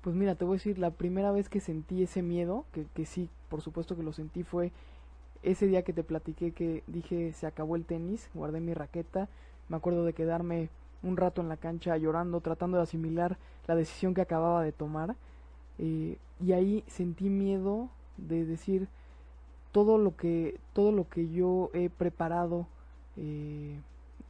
Pues 0.06 0.16
mira, 0.16 0.36
te 0.36 0.46
voy 0.46 0.54
a 0.54 0.58
decir, 0.58 0.78
la 0.78 0.92
primera 0.92 1.32
vez 1.32 1.50
que 1.50 1.60
sentí 1.60 2.04
ese 2.04 2.22
miedo, 2.22 2.66
que, 2.74 2.86
que 2.94 3.08
sí, 3.08 3.28
por 3.50 3.62
supuesto 3.62 3.96
que 3.96 4.04
lo 4.04 4.14
sentí, 4.14 4.44
fue 4.44 4.72
ese 5.42 5.66
día 5.66 5.82
que 5.82 5.94
te 5.94 6.04
platiqué 6.04 6.52
que 6.52 6.84
dije 6.86 7.34
se 7.34 7.48
acabó 7.48 7.76
el 7.76 7.86
tenis, 7.86 8.30
guardé 8.36 8.60
mi 8.60 8.76
raqueta, 8.76 9.30
me 9.68 9.78
acuerdo 9.78 10.06
de 10.06 10.14
quedarme 10.14 10.70
un 11.02 11.18
rato 11.18 11.42
en 11.42 11.50
la 11.50 11.58
cancha 11.58 11.98
llorando, 11.98 12.40
tratando 12.42 12.78
de 12.78 12.84
asimilar 12.84 13.40
la 13.66 13.74
decisión 13.74 14.14
que 14.14 14.22
acababa 14.22 14.62
de 14.62 14.72
tomar. 14.72 15.16
Eh, 15.80 16.20
y 16.40 16.52
ahí 16.52 16.84
sentí 16.86 17.28
miedo 17.28 17.90
de 18.18 18.46
decir, 18.46 18.88
todo 19.72 19.98
lo 19.98 20.16
que 20.16 20.60
todo 20.74 20.92
lo 20.92 21.10
que 21.10 21.30
yo 21.30 21.72
he 21.74 21.90
preparado 21.90 22.68
eh, 23.18 23.80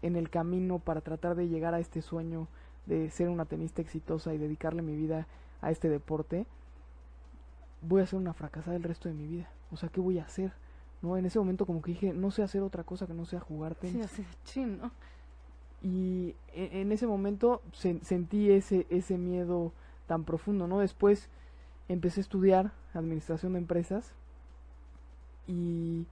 en 0.01 0.15
el 0.15 0.29
camino 0.29 0.79
para 0.79 1.01
tratar 1.01 1.35
de 1.35 1.49
llegar 1.49 1.73
a 1.73 1.81
este 1.81 2.01
sueño 2.01 2.47
de 2.85 3.09
ser 3.09 3.27
una 3.27 3.43
tenista 3.43 3.81
exitosa 3.81 4.33
y 4.33 4.37
dedicarle 4.37 4.81
mi 4.81 4.95
vida 4.95 5.27
a 5.65 5.71
este 5.71 5.89
deporte 5.89 6.45
voy 7.81 8.01
a 8.01 8.05
ser 8.05 8.19
una 8.19 8.33
fracasada 8.33 8.75
el 8.75 8.83
resto 8.83 9.09
de 9.09 9.15
mi 9.15 9.27
vida. 9.27 9.49
O 9.71 9.77
sea 9.77 9.89
qué 9.89 9.99
voy 9.99 10.19
a 10.19 10.23
hacer 10.23 10.53
no 11.01 11.17
en 11.17 11.25
ese 11.25 11.39
momento 11.39 11.65
como 11.65 11.81
que 11.81 11.91
dije 11.91 12.13
no 12.13 12.31
sé 12.31 12.43
hacer 12.43 12.61
otra 12.61 12.83
cosa 12.83 13.07
que 13.07 13.13
no 13.13 13.25
sea 13.25 13.39
jugar 13.39 13.75
tenis. 13.75 14.09
sí, 14.43 14.65
¿no? 14.65 14.91
y 15.81 16.35
en, 16.53 16.77
en, 16.77 16.91
ese 16.91 17.05
momento 17.05 17.61
sentí 18.01 18.49
ese 18.49 18.87
ese 18.89 19.17
miedo 19.17 19.71
tan 20.07 20.23
profundo 20.23 20.67
no 20.67 20.79
después 20.79 21.29
empecé 21.89 22.21
a 22.21 22.23
estudiar 22.23 22.71
administración 22.93 23.53
de 23.53 23.59
empresas 23.59 24.13
y 25.47 26.07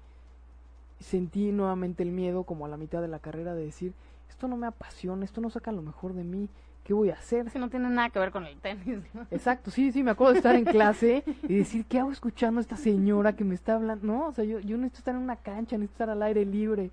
sentí 1.00 1.52
nuevamente 1.52 2.04
el 2.04 2.12
miedo 2.12 2.44
como 2.44 2.66
a 2.66 2.70
la 2.70 2.78
mitad 2.78 3.02
de 3.02 3.08
la 3.08 3.20
carrera 3.20 3.56
de 3.56 3.66
decir, 3.66 3.94
esto 4.30 4.48
no 4.48 4.58
me 4.58 4.68
apasiona, 4.68 5.26
esto 5.26 5.42
no 5.42 5.50
saca 5.50 5.72
lo 5.72 5.82
mejor 5.82 6.14
de 6.14 6.24
mí, 6.24 6.50
¿qué 6.84 6.94
voy 6.94 7.10
a 7.10 7.14
hacer? 7.14 7.50
Si 7.50 7.60
no 7.60 7.70
tiene 7.70 7.90
nada 7.90 8.10
que 8.10 8.20
ver 8.20 8.32
con 8.32 8.46
el 8.46 8.58
tenis. 8.58 9.00
Exacto, 9.32 9.72
sí, 9.72 9.92
sí, 9.92 10.04
me 10.04 10.12
acuerdo 10.12 10.34
de 10.34 10.40
estar 10.40 10.56
en 10.56 10.66
clase 10.66 11.24
y 11.44 11.56
decir, 11.56 11.86
¿qué 11.86 12.00
hago 12.00 12.12
escuchando 12.12 12.60
a 12.60 12.62
esta 12.62 12.76
señora 12.76 13.36
que 13.36 13.44
me 13.44 13.56
está 13.56 13.76
hablando? 13.76 14.06
No, 14.06 14.28
o 14.28 14.34
sea, 14.34 14.44
yo, 14.44 14.60
yo 14.60 14.78
necesito 14.78 15.00
estar 15.00 15.16
en 15.16 15.22
una 15.22 15.38
cancha, 15.38 15.78
necesito 15.78 16.04
estar 16.04 16.10
al 16.10 16.24
aire 16.24 16.46
libre. 16.46 16.92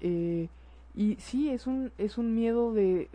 Eh, 0.00 0.48
y 0.94 1.16
sí, 1.16 1.50
es 1.50 1.66
un, 1.66 1.92
es 1.98 2.18
un 2.18 2.34
miedo 2.34 2.72
de, 2.72 3.08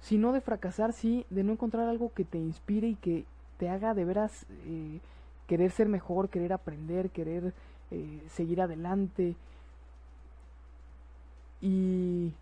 si 0.00 0.18
no 0.18 0.32
de 0.32 0.40
fracasar, 0.40 0.92
sí, 0.92 1.24
de 1.30 1.44
no 1.44 1.52
encontrar 1.52 1.88
algo 1.88 2.12
que 2.12 2.24
te 2.24 2.38
inspire 2.38 2.88
y 2.88 2.94
que 2.94 3.24
te 3.58 3.68
haga 3.68 3.94
de 3.94 4.04
veras 4.04 4.46
eh, 4.66 5.00
querer 5.46 5.70
ser 5.70 5.88
mejor, 5.88 6.28
querer 6.28 6.52
aprender, 6.52 7.10
querer 7.10 7.52
eh, 7.90 8.22
seguir 8.30 8.60
adelante. 8.60 9.34
Y 11.60 12.32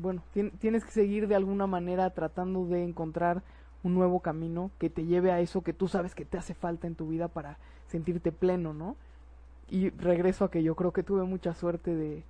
bueno, 0.00 0.22
tienes 0.60 0.84
que 0.84 0.90
seguir 0.90 1.28
de 1.28 1.34
alguna 1.34 1.66
manera 1.66 2.10
tratando 2.10 2.66
de 2.66 2.84
encontrar 2.84 3.42
un 3.82 3.94
nuevo 3.94 4.20
camino 4.20 4.70
que 4.78 4.90
te 4.90 5.06
lleve 5.06 5.32
a 5.32 5.40
eso 5.40 5.62
que 5.62 5.72
tú 5.72 5.88
sabes 5.88 6.14
que 6.14 6.24
te 6.24 6.38
hace 6.38 6.54
falta 6.54 6.86
en 6.86 6.94
tu 6.94 7.08
vida 7.08 7.28
para 7.28 7.58
sentirte 7.88 8.32
pleno, 8.32 8.74
¿no? 8.74 8.96
Y 9.70 9.90
regreso 9.90 10.44
a 10.44 10.50
que 10.50 10.62
yo 10.62 10.74
creo 10.74 10.92
que 10.92 11.02
tuve 11.02 11.24
mucha 11.24 11.54
suerte 11.54 11.94
de, 11.94 12.22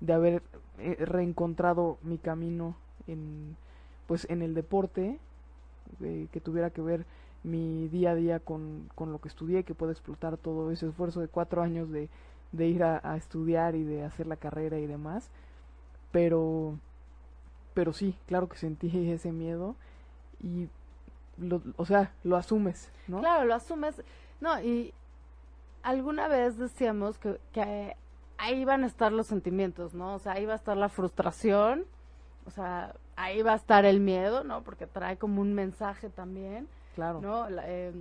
de 0.00 0.12
haber 0.12 0.42
eh, 0.78 0.96
reencontrado 1.00 1.98
mi 2.02 2.18
camino 2.18 2.76
en 3.06 3.56
pues 4.06 4.26
en 4.30 4.42
el 4.42 4.54
deporte 4.54 5.18
que 6.00 6.40
tuviera 6.40 6.70
que 6.70 6.80
ver 6.80 7.04
mi 7.44 7.88
día 7.88 8.12
a 8.12 8.14
día 8.14 8.40
con, 8.40 8.88
con 8.94 9.12
lo 9.12 9.20
que 9.20 9.28
estudié, 9.28 9.64
que 9.64 9.74
pueda 9.74 9.92
explotar 9.92 10.36
todo 10.38 10.70
ese 10.70 10.88
esfuerzo 10.88 11.20
de 11.20 11.28
cuatro 11.28 11.62
años 11.62 11.90
de, 11.90 12.08
de 12.52 12.66
ir 12.66 12.82
a, 12.82 13.16
estudiar 13.16 13.74
y 13.74 13.84
de 13.84 14.04
hacer 14.04 14.26
la 14.26 14.36
carrera 14.36 14.78
y 14.78 14.86
demás. 14.86 15.30
Pero, 16.10 16.78
pero 17.78 17.92
sí, 17.92 18.16
claro 18.26 18.48
que 18.48 18.56
sentí 18.56 18.90
ese 19.12 19.30
miedo 19.30 19.76
y, 20.42 20.68
lo, 21.36 21.62
o 21.76 21.86
sea, 21.86 22.10
lo 22.24 22.36
asumes, 22.36 22.90
¿no? 23.06 23.20
Claro, 23.20 23.44
lo 23.44 23.54
asumes. 23.54 24.02
No, 24.40 24.60
y 24.60 24.92
alguna 25.84 26.26
vez 26.26 26.58
decíamos 26.58 27.18
que, 27.18 27.38
que 27.52 27.94
ahí 28.36 28.64
van 28.64 28.82
a 28.82 28.88
estar 28.88 29.12
los 29.12 29.28
sentimientos, 29.28 29.94
¿no? 29.94 30.16
O 30.16 30.18
sea, 30.18 30.32
ahí 30.32 30.44
va 30.44 30.54
a 30.54 30.56
estar 30.56 30.76
la 30.76 30.88
frustración, 30.88 31.84
o 32.46 32.50
sea, 32.50 32.96
ahí 33.14 33.42
va 33.42 33.52
a 33.52 33.56
estar 33.56 33.84
el 33.84 34.00
miedo, 34.00 34.42
¿no? 34.42 34.64
Porque 34.64 34.88
trae 34.88 35.16
como 35.16 35.40
un 35.40 35.54
mensaje 35.54 36.08
también. 36.08 36.66
Claro. 36.96 37.20
¿no? 37.20 37.46
Eh, 37.62 37.92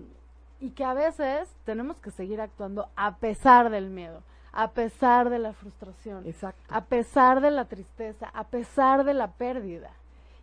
y 0.60 0.72
que 0.72 0.86
a 0.86 0.96
veces 0.96 1.48
tenemos 1.66 1.98
que 1.98 2.10
seguir 2.10 2.42
actuando 2.42 2.90
a 2.96 3.18
pesar 3.18 3.70
del 3.70 3.92
miedo, 3.92 4.24
a 4.58 4.72
pesar 4.72 5.30
de 5.30 5.38
la 5.38 5.54
frustración, 5.54 6.26
Exacto. 6.26 6.60
a 6.70 6.86
pesar 6.86 7.42
de 7.42 7.52
la 7.52 7.66
tristeza, 7.66 8.28
a 8.34 8.44
pesar 8.46 9.04
de 9.04 9.14
la 9.14 9.28
pérdida. 9.28 9.92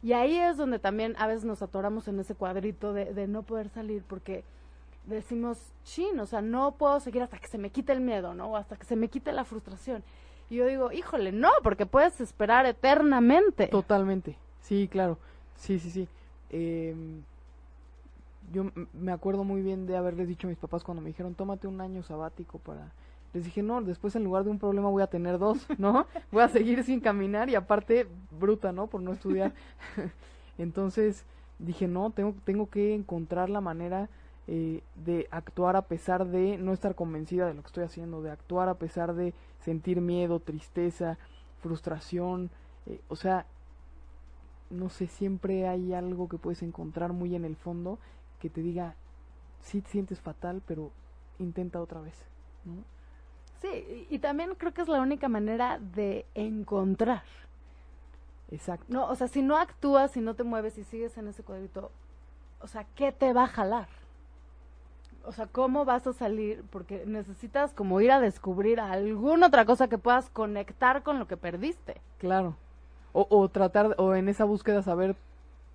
Y 0.04 0.12
ahí 0.12 0.38
es 0.38 0.56
donde 0.56 0.78
también 0.78 1.16
a 1.18 1.26
veces 1.26 1.44
nos 1.44 1.62
atoramos 1.62 2.06
en 2.06 2.20
ese 2.20 2.36
cuadrito 2.36 2.92
de, 2.92 3.12
de 3.12 3.26
no 3.26 3.42
poder 3.42 3.70
salir 3.70 4.04
porque 4.06 4.44
decimos, 5.06 5.58
chin, 5.82 6.20
o 6.20 6.26
sea, 6.26 6.42
no 6.42 6.76
puedo 6.76 7.00
seguir 7.00 7.22
hasta 7.22 7.38
que 7.38 7.48
se 7.48 7.58
me 7.58 7.70
quite 7.70 7.92
el 7.92 8.00
miedo, 8.00 8.34
¿no? 8.34 8.52
O 8.52 8.56
hasta 8.56 8.76
que 8.76 8.84
se 8.84 8.94
me 8.94 9.08
quite 9.08 9.32
la 9.32 9.44
frustración. 9.44 10.04
Y 10.48 10.56
yo 10.56 10.66
digo, 10.66 10.92
híjole, 10.92 11.32
no, 11.32 11.50
porque 11.64 11.84
puedes 11.84 12.20
esperar 12.20 12.66
eternamente. 12.66 13.66
Totalmente. 13.66 14.38
Sí, 14.60 14.86
claro. 14.86 15.18
Sí, 15.56 15.80
sí, 15.80 15.90
sí. 15.90 16.08
Em, 16.50 17.22
yo 18.52 18.70
me 18.92 19.10
acuerdo 19.10 19.42
muy 19.42 19.60
bien 19.60 19.88
de 19.88 19.96
haberles 19.96 20.28
dicho 20.28 20.46
a 20.46 20.50
mis 20.50 20.58
papás 20.58 20.84
cuando 20.84 21.02
me 21.02 21.08
dijeron, 21.08 21.34
tómate 21.34 21.66
un 21.66 21.80
año 21.80 22.04
sabático 22.04 22.60
para... 22.60 22.92
Les 23.34 23.44
dije, 23.44 23.62
no, 23.62 23.82
después 23.82 24.14
en 24.14 24.24
lugar 24.24 24.44
de 24.44 24.50
un 24.50 24.58
problema 24.58 24.88
voy 24.88 25.02
a 25.02 25.08
tener 25.08 25.38
dos, 25.38 25.66
¿no? 25.76 26.06
voy 26.32 26.42
a 26.42 26.48
seguir 26.48 26.82
sin 26.84 27.00
caminar 27.00 27.50
y 27.50 27.56
aparte 27.56 28.06
bruta, 28.30 28.72
¿no? 28.72 28.86
Por 28.86 29.02
no 29.02 29.12
estudiar. 29.12 29.52
Entonces 30.58 31.24
dije, 31.58 31.88
no, 31.88 32.10
tengo, 32.10 32.34
tengo 32.44 32.70
que 32.70 32.94
encontrar 32.94 33.50
la 33.50 33.60
manera 33.60 34.08
eh, 34.46 34.82
de 34.94 35.26
actuar 35.30 35.74
a 35.74 35.82
pesar 35.82 36.26
de 36.26 36.58
no 36.58 36.72
estar 36.72 36.94
convencida 36.94 37.46
de 37.46 37.54
lo 37.54 37.62
que 37.62 37.68
estoy 37.68 37.84
haciendo, 37.84 38.22
de 38.22 38.30
actuar 38.30 38.68
a 38.68 38.74
pesar 38.74 39.14
de 39.14 39.34
sentir 39.60 40.00
miedo, 40.00 40.38
tristeza, 40.38 41.18
frustración, 41.60 42.50
eh, 42.86 43.00
o 43.08 43.16
sea, 43.16 43.46
no 44.70 44.90
sé, 44.90 45.06
siempre 45.06 45.66
hay 45.66 45.92
algo 45.92 46.28
que 46.28 46.38
puedes 46.38 46.62
encontrar 46.62 47.12
muy 47.12 47.34
en 47.34 47.44
el 47.44 47.56
fondo 47.56 47.98
que 48.38 48.50
te 48.50 48.60
diga, 48.60 48.94
sí 49.62 49.80
te 49.80 49.90
sientes 49.90 50.20
fatal, 50.20 50.62
pero 50.66 50.90
intenta 51.38 51.80
otra 51.80 52.00
vez. 52.00 52.14
Sí, 53.64 54.06
y 54.10 54.18
también 54.18 54.54
creo 54.56 54.74
que 54.74 54.82
es 54.82 54.88
la 54.88 55.00
única 55.00 55.28
manera 55.28 55.78
de 55.78 56.26
encontrar. 56.34 57.22
Exacto. 58.50 58.84
No, 58.88 59.06
o 59.06 59.14
sea, 59.14 59.26
si 59.26 59.40
no 59.40 59.56
actúas, 59.56 60.10
si 60.10 60.20
no 60.20 60.34
te 60.34 60.44
mueves 60.44 60.76
y 60.76 60.84
sigues 60.84 61.16
en 61.16 61.28
ese 61.28 61.42
cuadrito, 61.42 61.90
o 62.60 62.66
sea, 62.66 62.84
¿qué 62.94 63.10
te 63.10 63.32
va 63.32 63.44
a 63.44 63.48
jalar? 63.48 63.88
o 65.26 65.32
sea, 65.32 65.46
¿cómo 65.46 65.84
vas 65.84 66.06
a 66.06 66.12
salir? 66.12 66.64
Porque 66.70 67.04
necesitas 67.06 67.72
como 67.72 68.00
ir 68.00 68.12
a 68.12 68.20
descubrir 68.20 68.80
alguna 68.80 69.46
otra 69.46 69.64
cosa 69.64 69.88
que 69.88 69.98
puedas 69.98 70.28
conectar 70.30 71.02
con 71.02 71.18
lo 71.18 71.26
que 71.26 71.36
perdiste. 71.36 72.00
Claro. 72.18 72.56
O, 73.12 73.26
o 73.30 73.48
tratar, 73.48 73.94
o 73.98 74.14
en 74.14 74.28
esa 74.28 74.44
búsqueda 74.44 74.82
saber 74.82 75.16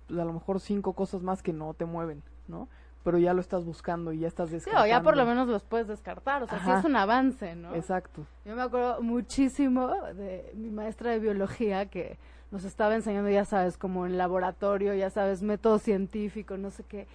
pues, 0.06 0.20
a 0.20 0.24
lo 0.24 0.32
mejor 0.32 0.60
cinco 0.60 0.92
cosas 0.92 1.22
más 1.22 1.42
que 1.42 1.52
no 1.52 1.74
te 1.74 1.84
mueven, 1.84 2.22
¿no? 2.48 2.68
Pero 3.02 3.18
ya 3.18 3.32
lo 3.32 3.40
estás 3.40 3.64
buscando 3.64 4.12
y 4.12 4.20
ya 4.20 4.28
estás 4.28 4.50
descartando. 4.50 4.84
Sí, 4.84 4.90
o 4.90 4.94
ya 4.94 5.02
por 5.02 5.16
lo 5.16 5.24
menos 5.24 5.48
los 5.48 5.64
puedes 5.64 5.88
descartar, 5.88 6.42
o 6.42 6.46
sea, 6.46 6.62
sí 6.62 6.70
es 6.70 6.84
un 6.84 6.96
avance, 6.96 7.54
¿no? 7.54 7.74
Exacto. 7.74 8.26
Yo 8.44 8.54
me 8.54 8.62
acuerdo 8.62 9.00
muchísimo 9.00 9.88
de 10.14 10.52
mi 10.54 10.70
maestra 10.70 11.10
de 11.12 11.18
biología 11.18 11.86
que 11.86 12.18
nos 12.50 12.64
estaba 12.64 12.94
enseñando, 12.94 13.30
ya 13.30 13.44
sabes, 13.44 13.78
como 13.78 14.06
en 14.06 14.18
laboratorio, 14.18 14.92
ya 14.94 15.08
sabes, 15.08 15.42
método 15.42 15.78
científico, 15.78 16.58
no 16.58 16.70
sé 16.70 16.84
qué 16.84 17.06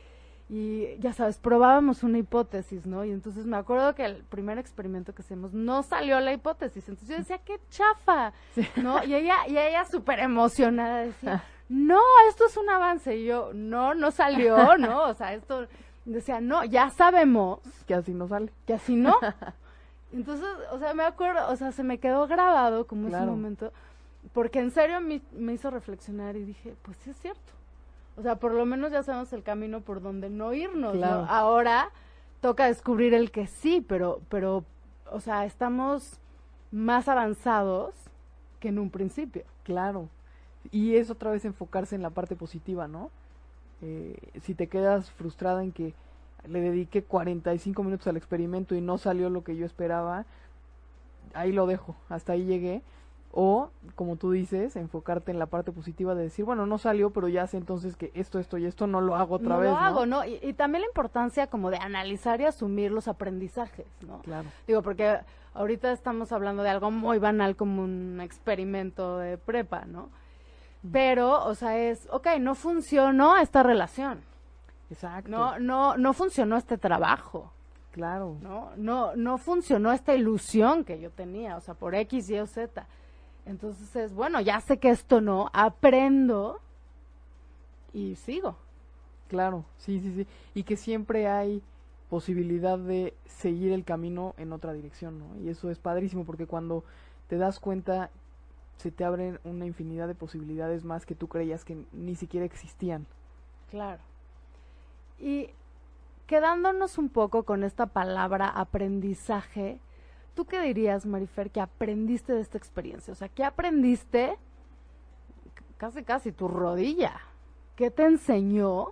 y 0.48 0.98
ya 1.00 1.12
sabes, 1.12 1.40
probábamos 1.40 2.04
una 2.04 2.20
hipótesis, 2.20 2.86
¿no? 2.86 3.04
Y 3.04 3.12
entonces 3.12 3.46
me 3.46 3.58
acuerdo 3.58 3.96
que 3.96 4.06
el 4.06 4.24
primer 4.24 4.60
experimento 4.60 5.14
que 5.14 5.24
hicimos 5.24 5.54
no 5.54 5.82
salió 5.82 6.20
la 6.20 6.34
hipótesis, 6.34 6.88
entonces 6.88 7.10
yo 7.10 7.18
decía, 7.18 7.40
qué 7.40 7.60
chafa, 7.70 8.32
¿no? 8.76 9.04
Y 9.04 9.16
ella, 9.16 9.48
y 9.48 9.58
ella 9.58 9.86
súper 9.86 10.20
emocionada 10.20 11.00
decía, 11.00 11.44
no, 11.70 12.00
esto 12.30 12.46
es 12.46 12.58
un 12.58 12.70
avance, 12.70 13.16
y 13.16 13.26
yo, 13.26 13.52
no, 13.54 13.94
no 13.94 14.12
salió, 14.12 14.58
¿no? 14.78 15.06
O 15.06 15.14
sea, 15.14 15.34
esto, 15.34 15.68
decía, 16.06 16.42
no, 16.42 16.64
ya 16.64 16.90
sabemos. 16.90 17.60
Que 17.88 17.96
así 17.96 18.14
no 18.14 18.28
sale. 18.28 18.52
Que 18.66 18.74
así 18.74 18.96
no. 18.96 19.18
Entonces, 20.14 20.48
o 20.72 20.80
sea, 20.80 20.94
me 20.94 21.04
acuerdo, 21.04 21.50
o 21.50 21.56
sea, 21.56 21.72
se 21.72 21.84
me 21.84 21.98
quedó 21.98 22.28
grabado 22.28 22.88
como 22.88 23.08
ese 23.10 23.26
momento, 23.26 23.74
porque 24.34 24.60
en 24.60 24.72
serio 24.72 25.02
me, 25.02 25.22
me 25.34 25.54
hizo 25.54 25.70
reflexionar 25.70 26.38
y 26.38 26.46
dije, 26.46 26.76
pues 26.84 26.98
sí 27.04 27.10
es 27.10 27.18
cierto. 27.18 27.52
O 28.18 28.22
sea, 28.22 28.38
por 28.38 28.54
lo 28.54 28.66
menos 28.66 28.92
ya 28.92 29.04
sabemos 29.04 29.34
el 29.34 29.44
camino 29.44 29.82
por 29.82 30.02
donde 30.02 30.30
no 30.30 30.54
irnos. 30.54 30.96
Ahora 31.04 31.90
toca 32.40 32.68
descubrir 32.68 33.14
el 33.14 33.32
que 33.32 33.48
sí, 33.48 33.84
pero, 33.86 34.22
pero, 34.30 34.64
o 35.12 35.20
sea, 35.20 35.46
estamos 35.46 36.20
más 36.72 37.10
avanzados 37.10 37.94
que 38.60 38.70
en 38.70 38.80
un 38.80 38.90
principio. 38.90 39.44
Claro. 39.64 40.10
Y 40.72 40.96
es 40.96 41.10
otra 41.10 41.32
vez 41.32 41.46
enfocarse 41.46 41.96
en 41.96 42.02
la 42.02 42.10
parte 42.10 42.36
positiva, 42.36 42.88
¿no? 42.88 43.10
Eh, 43.82 44.18
si 44.42 44.56
te 44.56 44.68
quedas 44.68 45.12
frustrada 45.12 45.64
en 45.64 45.72
que 45.72 45.94
le 46.48 46.62
dediqué 46.62 47.04
45 47.04 47.84
minutos 47.84 48.08
al 48.08 48.18
experimento 48.18 48.76
y 48.76 48.82
no 48.82 48.98
salió 48.98 49.30
lo 49.30 49.44
que 49.44 49.56
yo 49.56 49.66
esperaba, 49.66 50.26
ahí 51.34 51.52
lo 51.52 51.66
dejo, 51.68 51.96
hasta 52.10 52.34
ahí 52.34 52.46
llegué 52.46 52.82
o, 53.38 53.70
como 53.96 54.16
tú 54.16 54.32
dices, 54.32 54.78
enfocarte 54.78 55.30
en 55.30 55.40
la 55.40 55.46
parte 55.46 55.74
positiva 55.74 56.16
de 56.16 56.24
decir, 56.24 56.46
bueno, 56.46 56.66
no 56.66 56.78
salió, 56.78 57.10
pero 57.10 57.28
ya 57.28 57.46
sé 57.48 57.58
entonces 57.58 57.98
que 57.98 58.10
esto, 58.14 58.40
esto 58.40 58.58
y 58.58 58.66
esto 58.66 58.88
no 58.88 59.02
lo 59.02 59.18
hago 59.18 59.36
otra 59.36 59.58
vez. 59.58 59.70
Lo 59.70 59.78
hago, 59.78 60.06
¿no? 60.06 60.24
Y, 60.24 60.54
también 60.54 60.84
la 60.84 60.88
importancia 60.88 61.48
como 61.48 61.70
de 61.70 61.76
analizar 61.76 62.40
y 62.40 62.46
asumir 62.46 62.92
los 62.92 63.10
aprendizajes, 63.10 63.88
¿no? 64.08 64.20
Claro. 64.22 64.48
Digo, 64.68 64.82
porque 64.82 65.18
ahorita 65.54 65.92
estamos 65.92 66.32
hablando 66.32 66.64
de 66.64 66.70
algo 66.70 66.92
muy 66.92 67.20
banal 67.20 67.58
como 67.58 67.84
un 67.84 68.22
experimento 68.22 69.18
de 69.18 69.38
prepa, 69.38 69.84
¿no? 69.84 70.08
Pero, 70.92 71.46
o 71.46 71.56
sea, 71.56 71.78
es, 71.78 72.08
ok, 72.12 72.28
no 72.40 72.56
funcionó 72.56 73.38
esta 73.38 73.64
relación. 73.64 74.22
Exacto. 74.90 75.30
No, 75.30 75.60
no, 75.60 75.98
no 75.98 76.14
funcionó 76.14 76.58
este 76.58 76.78
trabajo. 76.78 77.52
Claro. 77.92 78.38
No, 78.42 78.72
no, 78.76 79.16
no 79.16 79.38
funcionó 79.38 79.92
esta 79.92 80.14
ilusión 80.14 80.84
que 80.84 81.00
yo 81.00 81.10
tenía, 81.12 81.56
o 81.56 81.62
sea, 81.62 81.74
por 81.74 81.96
X, 81.96 82.30
Y 82.30 82.40
o 82.40 82.46
Z 82.48 82.86
entonces 83.46 83.96
es, 83.96 84.14
bueno, 84.14 84.42
ya 84.42 84.60
sé 84.60 84.78
que 84.78 84.90
esto 84.90 85.22
no, 85.22 85.50
aprendo 85.54 86.60
y 87.94 88.16
sigo. 88.16 88.56
Claro, 89.28 89.66
sí, 89.78 90.00
sí, 90.00 90.14
sí. 90.16 90.28
Y 90.54 90.64
que 90.64 90.78
siempre 90.78 91.28
hay 91.28 91.62
posibilidad 92.10 92.78
de 92.78 93.14
seguir 93.26 93.72
el 93.72 93.84
camino 93.84 94.34
en 94.38 94.52
otra 94.52 94.74
dirección, 94.74 95.20
¿no? 95.20 95.42
Y 95.42 95.50
eso 95.50 95.70
es 95.70 95.80
padrísimo 95.80 96.26
porque 96.26 96.48
cuando 96.48 96.84
te 97.28 97.38
das 97.38 97.60
cuenta 97.60 98.10
se 98.78 98.92
te 98.92 99.04
abren 99.04 99.40
una 99.44 99.66
infinidad 99.66 100.08
de 100.08 100.16
posibilidades 100.16 100.84
más 100.84 101.06
que 101.06 101.16
tú 101.16 101.28
creías 101.28 101.66
que 101.66 101.86
ni 101.94 102.16
siquiera 102.16 102.46
existían. 102.46 103.06
Claro. 103.70 104.02
Y 105.20 105.50
quedándonos 106.28 106.98
un 106.98 107.10
poco 107.10 107.44
con 107.44 107.64
esta 107.64 107.88
palabra 107.88 108.50
aprendizaje, 108.50 109.80
¿Tú 110.36 110.44
qué 110.44 110.62
dirías, 110.62 111.06
Marifer, 111.06 111.50
que 111.50 111.62
aprendiste 111.62 112.34
de 112.34 112.42
esta 112.42 112.58
experiencia? 112.58 113.14
O 113.14 113.16
sea, 113.16 113.30
¿qué 113.30 113.46
aprendiste? 113.46 114.38
Casi, 115.78 116.04
casi 116.04 116.34
tu 116.34 116.50
rodilla. 116.50 117.22
¿Qué 117.78 117.90
te 117.90 118.06
enseñó 118.06 118.88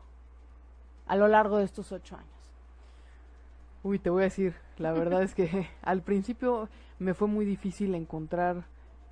a 1.06 1.18
lo 1.18 1.28
largo 1.28 1.58
de 1.58 1.66
estos 1.66 1.92
ocho 1.92 2.16
años? 2.16 2.30
Uy, 3.84 4.00
te 4.00 4.10
voy 4.10 4.22
a 4.22 4.26
decir, 4.26 4.56
la 4.78 4.94
verdad 4.94 5.22
es 5.22 5.36
que 5.36 5.68
al 5.82 6.02
principio 6.02 6.70
me 6.98 7.14
fue 7.14 7.28
muy 7.28 7.44
difícil 7.44 7.94
encontrar 7.94 8.64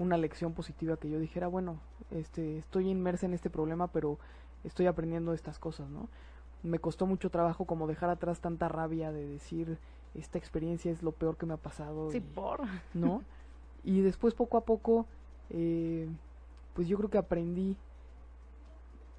una 0.02 0.18
lección 0.18 0.54
positiva 0.54 0.97
que 0.97 1.10
yo 1.10 1.20
dijera, 1.20 1.47
bueno, 1.47 1.80
este, 2.10 2.58
estoy 2.58 2.89
inmersa 2.89 3.26
en 3.26 3.34
este 3.34 3.49
problema, 3.49 3.88
pero 3.88 4.18
estoy 4.64 4.88
aprendiendo 4.88 5.34
estas 5.34 5.60
cosas, 5.60 5.89
¿no? 5.89 6.10
Me 6.64 6.80
costó 6.80 7.06
mucho 7.06 7.30
trabajo 7.30 7.66
como 7.66 7.88
dejar 7.88 8.10
atrás 8.10 8.39
tanta 8.39 8.68
rabia 8.68 9.12
de 9.12 9.28
decir, 9.28 9.78
esta 10.16 10.38
experiencia 10.38 10.91
es 10.91 11.04
lo 11.04 11.12
peor 11.12 11.38
que 11.38 11.45
me 11.45 11.54
ha 11.54 11.58
pasado. 11.58 12.12
Sí, 12.12 12.20
por. 12.20 12.62
¿No? 12.93 13.24
Y 13.84 14.02
después 14.02 14.34
poco 14.34 14.58
a 14.58 14.66
poco, 14.66 15.06
eh, 15.49 16.08
pues 16.74 16.88
yo 16.88 16.97
creo 16.97 17.10
que 17.10 17.18
aprendí 17.18 17.78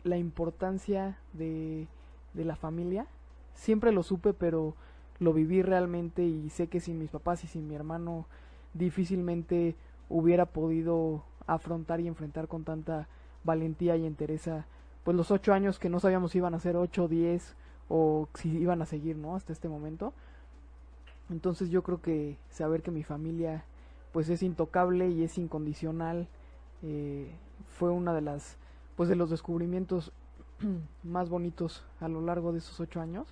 la 0.05 0.19
importancia 0.19 1.19
de, 1.33 1.87
de 2.35 2.45
la 2.45 2.57
familia. 2.57 3.07
Siempre 3.55 3.93
lo 3.93 4.03
supe, 4.03 4.33
pero 4.35 4.75
lo 5.19 5.33
viví 5.33 5.63
realmente 5.63 6.25
y 6.25 6.51
sé 6.51 6.67
que 6.67 6.81
sin 6.81 6.99
mis 6.99 7.11
papás 7.11 7.45
y 7.45 7.47
sin 7.47 7.69
mi 7.69 7.75
hermano 7.75 8.27
difícilmente 8.75 9.77
hubiera 10.09 10.47
podido 10.47 11.25
afrontar 11.47 12.01
y 12.01 12.09
enfrentar 12.09 12.49
con 12.49 12.65
tanta 12.65 13.09
valentía 13.45 13.97
y 13.97 14.07
entereza 14.07 14.67
pues 15.05 15.17
los 15.17 15.31
ocho 15.31 15.53
años 15.53 15.79
que 15.79 15.89
no 15.89 16.01
sabíamos 16.01 16.33
si 16.33 16.39
iban 16.39 16.55
a 16.55 16.61
ser 16.61 16.77
ocho, 16.77 17.09
diez 17.09 17.55
o 17.89 18.29
si 18.35 18.49
iban 18.57 18.81
a 18.83 18.87
seguir, 18.87 19.17
¿no? 19.17 19.35
Hasta 19.35 19.53
este 19.53 19.69
momento. 19.69 20.13
Entonces 21.31 21.71
yo 21.71 21.83
creo 21.83 22.01
que 22.01 22.37
saber 22.51 22.83
que 22.83 22.91
mi 22.91 23.03
familia 23.03 23.65
pues 24.13 24.29
es 24.29 24.43
intocable 24.43 25.09
y 25.09 25.25
es 25.25 25.39
incondicional 25.39 26.29
eh, 26.83 27.31
fue 27.79 27.91
una 27.91 28.13
de 28.13 28.21
las 28.21 28.57
pues 28.97 29.09
de 29.09 29.17
los 29.17 29.31
descubrimientos 29.31 30.13
más 31.03 31.29
bonitos 31.29 31.85
a 32.01 32.09
lo 32.09 32.21
largo 32.21 32.53
de 32.53 32.59
esos 32.59 32.79
ocho 32.81 33.01
años. 33.01 33.27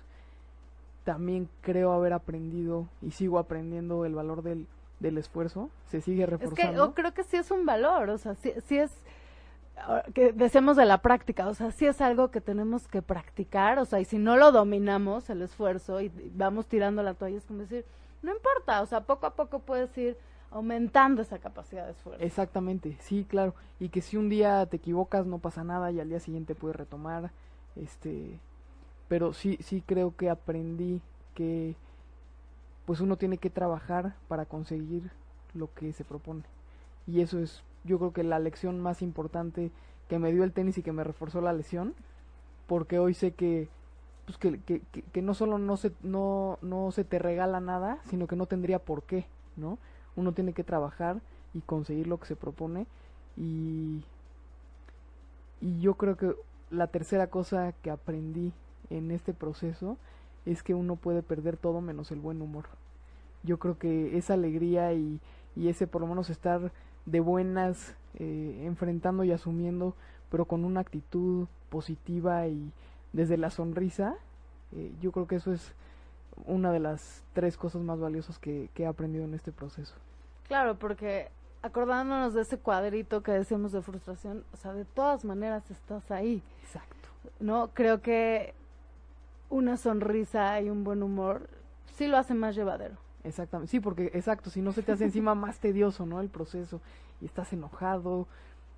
También 1.03 1.49
creo 1.61 1.93
haber 1.93 2.13
aprendido 2.13 2.87
y 3.01 3.11
sigo 3.11 3.39
aprendiendo 3.39 4.05
el 4.05 4.13
valor 4.13 4.43
del, 4.43 4.67
del 5.01 5.17
esfuerzo. 5.17 5.69
Se 5.87 6.01
sigue 6.01 6.25
reforzando. 6.25 6.61
Es 6.61 6.69
que 6.69 6.75
yo 6.75 6.93
creo 6.93 7.13
que 7.13 7.23
sí 7.23 7.37
es 7.37 7.51
un 7.51 7.65
valor, 7.65 8.09
o 8.09 8.17
sea, 8.17 8.35
sí, 8.35 8.53
sí 8.65 8.77
es 8.77 8.91
ah, 9.77 10.03
que 10.13 10.31
decimos 10.31 10.77
de 10.77 10.85
la 10.85 10.99
práctica, 10.99 11.47
o 11.47 11.53
sea, 11.53 11.71
sí 11.71 11.85
es 11.85 12.01
algo 12.01 12.31
que 12.31 12.41
tenemos 12.41 12.87
que 12.87 13.01
practicar, 13.01 13.79
o 13.79 13.85
sea, 13.85 13.99
y 13.99 14.05
si 14.05 14.17
no 14.17 14.37
lo 14.37 14.51
dominamos, 14.51 15.29
el 15.29 15.41
esfuerzo, 15.41 16.01
y 16.01 16.11
vamos 16.35 16.67
tirando 16.67 17.03
la 17.03 17.13
toalla, 17.15 17.37
es 17.37 17.45
como 17.45 17.59
decir, 17.59 17.85
no 18.21 18.31
importa, 18.31 18.81
o 18.81 18.85
sea, 18.85 19.01
poco 19.01 19.25
a 19.25 19.35
poco 19.35 19.59
puedes 19.59 19.97
ir 19.97 20.17
aumentando 20.51 21.21
esa 21.21 21.39
capacidad 21.39 21.85
de 21.85 21.93
esfuerzo. 21.93 22.23
Exactamente, 22.23 22.97
sí, 22.99 23.25
claro. 23.27 23.55
Y 23.79 23.89
que 23.89 24.01
si 24.01 24.17
un 24.17 24.29
día 24.29 24.65
te 24.65 24.77
equivocas 24.77 25.25
no 25.25 25.39
pasa 25.39 25.63
nada 25.63 25.91
y 25.91 25.99
al 25.99 26.09
día 26.09 26.19
siguiente 26.19 26.55
puedes 26.55 26.75
retomar. 26.75 27.31
Este, 27.77 28.37
pero 29.07 29.33
sí, 29.33 29.57
sí 29.61 29.81
creo 29.85 30.13
que 30.15 30.29
aprendí 30.29 31.01
que 31.33 31.75
pues 32.85 33.01
uno 33.01 33.17
tiene 33.17 33.37
que 33.37 33.49
trabajar 33.49 34.15
para 34.27 34.45
conseguir 34.45 35.11
lo 35.53 35.73
que 35.73 35.93
se 35.93 36.03
propone. 36.03 36.43
Y 37.07 37.21
eso 37.21 37.39
es, 37.39 37.63
yo 37.83 37.97
creo 37.97 38.13
que 38.13 38.23
la 38.23 38.39
lección 38.39 38.79
más 38.79 39.01
importante 39.01 39.71
que 40.07 40.19
me 40.19 40.31
dio 40.31 40.43
el 40.43 40.53
tenis 40.53 40.77
y 40.77 40.83
que 40.83 40.91
me 40.91 41.03
reforzó 41.03 41.41
la 41.41 41.53
lesión, 41.53 41.93
porque 42.67 42.99
hoy 42.99 43.13
sé 43.13 43.31
que 43.31 43.69
pues 44.25 44.37
que, 44.37 44.59
que, 44.61 44.81
que, 45.01 45.21
no 45.21 45.33
solo 45.33 45.57
no 45.57 45.77
se, 45.77 45.91
no, 46.03 46.59
no 46.61 46.91
se 46.91 47.03
te 47.03 47.17
regala 47.17 47.59
nada, 47.59 47.99
sino 48.05 48.27
que 48.27 48.35
no 48.35 48.45
tendría 48.45 48.79
por 48.79 49.03
qué, 49.03 49.25
¿no? 49.57 49.77
Uno 50.15 50.31
tiene 50.33 50.53
que 50.53 50.63
trabajar 50.63 51.21
y 51.53 51.61
conseguir 51.61 52.07
lo 52.07 52.19
que 52.19 52.27
se 52.27 52.35
propone 52.35 52.85
y, 53.35 54.03
y 55.59 55.79
yo 55.81 55.95
creo 55.95 56.17
que 56.17 56.35
la 56.69 56.87
tercera 56.87 57.27
cosa 57.27 57.73
que 57.81 57.89
aprendí 57.89 58.53
en 58.89 59.11
este 59.11 59.33
proceso 59.33 59.97
es 60.45 60.63
que 60.63 60.73
uno 60.73 60.95
puede 60.95 61.21
perder 61.23 61.57
todo 61.57 61.81
menos 61.81 62.11
el 62.11 62.19
buen 62.19 62.41
humor. 62.41 62.65
Yo 63.43 63.57
creo 63.59 63.77
que 63.77 64.17
esa 64.17 64.33
alegría 64.33 64.93
y, 64.93 65.19
y 65.55 65.69
ese 65.69 65.87
por 65.87 66.01
lo 66.01 66.07
menos 66.07 66.29
estar 66.29 66.71
de 67.05 67.19
buenas, 67.19 67.95
eh, 68.15 68.63
enfrentando 68.65 69.23
y 69.23 69.31
asumiendo, 69.31 69.95
pero 70.29 70.45
con 70.45 70.65
una 70.65 70.79
actitud 70.79 71.47
positiva 71.69 72.47
y 72.47 72.71
desde 73.13 73.37
la 73.37 73.49
sonrisa, 73.49 74.15
eh, 74.73 74.91
yo 75.01 75.11
creo 75.11 75.27
que 75.27 75.35
eso 75.35 75.51
es 75.51 75.73
una 76.45 76.71
de 76.71 76.79
las 76.79 77.23
tres 77.33 77.57
cosas 77.57 77.81
más 77.81 77.99
valiosas 77.99 78.39
que, 78.39 78.69
que 78.73 78.83
he 78.83 78.87
aprendido 78.87 79.25
en 79.25 79.33
este 79.33 79.51
proceso. 79.51 79.95
Claro, 80.47 80.75
porque 80.77 81.29
acordándonos 81.61 82.33
de 82.33 82.41
ese 82.41 82.57
cuadrito 82.57 83.21
que 83.21 83.31
decíamos 83.31 83.71
de 83.71 83.81
frustración, 83.81 84.43
o 84.53 84.57
sea, 84.57 84.73
de 84.73 84.85
todas 84.85 85.25
maneras 85.25 85.69
estás 85.69 86.09
ahí. 86.11 86.41
Exacto. 86.63 87.09
No, 87.39 87.69
creo 87.73 88.01
que 88.01 88.53
una 89.51 89.77
sonrisa 89.77 90.59
y 90.61 90.69
un 90.69 90.83
buen 90.83 91.03
humor 91.03 91.47
sí 91.95 92.07
lo 92.07 92.17
hace 92.17 92.33
más 92.33 92.55
llevadero. 92.55 92.95
Exactamente, 93.23 93.69
sí, 93.69 93.79
porque 93.79 94.11
exacto, 94.15 94.49
si 94.49 94.61
no 94.61 94.71
se 94.71 94.81
te 94.81 94.93
hace 94.93 95.03
encima 95.03 95.35
más 95.35 95.59
tedioso, 95.59 96.07
¿no? 96.07 96.21
El 96.21 96.29
proceso 96.29 96.81
y 97.21 97.25
estás 97.25 97.53
enojado 97.53 98.27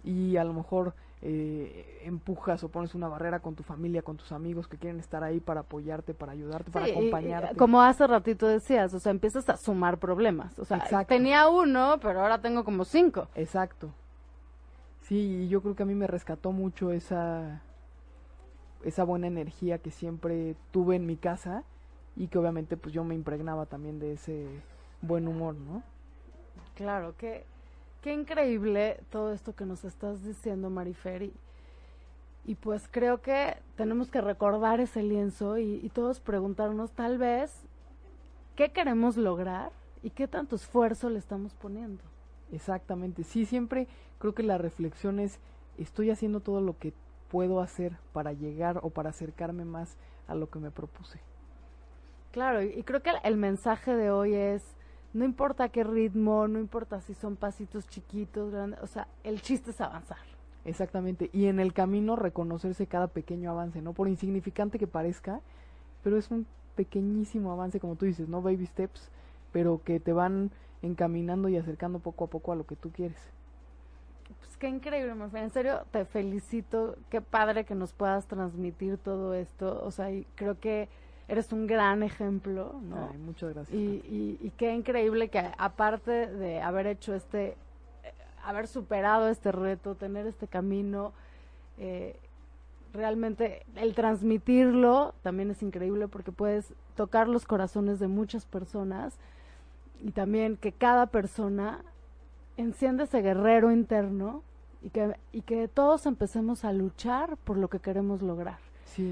y 0.03 0.35
a 0.35 0.43
lo 0.43 0.51
mejor 0.51 0.93
eh, 1.21 2.01
empujas 2.03 2.61
o 2.65 2.67
pones 2.67 2.93
una 2.93 3.07
barrera 3.07 3.39
con 3.39 3.55
tu 3.55 3.63
familia, 3.63 4.01
con 4.01 4.17
tus 4.17 4.33
amigos 4.33 4.67
que 4.67 4.77
quieren 4.77 4.99
estar 4.99 5.23
ahí 5.23 5.39
para 5.39 5.61
apoyarte, 5.61 6.13
para 6.13 6.33
ayudarte, 6.33 6.69
para 6.71 6.87
acompañarte. 6.87 7.55
como 7.55 7.81
hace 7.81 8.05
ratito 8.05 8.45
decías, 8.45 8.93
o 8.93 8.99
sea, 8.99 9.11
empiezas 9.11 9.47
a 9.47 9.55
sumar 9.55 9.99
problemas. 9.99 10.59
O 10.59 10.65
sea, 10.65 11.05
tenía 11.05 11.47
uno, 11.47 11.97
pero 12.01 12.19
ahora 12.19 12.41
tengo 12.41 12.65
como 12.65 12.83
cinco. 12.83 13.29
Exacto. 13.35 13.89
Sí, 15.03 15.47
yo 15.47 15.61
creo 15.61 15.75
que 15.75 15.83
a 15.83 15.85
mí 15.85 15.95
me 15.95 16.07
rescató 16.07 16.51
mucho 16.51 16.91
esa 16.91 17.61
esa 18.83 19.03
buena 19.03 19.27
energía 19.27 19.77
que 19.77 19.91
siempre 19.91 20.55
tuve 20.71 20.95
en 20.95 21.05
mi 21.05 21.15
casa 21.15 21.63
y 22.15 22.27
que 22.27 22.37
obviamente 22.37 22.77
pues 22.77 22.93
yo 22.93 23.03
me 23.03 23.15
impregnaba 23.15 23.65
también 23.65 23.99
de 23.99 24.13
ese 24.13 24.45
buen 25.01 25.27
humor, 25.27 25.55
¿no? 25.55 25.83
Claro, 26.75 27.15
que 27.17 27.45
Qué 28.03 28.13
increíble 28.13 28.99
todo 29.11 29.31
esto 29.31 29.55
que 29.55 29.65
nos 29.65 29.85
estás 29.85 30.25
diciendo, 30.25 30.69
Mariferi. 30.69 31.31
Y, 32.45 32.55
pues 32.55 32.89
creo 32.91 33.21
que 33.21 33.55
tenemos 33.77 34.11
que 34.11 34.19
recordar 34.19 34.81
ese 34.81 35.01
lienzo 35.01 35.57
y, 35.57 35.79
y 35.81 35.87
todos 35.87 36.19
preguntarnos 36.19 36.91
tal 36.91 37.17
vez 37.17 37.61
qué 38.57 38.73
queremos 38.73 39.15
lograr 39.15 39.71
y 40.03 40.09
qué 40.09 40.27
tanto 40.27 40.57
esfuerzo 40.57 41.09
le 41.09 41.17
estamos 41.17 41.53
poniendo. 41.53 42.03
Exactamente, 42.51 43.23
sí, 43.23 43.45
siempre 43.45 43.87
creo 44.19 44.35
que 44.35 44.43
la 44.43 44.57
reflexión 44.57 45.21
es, 45.21 45.39
estoy 45.77 46.11
haciendo 46.11 46.41
todo 46.41 46.59
lo 46.59 46.77
que 46.77 46.91
puedo 47.33 47.61
hacer 47.61 47.97
para 48.13 48.31
llegar 48.31 48.79
o 48.83 48.91
para 48.91 49.09
acercarme 49.09 49.65
más 49.65 49.97
a 50.27 50.35
lo 50.35 50.51
que 50.51 50.59
me 50.59 50.69
propuse. 50.69 51.19
Claro, 52.31 52.61
y 52.61 52.83
creo 52.83 53.01
que 53.01 53.09
el 53.23 53.37
mensaje 53.37 53.95
de 53.95 54.11
hoy 54.11 54.35
es, 54.35 54.63
no 55.13 55.25
importa 55.25 55.69
qué 55.69 55.83
ritmo, 55.83 56.47
no 56.47 56.59
importa 56.59 57.01
si 57.01 57.15
son 57.15 57.35
pasitos 57.35 57.87
chiquitos, 57.87 58.51
grandes, 58.51 58.79
o 58.81 58.85
sea, 58.85 59.07
el 59.23 59.41
chiste 59.41 59.71
es 59.71 59.81
avanzar. 59.81 60.19
Exactamente, 60.63 61.31
y 61.33 61.47
en 61.47 61.59
el 61.59 61.73
camino 61.73 62.15
reconocerse 62.15 62.85
cada 62.85 63.07
pequeño 63.07 63.49
avance, 63.49 63.81
¿no? 63.81 63.93
Por 63.93 64.07
insignificante 64.07 64.77
que 64.77 64.85
parezca, 64.85 65.41
pero 66.03 66.17
es 66.17 66.29
un 66.29 66.45
pequeñísimo 66.75 67.51
avance, 67.51 67.79
como 67.79 67.95
tú 67.95 68.05
dices, 68.05 68.29
¿no? 68.29 68.43
Baby 68.43 68.67
steps, 68.67 69.09
pero 69.51 69.81
que 69.83 69.99
te 69.99 70.13
van 70.13 70.51
encaminando 70.83 71.49
y 71.49 71.57
acercando 71.57 71.97
poco 71.97 72.25
a 72.25 72.27
poco 72.27 72.51
a 72.51 72.55
lo 72.55 72.67
que 72.67 72.75
tú 72.75 72.91
quieres. 72.91 73.17
Pues 74.43 74.57
qué 74.57 74.67
increíble, 74.67 75.13
En 75.33 75.49
serio, 75.51 75.85
te 75.91 76.05
felicito. 76.05 76.95
Qué 77.09 77.21
padre 77.21 77.63
que 77.63 77.75
nos 77.75 77.93
puedas 77.93 78.25
transmitir 78.27 78.97
todo 78.97 79.33
esto. 79.33 79.81
O 79.85 79.91
sea, 79.91 80.11
y 80.11 80.25
creo 80.35 80.59
que 80.59 80.89
eres 81.27 81.51
un 81.53 81.65
gran 81.67 82.03
ejemplo, 82.03 82.75
¿no? 82.83 83.09
Ay, 83.11 83.17
muchas 83.17 83.53
gracias. 83.53 83.75
Y, 83.75 84.37
y, 84.41 84.51
qué 84.57 84.73
increíble 84.73 85.29
que 85.29 85.39
aparte 85.57 86.27
de 86.27 86.61
haber 86.61 86.87
hecho 86.87 87.15
este, 87.15 87.55
eh, 88.03 88.13
haber 88.43 88.67
superado 88.67 89.29
este 89.29 89.51
reto, 89.51 89.95
tener 89.95 90.27
este 90.27 90.47
camino, 90.47 91.13
eh, 91.77 92.17
realmente 92.93 93.65
el 93.75 93.95
transmitirlo 93.95 95.15
también 95.23 95.49
es 95.49 95.63
increíble 95.63 96.07
porque 96.07 96.31
puedes 96.31 96.73
tocar 96.95 97.27
los 97.27 97.45
corazones 97.45 97.99
de 97.99 98.07
muchas 98.07 98.45
personas 98.45 99.15
y 100.03 100.11
también 100.11 100.57
que 100.57 100.71
cada 100.71 101.07
persona 101.07 101.83
enciende 102.57 103.03
ese 103.03 103.21
guerrero 103.21 103.71
interno 103.71 104.43
y 104.81 104.89
que, 104.89 105.15
y 105.31 105.41
que 105.41 105.67
todos 105.67 106.05
empecemos 106.05 106.65
a 106.65 106.73
luchar 106.73 107.37
por 107.37 107.57
lo 107.57 107.69
que 107.69 107.79
queremos 107.79 108.21
lograr. 108.21 108.59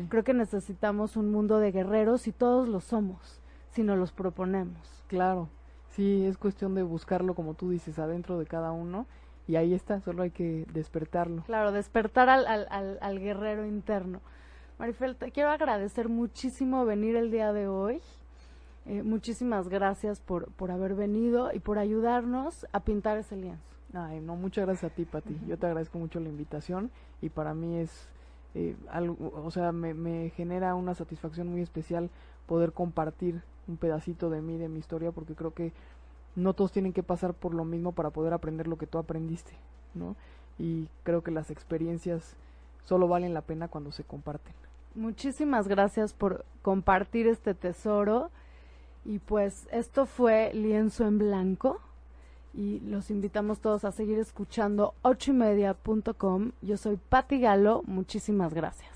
Creo 0.10 0.24
que 0.24 0.34
necesitamos 0.34 1.18
un 1.18 1.32
mundo 1.32 1.58
de 1.58 1.72
guerreros 1.72 2.28
y 2.28 2.32
todos 2.32 2.68
lo 2.68 2.82
somos, 2.82 3.42
si 3.72 3.82
nos 3.82 3.98
los 3.98 4.12
proponemos. 4.12 5.04
Claro, 5.08 5.50
sí, 5.90 6.24
es 6.26 6.38
cuestión 6.38 6.76
de 6.76 6.84
buscarlo, 6.84 7.34
como 7.34 7.56
tú 7.56 7.72
dices, 7.72 7.98
adentro 7.98 8.38
de 8.38 8.46
cada 8.46 8.72
uno. 8.72 9.08
Y 9.48 9.56
ahí 9.56 9.74
está, 9.74 10.00
solo 10.02 10.22
hay 10.22 10.30
que 10.30 10.68
despertarlo. 10.72 11.42
Claro, 11.44 11.72
despertar 11.72 12.30
al, 12.30 12.46
al, 12.46 13.00
al, 13.02 13.20
guerrero 13.20 13.66
interno. 13.66 14.22
Marifel, 14.78 15.16
te 15.16 15.32
quiero 15.32 15.50
agradecer 15.50 16.10
muchísimo 16.10 16.86
venir 16.86 17.16
el 17.16 17.32
día 17.32 17.52
de 17.52 17.68
hoy. 17.68 18.02
Eh, 18.86 19.04
muchísimas 19.04 19.68
gracias 19.70 20.20
por, 20.20 20.52
por 20.54 20.72
haber 20.72 20.96
venido 20.96 21.52
y 21.54 21.60
por 21.60 21.78
ayudarnos 21.78 22.66
a 22.72 22.80
pintar 22.80 23.18
ese 23.18 23.36
lienzo. 23.36 23.64
Ay, 23.94 24.20
no, 24.22 24.36
muchas 24.36 24.66
gracias 24.66 24.92
a 24.92 24.96
ti, 24.96 25.06
Pati. 25.06 25.38
Yo 25.48 25.58
te 25.58 25.66
agradezco 25.66 26.00
mucho 26.00 26.20
la 26.20 26.30
invitación 26.30 26.92
y 27.22 27.30
para 27.30 27.54
mí 27.54 27.78
es 27.78 28.08
eh, 28.56 28.76
algo, 28.90 29.32
o 29.36 29.52
sea, 29.52 29.72
me, 29.72 29.94
me, 29.94 30.30
genera 30.32 30.76
una 30.76 30.96
satisfacción 30.96 31.48
muy 31.48 31.62
especial 31.62 32.10
poder 32.48 32.72
compartir 32.72 33.42
un 33.68 33.78
pedacito 33.78 34.30
de 34.30 34.42
mí, 34.42 34.58
de 34.58 34.70
mi 34.70 34.80
historia, 34.80 35.12
porque 35.12 35.36
creo 35.36 35.54
que 35.54 35.74
no 36.36 36.54
todos 36.54 36.72
tienen 36.72 36.94
que 36.94 37.04
pasar 37.04 37.34
por 37.34 37.54
lo 37.54 37.66
mismo 37.66 37.92
para 37.92 38.10
poder 38.10 38.34
aprender 38.34 38.68
lo 38.68 38.78
que 38.78 38.88
tú 38.88 38.98
aprendiste, 38.98 39.52
¿no? 39.94 40.16
Y 40.58 40.88
creo 41.04 41.22
que 41.22 41.32
las 41.32 41.52
experiencias 41.52 42.36
solo 42.86 43.08
valen 43.08 43.34
la 43.34 43.42
pena 43.42 43.68
cuando 43.68 43.92
se 43.92 44.04
comparten. 44.04 44.54
Muchísimas 44.96 45.68
gracias 45.68 46.14
por 46.14 46.46
compartir 46.62 47.28
este 47.28 47.54
tesoro. 47.54 48.30
Y 49.06 49.20
pues 49.20 49.68
esto 49.72 50.06
fue 50.06 50.52
Lienzo 50.54 51.06
en 51.06 51.18
Blanco 51.18 51.80
y 52.54 52.80
los 52.82 53.10
invitamos 53.10 53.60
todos 53.60 53.86
a 53.86 53.92
seguir 53.92 54.20
escuchando 54.20 54.94
ochoymedia.com. 55.02 56.52
Yo 56.62 56.78
soy 56.78 56.98
Patti 56.98 57.40
Galo, 57.40 57.84
muchísimas 57.86 58.54
gracias. 58.54 58.92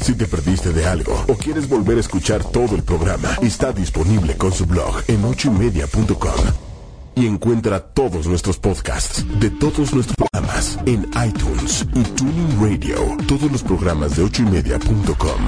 Si 0.00 0.14
te 0.14 0.26
perdiste 0.26 0.72
de 0.72 0.86
algo 0.86 1.12
o 1.28 1.34
quieres 1.34 1.68
volver 1.68 1.96
a 1.96 2.00
escuchar 2.00 2.44
todo 2.44 2.76
el 2.76 2.82
programa, 2.82 3.28
está 3.42 3.72
disponible 3.72 4.36
con 4.36 4.52
su 4.52 4.66
blog 4.66 5.02
en 5.08 5.24
ochoymedia.com. 5.24 6.70
Y 7.16 7.26
encuentra 7.26 7.80
todos 7.80 8.26
nuestros 8.26 8.58
podcasts 8.58 9.26
de 9.40 9.50
todos 9.50 9.92
nuestros 9.92 10.16
programas 10.16 10.78
en 10.86 11.10
iTunes 11.26 11.84
y 11.94 12.02
Tuning 12.02 12.60
Radio. 12.60 12.96
Todos 13.26 13.50
los 13.50 13.62
programas 13.62 14.16
de 14.16 14.22
ochoymedia.com 14.22 15.40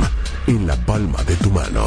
en 0.48 0.66
la 0.66 0.76
palma 0.84 1.22
de 1.22 1.36
tu 1.36 1.50
mano. 1.50 1.86